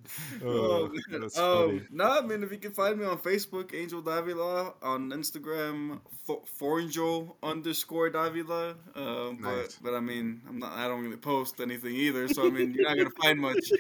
Oh, 0.43 0.89
that's 1.11 1.37
um, 1.37 1.67
funny. 1.67 1.81
no, 1.91 2.05
I 2.05 2.21
mean, 2.21 2.43
if 2.43 2.51
you 2.51 2.57
can 2.57 2.71
find 2.71 2.99
me 2.99 3.05
on 3.05 3.17
Facebook, 3.17 3.73
Angel 3.73 4.01
Davila, 4.01 4.73
on 4.81 5.11
Instagram, 5.11 5.99
for, 6.25 6.41
Forangel 6.59 7.35
underscore 7.43 8.09
Davila. 8.09 8.75
Um, 8.95 9.39
Nice. 9.41 9.75
but, 9.75 9.91
but 9.91 9.97
I 9.97 9.99
mean, 9.99 10.41
I'm 10.47 10.59
not. 10.59 10.73
I 10.73 10.87
don't 10.87 11.01
really 11.01 11.17
post 11.17 11.59
anything 11.61 11.95
either, 11.95 12.27
so 12.27 12.45
I 12.45 12.49
mean, 12.49 12.73
you're 12.73 12.87
not 12.87 12.97
gonna 12.97 13.09
find 13.23 13.39
much. 13.39 13.71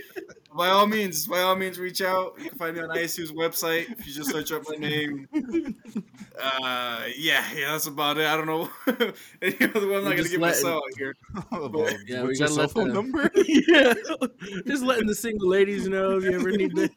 By 0.55 0.69
all 0.69 0.87
means, 0.87 1.27
by 1.27 1.41
all 1.41 1.55
means, 1.55 1.77
reach 1.79 2.01
out. 2.01 2.33
You 2.39 2.49
can 2.49 2.57
find 2.57 2.75
me 2.75 2.81
on 2.81 2.89
ISU's 2.89 3.31
website 3.31 3.91
if 3.99 4.07
you 4.07 4.13
just 4.13 4.29
search 4.31 4.51
up 4.51 4.63
my 4.69 4.75
name. 4.77 5.27
Uh, 6.41 7.03
yeah, 7.17 7.43
yeah, 7.55 7.71
that's 7.71 7.87
about 7.87 8.17
it. 8.17 8.25
I 8.25 8.37
don't 8.37 8.45
know 8.45 8.69
any 9.41 9.55
other 9.73 9.87
one. 9.87 9.97
I'm 9.99 10.03
not 10.05 10.15
gonna 10.15 10.23
give 10.29 10.31
let- 10.41 10.55
myself 10.55 10.83
out 10.85 10.97
here. 10.97 11.15
Well, 11.51 11.89
Yeah, 12.07 12.21
we 12.21 12.27
what's 12.29 12.39
your 12.39 12.47
gotta 12.49 12.53
cell 12.53 12.67
phone 12.69 12.93
number? 12.93 13.29
yeah, 13.45 13.93
just 14.65 14.83
letting 14.83 15.07
the 15.07 15.15
single 15.15 15.49
ladies 15.49 15.87
know 15.87 16.17
if 16.17 16.23
you 16.23 16.31
ever 16.33 16.51
need 16.51 16.75
to 16.75 16.89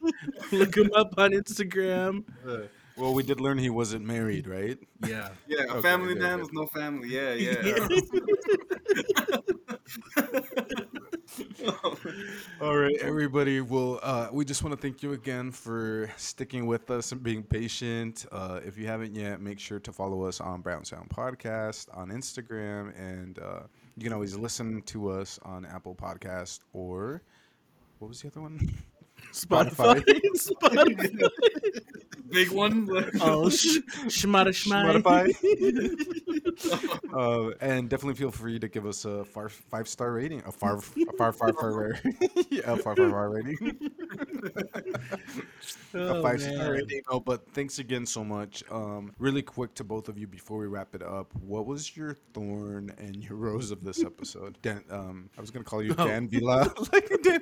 look 0.52 0.76
him 0.76 0.90
up 0.94 1.14
on 1.18 1.32
Instagram. 1.32 2.24
Uh, 2.46 2.66
Well, 2.96 3.14
we 3.14 3.22
did 3.22 3.40
learn 3.40 3.58
he 3.58 3.70
wasn't 3.70 4.04
married, 4.04 4.46
right? 4.48 4.78
Yeah. 5.06 5.28
Yeah, 5.46 5.64
a 5.68 5.72
Okay, 5.74 5.82
family 5.82 6.14
man 6.16 6.34
okay. 6.34 6.42
with 6.42 6.52
no 6.52 6.66
family. 6.66 7.08
Yeah, 7.08 7.34
yeah. 7.34 7.88
All 12.60 12.76
right, 12.76 12.96
everybody. 13.00 13.60
Well, 13.60 14.00
uh, 14.02 14.28
we 14.32 14.44
just 14.44 14.62
want 14.62 14.74
to 14.74 14.80
thank 14.80 15.02
you 15.02 15.12
again 15.12 15.50
for 15.50 16.10
sticking 16.16 16.66
with 16.66 16.90
us 16.90 17.12
and 17.12 17.22
being 17.22 17.42
patient. 17.42 18.26
Uh, 18.32 18.60
if 18.64 18.78
you 18.78 18.86
haven't 18.86 19.14
yet, 19.14 19.40
make 19.40 19.58
sure 19.58 19.78
to 19.80 19.92
follow 19.92 20.24
us 20.24 20.40
on 20.40 20.60
Brown 20.60 20.84
Sound 20.84 21.10
Podcast 21.10 21.86
on 21.96 22.08
Instagram, 22.08 22.98
and 22.98 23.38
uh, 23.38 23.60
you 23.96 24.04
can 24.04 24.12
always 24.12 24.36
listen 24.36 24.82
to 24.82 25.10
us 25.10 25.38
on 25.42 25.66
Apple 25.66 25.94
Podcast 25.94 26.60
or 26.72 27.22
what 27.98 28.08
was 28.08 28.22
the 28.22 28.28
other 28.28 28.40
one? 28.40 28.74
Spotify. 29.32 30.02
Spotify. 30.36 31.30
Big 32.30 32.50
one. 32.50 32.86
oh, 33.22 33.48
sh- 33.48 33.78
shmata 34.06 34.48
shmai. 34.52 35.00
Spotify. 35.02 35.32
uh, 37.14 37.50
and 37.60 37.88
definitely 37.88 38.14
feel 38.16 38.30
free 38.30 38.58
to 38.58 38.68
give 38.68 38.84
us 38.84 39.04
a 39.06 39.24
far, 39.24 39.48
five 39.48 39.88
star 39.88 40.12
rating, 40.12 40.42
a 40.46 40.52
far, 40.52 40.76
a 40.76 40.80
far, 41.16 41.32
far, 41.32 41.52
far, 41.54 41.98
yeah, 42.50 42.60
a 42.72 42.76
far, 42.76 42.94
far, 42.96 43.10
far 43.10 43.30
rating. 43.30 43.78
a 45.94 45.98
Oh, 45.98 46.22
five 46.22 46.40
star 46.42 46.52
man. 46.54 46.70
rating. 46.70 47.00
No, 47.10 47.18
but 47.20 47.48
thanks 47.54 47.78
again 47.78 48.04
so 48.04 48.22
much. 48.22 48.62
Um, 48.70 49.12
really 49.18 49.40
quick 49.42 49.74
to 49.76 49.84
both 49.84 50.08
of 50.10 50.18
you 50.18 50.26
before 50.26 50.58
we 50.58 50.66
wrap 50.66 50.94
it 50.94 51.02
up. 51.02 51.34
What 51.36 51.64
was 51.66 51.96
your 51.96 52.14
thorn 52.34 52.92
and 52.98 53.16
your 53.24 53.36
rose 53.38 53.70
of 53.70 53.82
this 53.84 54.02
episode? 54.04 54.58
Dan, 54.60 54.84
um, 54.90 55.30
I 55.38 55.40
was 55.40 55.50
gonna 55.50 55.64
call 55.64 55.82
you 55.82 55.94
Oh. 55.96 56.06
Dan 56.06 56.28
Vila. 56.28 56.70
like 56.92 57.10
Dan. 57.22 57.40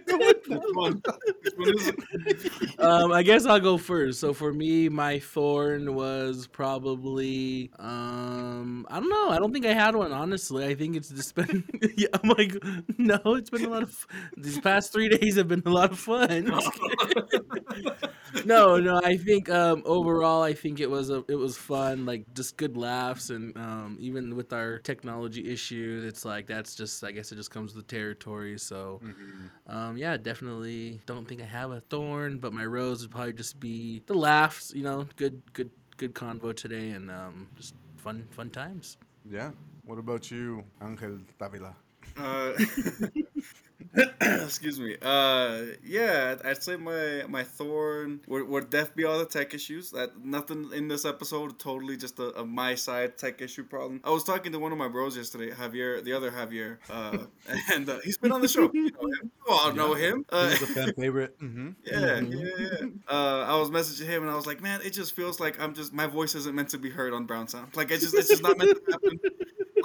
Which 1.66 1.86
one? 1.86 1.94
Which 2.10 2.12
one 2.12 2.26
is 2.26 2.44
it? 2.44 2.80
um, 2.80 3.12
I 3.12 3.22
guess 3.22 3.46
I'll 3.46 3.60
go 3.60 3.78
first. 3.78 4.20
So 4.20 4.32
for 4.32 4.52
me, 4.52 4.88
my 4.88 5.18
thorn 5.18 5.94
was 5.94 6.46
probably 6.46 7.70
um, 7.78 8.86
I 8.90 9.00
don't 9.00 9.08
know. 9.10 9.30
I 9.30 9.38
don't 9.38 9.52
think 9.52 9.66
I 9.66 9.72
had 9.74 9.94
one 9.96 10.12
honestly. 10.12 10.66
I 10.66 10.74
think 10.74 10.96
it's 10.96 11.08
just 11.08 11.34
been 11.34 11.64
yeah. 11.96 12.08
I'm 12.14 12.28
like 12.30 12.52
no, 12.98 13.18
it's 13.34 13.50
been 13.50 13.64
a 13.64 13.68
lot 13.68 13.82
of 13.82 14.06
these 14.36 14.60
past 14.60 14.92
three 14.92 15.08
days 15.08 15.36
have 15.36 15.48
been 15.48 15.62
a 15.66 15.70
lot 15.70 15.92
of 15.92 15.98
fun. 15.98 16.50
no, 18.44 18.78
no. 18.78 19.00
I 19.04 19.16
think 19.16 19.48
um, 19.50 19.82
overall, 19.84 20.42
I 20.42 20.52
think 20.52 20.80
it 20.80 20.90
was 20.90 21.10
a 21.10 21.24
it 21.28 21.34
was 21.36 21.56
fun. 21.56 22.06
Like 22.06 22.32
just 22.34 22.56
good 22.56 22.76
laughs, 22.76 23.30
and 23.30 23.56
um, 23.56 23.96
even 24.00 24.36
with 24.36 24.52
our 24.52 24.78
technology 24.78 25.50
issues, 25.50 26.04
it's 26.04 26.24
like 26.24 26.46
that's 26.46 26.74
just 26.74 27.02
I 27.04 27.12
guess 27.12 27.32
it 27.32 27.36
just 27.36 27.50
comes 27.50 27.74
with 27.74 27.86
the 27.86 27.94
territory. 27.94 28.58
So 28.58 29.00
um, 29.66 29.96
yeah, 29.96 30.16
definitely 30.16 31.00
don't 31.06 31.26
think 31.26 31.40
I 31.42 31.46
have 31.56 31.70
a 31.72 31.80
thorn, 31.80 32.38
but 32.38 32.52
my 32.52 32.64
rose 32.64 33.02
would 33.02 33.10
probably 33.10 33.32
just 33.32 33.58
be 33.58 34.02
the 34.06 34.14
laughs. 34.14 34.72
You 34.74 34.84
know, 34.84 35.06
good 35.16 35.40
good 35.52 35.70
good 35.96 36.14
convo 36.14 36.54
today, 36.54 36.90
and 36.90 37.10
um, 37.10 37.48
just 37.56 37.74
fun 37.96 38.26
fun 38.30 38.50
times. 38.50 38.96
Yeah. 39.30 39.50
What 39.84 39.98
about 39.98 40.30
you, 40.30 40.64
Angel 40.82 41.18
Davila? 41.38 41.74
Uh, 42.16 42.52
excuse 44.20 44.78
me. 44.80 44.96
Uh, 45.02 45.62
yeah, 45.84 46.36
I'd- 46.44 46.62
say 46.62 46.76
my 46.76 47.24
my 47.28 47.44
thorn 47.44 48.20
would, 48.26 48.48
would 48.48 48.70
def 48.70 48.94
be 48.96 49.04
all 49.04 49.18
the 49.18 49.26
tech 49.26 49.54
issues. 49.54 49.90
That 49.90 50.24
nothing 50.24 50.70
in 50.74 50.88
this 50.88 51.04
episode 51.04 51.58
totally 51.58 51.96
just 51.96 52.18
a, 52.18 52.40
a 52.40 52.44
my 52.44 52.74
side 52.74 53.18
tech 53.18 53.40
issue 53.42 53.64
problem. 53.64 54.00
I 54.04 54.10
was 54.10 54.24
talking 54.24 54.52
to 54.52 54.58
one 54.58 54.72
of 54.72 54.78
my 54.78 54.88
bros 54.88 55.16
yesterday, 55.16 55.50
Javier, 55.50 56.02
the 56.02 56.12
other 56.14 56.30
Javier, 56.30 56.78
uh, 56.90 57.18
and 57.74 57.88
uh, 57.88 57.98
he's 58.02 58.16
been 58.18 58.32
on 58.32 58.40
the 58.40 58.48
show. 58.48 58.70
You 58.72 58.90
know 58.90 59.06
him. 59.06 59.30
You 59.46 59.54
all 59.54 59.72
know 59.72 59.94
him. 59.94 60.24
Uh, 60.30 60.48
He's 60.48 60.62
a 60.62 60.66
fan 60.74 60.92
favorite. 60.94 61.38
Mm-hmm. 61.40 61.68
yeah, 61.84 62.20
yeah, 62.20 62.50
yeah. 62.58 62.86
Uh, 63.08 63.44
I 63.46 63.56
was 63.58 63.70
messaging 63.70 64.06
him 64.06 64.22
and 64.22 64.30
I 64.30 64.34
was 64.34 64.46
like, 64.46 64.60
man, 64.60 64.80
it 64.82 64.90
just 64.94 65.14
feels 65.14 65.38
like 65.40 65.60
I'm 65.60 65.74
just 65.74 65.92
my 65.92 66.06
voice 66.06 66.34
isn't 66.34 66.54
meant 66.54 66.70
to 66.70 66.78
be 66.78 66.90
heard 66.90 67.12
on 67.12 67.26
Brown 67.26 67.46
Sound. 67.48 67.76
Like 67.76 67.90
it's 67.90 68.02
just 68.02 68.14
it's 68.14 68.28
just 68.28 68.42
not 68.42 68.56
meant 68.58 68.70
to 68.70 68.92
happen. 68.92 69.20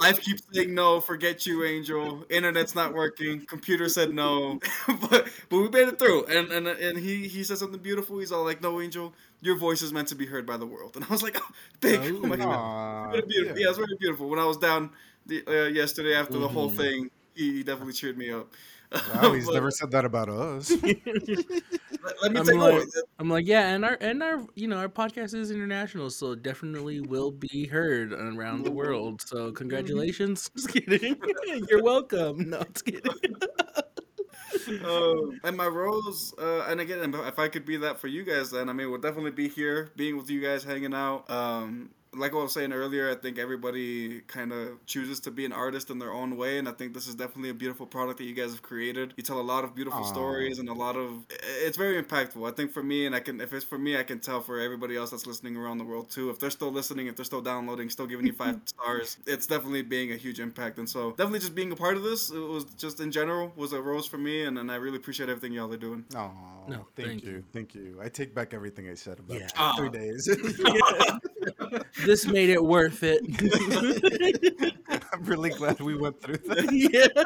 Life 0.00 0.20
keeps 0.20 0.42
saying 0.52 0.74
no. 0.74 1.00
Forget 1.00 1.44
you, 1.46 1.64
Angel. 1.64 2.24
Internet's 2.30 2.74
not 2.74 2.94
working. 2.94 3.44
Computer 3.44 3.88
said 3.88 4.12
no, 4.14 4.58
but 4.88 5.28
but 5.50 5.56
we 5.58 5.68
made 5.68 5.88
it 5.88 5.98
through. 5.98 6.24
And 6.26 6.50
and 6.50 6.66
and 6.66 6.98
he 6.98 7.28
he 7.28 7.44
said 7.44 7.58
something 7.58 7.80
beautiful. 7.80 8.18
He's 8.18 8.32
all 8.32 8.44
like, 8.44 8.62
no, 8.62 8.80
Angel, 8.80 9.12
your 9.42 9.56
voice 9.56 9.82
is 9.82 9.92
meant 9.92 10.08
to 10.08 10.14
be 10.14 10.26
heard 10.26 10.46
by 10.46 10.56
the 10.56 10.66
world. 10.66 10.96
And 10.96 11.04
I 11.04 11.08
was 11.08 11.22
like, 11.22 11.36
oh, 11.40 11.48
big. 11.80 12.00
Oh 12.22 12.26
my 12.26 12.36
god. 12.36 13.12
Beautiful. 13.28 13.58
Yeah, 13.58 13.68
it's 13.68 13.78
very 13.78 13.96
beautiful. 14.00 14.28
When 14.30 14.38
I 14.38 14.46
was 14.46 14.56
down 14.56 14.90
the, 15.26 15.44
uh, 15.46 15.68
yesterday 15.68 16.14
after 16.14 16.38
the 16.38 16.48
whole 16.48 16.70
Mhm. 16.70 16.76
thing, 16.76 17.10
he 17.34 17.62
definitely 17.62 17.92
cheered 17.92 18.16
me 18.16 18.30
up. 18.30 18.50
Wow, 19.14 19.32
he's 19.34 19.46
But 19.46 19.54
never 19.54 19.70
said 19.70 19.90
that 19.92 20.04
about 20.04 20.28
us. 20.28 20.70
Let, 20.82 22.14
let 22.22 22.32
me 22.32 22.40
I'm 22.40 22.46
take 22.46 22.56
like- 22.56 22.74
over. 22.74 22.84
I'm 23.18 23.28
like, 23.30 23.46
yeah, 23.46 23.68
and 23.68 23.84
our 23.84 23.96
and 24.00 24.22
our 24.22 24.44
you 24.54 24.66
know 24.66 24.76
our 24.76 24.88
podcast 24.88 25.34
is 25.34 25.50
international, 25.50 26.10
so 26.10 26.34
definitely 26.34 27.00
will 27.00 27.30
be 27.30 27.66
heard 27.66 28.12
around 28.12 28.64
the 28.64 28.70
world. 28.72 29.22
So 29.22 29.52
congratulations. 29.62 30.50
Just 30.56 30.68
kidding. 30.70 31.16
You're 31.68 31.82
welcome. 31.82 32.50
No, 32.50 32.60
just 32.72 32.84
kidding. 32.84 33.02
Um, 34.84 35.40
and 35.44 35.56
my 35.56 35.66
roles, 35.66 36.34
uh, 36.38 36.66
and 36.68 36.80
again, 36.80 37.14
if 37.14 37.38
I 37.38 37.48
could 37.48 37.64
be 37.64 37.76
that 37.78 37.98
for 37.98 38.06
you 38.08 38.22
guys, 38.22 38.50
then 38.50 38.68
I 38.68 38.72
mean, 38.72 38.90
we'll 38.90 39.00
definitely 39.00 39.30
be 39.32 39.48
here, 39.48 39.90
being 39.96 40.16
with 40.16 40.30
you 40.30 40.40
guys, 40.40 40.62
hanging 40.64 40.94
out. 40.94 41.28
Um, 41.30 41.90
like 42.14 42.32
I 42.32 42.36
was 42.36 42.52
saying 42.52 42.72
earlier, 42.72 43.10
I 43.10 43.14
think 43.14 43.38
everybody 43.38 44.20
kind 44.20 44.52
of 44.52 44.84
chooses 44.86 45.20
to 45.20 45.30
be 45.30 45.44
an 45.46 45.52
artist 45.52 45.88
in 45.88 45.98
their 45.98 46.12
own 46.12 46.36
way, 46.36 46.58
and 46.58 46.68
I 46.68 46.72
think 46.72 46.92
this 46.92 47.06
is 47.06 47.14
definitely 47.14 47.50
a 47.50 47.54
beautiful 47.54 47.86
product 47.86 48.18
that 48.18 48.24
you 48.24 48.34
guys 48.34 48.50
have 48.50 48.62
created. 48.62 49.14
You 49.16 49.22
tell 49.22 49.40
a 49.40 49.42
lot 49.42 49.64
of 49.64 49.74
beautiful 49.74 50.00
Aw. 50.00 50.12
stories 50.12 50.58
and 50.58 50.68
a 50.68 50.74
lot 50.74 50.96
of. 50.96 51.24
It's 51.30 51.76
very 51.76 52.02
impactful. 52.02 52.46
I 52.46 52.54
think 52.54 52.70
for 52.72 52.82
me, 52.82 53.06
and 53.06 53.14
I 53.14 53.20
can, 53.20 53.40
if 53.40 53.52
it's 53.52 53.64
for 53.64 53.78
me, 53.78 53.98
I 53.98 54.02
can 54.02 54.20
tell 54.20 54.42
for 54.42 54.60
everybody 54.60 54.96
else 54.96 55.10
that's 55.10 55.26
listening 55.26 55.56
around 55.56 55.78
the 55.78 55.84
world 55.84 56.10
too. 56.10 56.28
If 56.28 56.38
they're 56.38 56.50
still 56.50 56.70
listening, 56.70 57.06
if 57.06 57.16
they're 57.16 57.24
still 57.24 57.40
downloading, 57.40 57.88
still 57.88 58.06
giving 58.06 58.26
you 58.26 58.34
five 58.34 58.60
stars, 58.66 59.16
it's 59.26 59.46
definitely 59.46 59.82
being 59.82 60.12
a 60.12 60.16
huge 60.16 60.38
impact. 60.38 60.78
And 60.78 60.88
so, 60.88 61.12
definitely 61.12 61.38
just 61.40 61.54
being 61.54 61.72
a 61.72 61.76
part 61.76 61.96
of 61.96 62.02
this, 62.02 62.30
it 62.30 62.38
was 62.38 62.64
just 62.76 63.00
in 63.00 63.10
general 63.10 63.52
was 63.56 63.72
a 63.72 63.80
rose 63.80 64.06
for 64.06 64.18
me, 64.18 64.44
and, 64.44 64.58
and 64.58 64.70
I 64.70 64.76
really 64.76 64.98
appreciate 64.98 65.30
everything 65.30 65.52
y'all 65.54 65.72
are 65.72 65.76
doing. 65.78 66.04
Oh, 66.14 66.30
No, 66.68 66.86
thank, 66.94 67.08
thank 67.08 67.24
you. 67.24 67.30
you. 67.30 67.44
thank 67.52 67.74
you. 67.74 67.98
I 68.02 68.08
take 68.08 68.34
back 68.34 68.52
everything 68.52 68.88
I 68.90 68.94
said 68.94 69.18
about 69.18 69.40
Yeah. 69.40 69.74
Three 69.76 69.88
ah. 69.88 69.90
days. 69.90 70.28
this 72.04 72.26
made 72.26 72.50
it 72.50 72.62
worth 72.62 73.00
it. 73.02 73.22
I'm 75.12 75.24
really 75.24 75.50
glad 75.50 75.80
we 75.80 75.94
went 75.96 76.20
through 76.20 76.36
that. 76.46 76.72
yeah, 76.72 77.24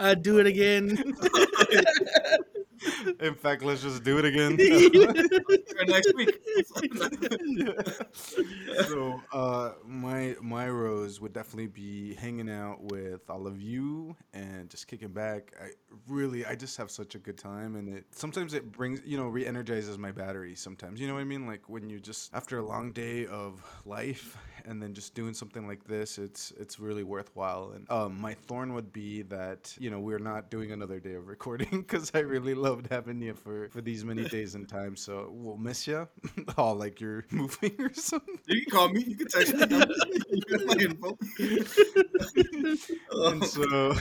I'd 0.00 0.22
do 0.22 0.38
it 0.38 0.46
again. 0.46 1.14
In 3.20 3.34
fact, 3.34 3.62
let's 3.62 3.82
just 3.82 4.04
do 4.04 4.18
it 4.18 4.24
again. 4.24 4.56
Next 5.92 6.14
week. 6.14 6.40
so, 8.88 9.20
uh, 9.32 9.72
my 9.86 10.36
my 10.40 10.68
rose 10.68 11.20
would 11.20 11.32
definitely 11.32 11.66
be 11.68 12.14
hanging 12.14 12.50
out 12.50 12.82
with 12.82 13.28
all 13.30 13.46
of 13.46 13.60
you 13.60 14.16
and 14.32 14.68
just 14.70 14.86
kicking 14.88 15.08
back. 15.12 15.52
I 15.62 15.68
really, 16.08 16.44
I 16.46 16.54
just 16.54 16.76
have 16.78 16.90
such 16.90 17.14
a 17.14 17.18
good 17.18 17.38
time, 17.38 17.76
and 17.76 17.88
it 17.88 18.04
sometimes 18.10 18.54
it 18.54 18.72
brings, 18.72 19.00
you 19.04 19.16
know, 19.16 19.28
re-energizes 19.28 19.98
my 19.98 20.12
battery. 20.12 20.54
Sometimes, 20.54 21.00
you 21.00 21.06
know 21.08 21.14
what 21.14 21.20
I 21.20 21.24
mean? 21.24 21.46
Like 21.46 21.68
when 21.68 21.88
you 21.90 22.00
just 22.00 22.34
after 22.34 22.58
a 22.58 22.66
long 22.66 22.92
day 22.92 23.26
of 23.26 23.62
life, 23.84 24.36
and 24.66 24.82
then 24.82 24.94
just 24.94 25.14
doing 25.14 25.34
something 25.34 25.66
like 25.66 25.84
this, 25.84 26.18
it's 26.18 26.52
it's 26.58 26.78
really 26.78 27.04
worthwhile. 27.04 27.72
And 27.74 27.90
um, 27.90 28.20
my 28.20 28.34
thorn 28.34 28.74
would 28.74 28.92
be 28.92 29.22
that 29.22 29.74
you 29.78 29.90
know 29.90 30.00
we're 30.00 30.18
not 30.18 30.50
doing 30.50 30.72
another 30.72 31.00
day 31.00 31.14
of 31.14 31.28
recording 31.28 31.68
because 31.86 32.10
I 32.14 32.20
really 32.20 32.54
loved 32.54 32.88
having 32.90 33.20
you 33.20 33.34
for 33.34 33.68
for 33.70 33.80
these 33.80 34.04
many 34.04 34.24
days 34.28 34.54
and 34.54 34.68
times. 34.68 35.00
So 35.00 35.30
we'll 35.32 35.56
miss 35.56 35.86
you. 35.86 36.08
oh, 36.58 36.72
like 36.72 37.00
you're 37.00 37.24
moving 37.30 37.74
or 37.78 37.92
something. 37.94 38.38
You 38.46 38.62
can 38.62 38.70
call 38.70 38.88
me. 38.88 39.04
You 39.06 39.16
can 39.16 39.28
text 39.28 39.54
me. 39.54 39.60
You 39.60 40.58
got 40.58 40.66
my 40.66 40.74
info. 40.82 41.18
and 43.10 43.44
so 43.44 43.94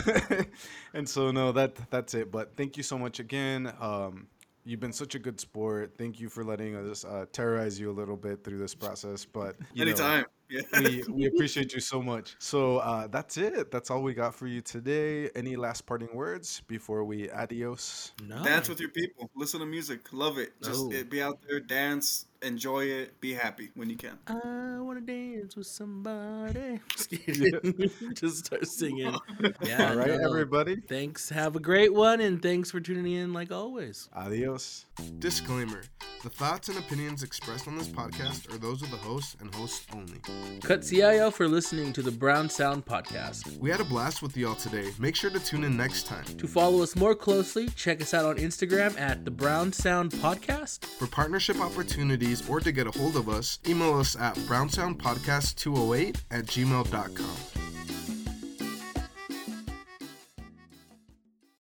and 0.93 1.07
so 1.07 1.31
no 1.31 1.51
that 1.51 1.75
that's 1.89 2.13
it 2.13 2.31
but 2.31 2.55
thank 2.55 2.77
you 2.77 2.83
so 2.83 2.97
much 2.97 3.19
again 3.19 3.71
um 3.79 4.27
you've 4.63 4.79
been 4.79 4.93
such 4.93 5.15
a 5.15 5.19
good 5.19 5.39
sport 5.39 5.93
thank 5.97 6.19
you 6.19 6.29
for 6.29 6.43
letting 6.43 6.75
us 6.75 7.05
uh, 7.05 7.25
terrorize 7.31 7.79
you 7.79 7.89
a 7.89 7.93
little 7.93 8.17
bit 8.17 8.43
through 8.43 8.57
this 8.57 8.75
process 8.75 9.25
but 9.25 9.55
you 9.73 9.85
know, 9.85 9.91
Anytime. 9.91 10.25
Yeah. 10.49 10.61
we, 10.79 11.03
we 11.09 11.25
appreciate 11.25 11.73
you 11.73 11.79
so 11.79 12.01
much 12.01 12.35
so 12.39 12.77
uh, 12.77 13.07
that's 13.07 13.37
it 13.37 13.71
that's 13.71 13.89
all 13.89 14.03
we 14.03 14.13
got 14.13 14.35
for 14.35 14.47
you 14.47 14.61
today 14.61 15.29
any 15.35 15.55
last 15.55 15.85
parting 15.85 16.13
words 16.15 16.61
before 16.67 17.03
we 17.03 17.29
adios 17.31 18.11
No. 18.27 18.43
Dance 18.43 18.69
with 18.69 18.79
your 18.79 18.89
people. 18.89 19.29
Listen 19.35 19.59
to 19.61 19.65
music. 19.65 20.01
Love 20.13 20.37
it. 20.37 20.53
Just 20.61 20.81
Oh. 20.85 20.91
it, 20.91 21.09
be 21.09 21.21
out 21.21 21.39
there, 21.47 21.59
dance, 21.59 22.25
enjoy 22.41 22.85
it, 22.85 23.19
be 23.21 23.33
happy 23.33 23.71
when 23.75 23.89
you 23.89 23.95
can. 23.97 24.17
I 24.27 24.79
wanna 24.79 25.01
dance 25.01 25.55
with 25.55 25.67
somebody. 25.67 26.79
Just 26.95 27.09
kidding. 27.25 27.91
Just 28.13 28.45
start 28.45 28.67
singing. 28.67 29.15
Yeah. 29.63 29.89
all 29.91 29.95
right 29.97 30.07
no. 30.19 30.29
everybody 30.29 30.75
Thanks. 30.77 31.29
Have 31.29 31.55
a 31.55 31.59
great 31.59 31.93
one, 31.93 32.21
and 32.21 32.41
thanks 32.41 32.69
for 32.71 32.79
tuning 32.79 33.11
in 33.13 33.33
like 33.33 33.51
always. 33.51 34.09
adios 34.15 34.85
Disclaimer 35.19 35.81
The 36.23 36.29
thoughts 36.29 36.69
and 36.69 36.77
opinions 36.77 37.23
expressed 37.23 37.67
on 37.67 37.77
this 37.77 37.87
podcast 37.87 38.53
are 38.53 38.57
those 38.57 38.81
of 38.81 38.91
the 38.91 38.97
host 38.97 39.37
and 39.39 39.53
hosts 39.55 39.85
only. 39.93 40.19
Cut 40.61 40.83
CIL 40.83 41.29
for 41.29 41.47
listening 41.47 41.93
to 41.93 42.01
the 42.01 42.11
Brown 42.11 42.49
Sound 42.49 42.85
Podcast. 42.85 43.55
We 43.59 43.69
had 43.69 43.79
a 43.79 43.83
blast 43.83 44.23
with 44.23 44.35
y'all 44.35 44.55
today. 44.55 44.91
Make 44.97 45.15
sure 45.15 45.29
to 45.29 45.39
tune 45.39 45.63
in 45.63 45.77
next 45.77 46.07
time. 46.07 46.25
To 46.37 46.47
follow 46.47 46.81
us 46.81 46.95
more 46.95 47.13
closely, 47.13 47.69
check 47.69 48.01
us 48.01 48.15
out 48.15 48.25
on 48.25 48.37
Instagram 48.37 48.99
at 48.99 49.25
the 49.25 49.31
Brown 49.31 49.71
Sound 49.71 50.11
Podcast. 50.13 50.85
For 50.85 51.05
partnership 51.05 51.59
opportunities 51.61 52.49
or 52.49 52.59
to 52.61 52.71
get 52.71 52.87
a 52.87 52.97
hold 52.97 53.15
of 53.15 53.29
us, 53.29 53.59
email 53.67 53.93
us 53.99 54.15
at 54.15 54.35
brownsoundpodcast208 54.35 56.21
at 56.31 56.45
gmail.com. 56.45 57.65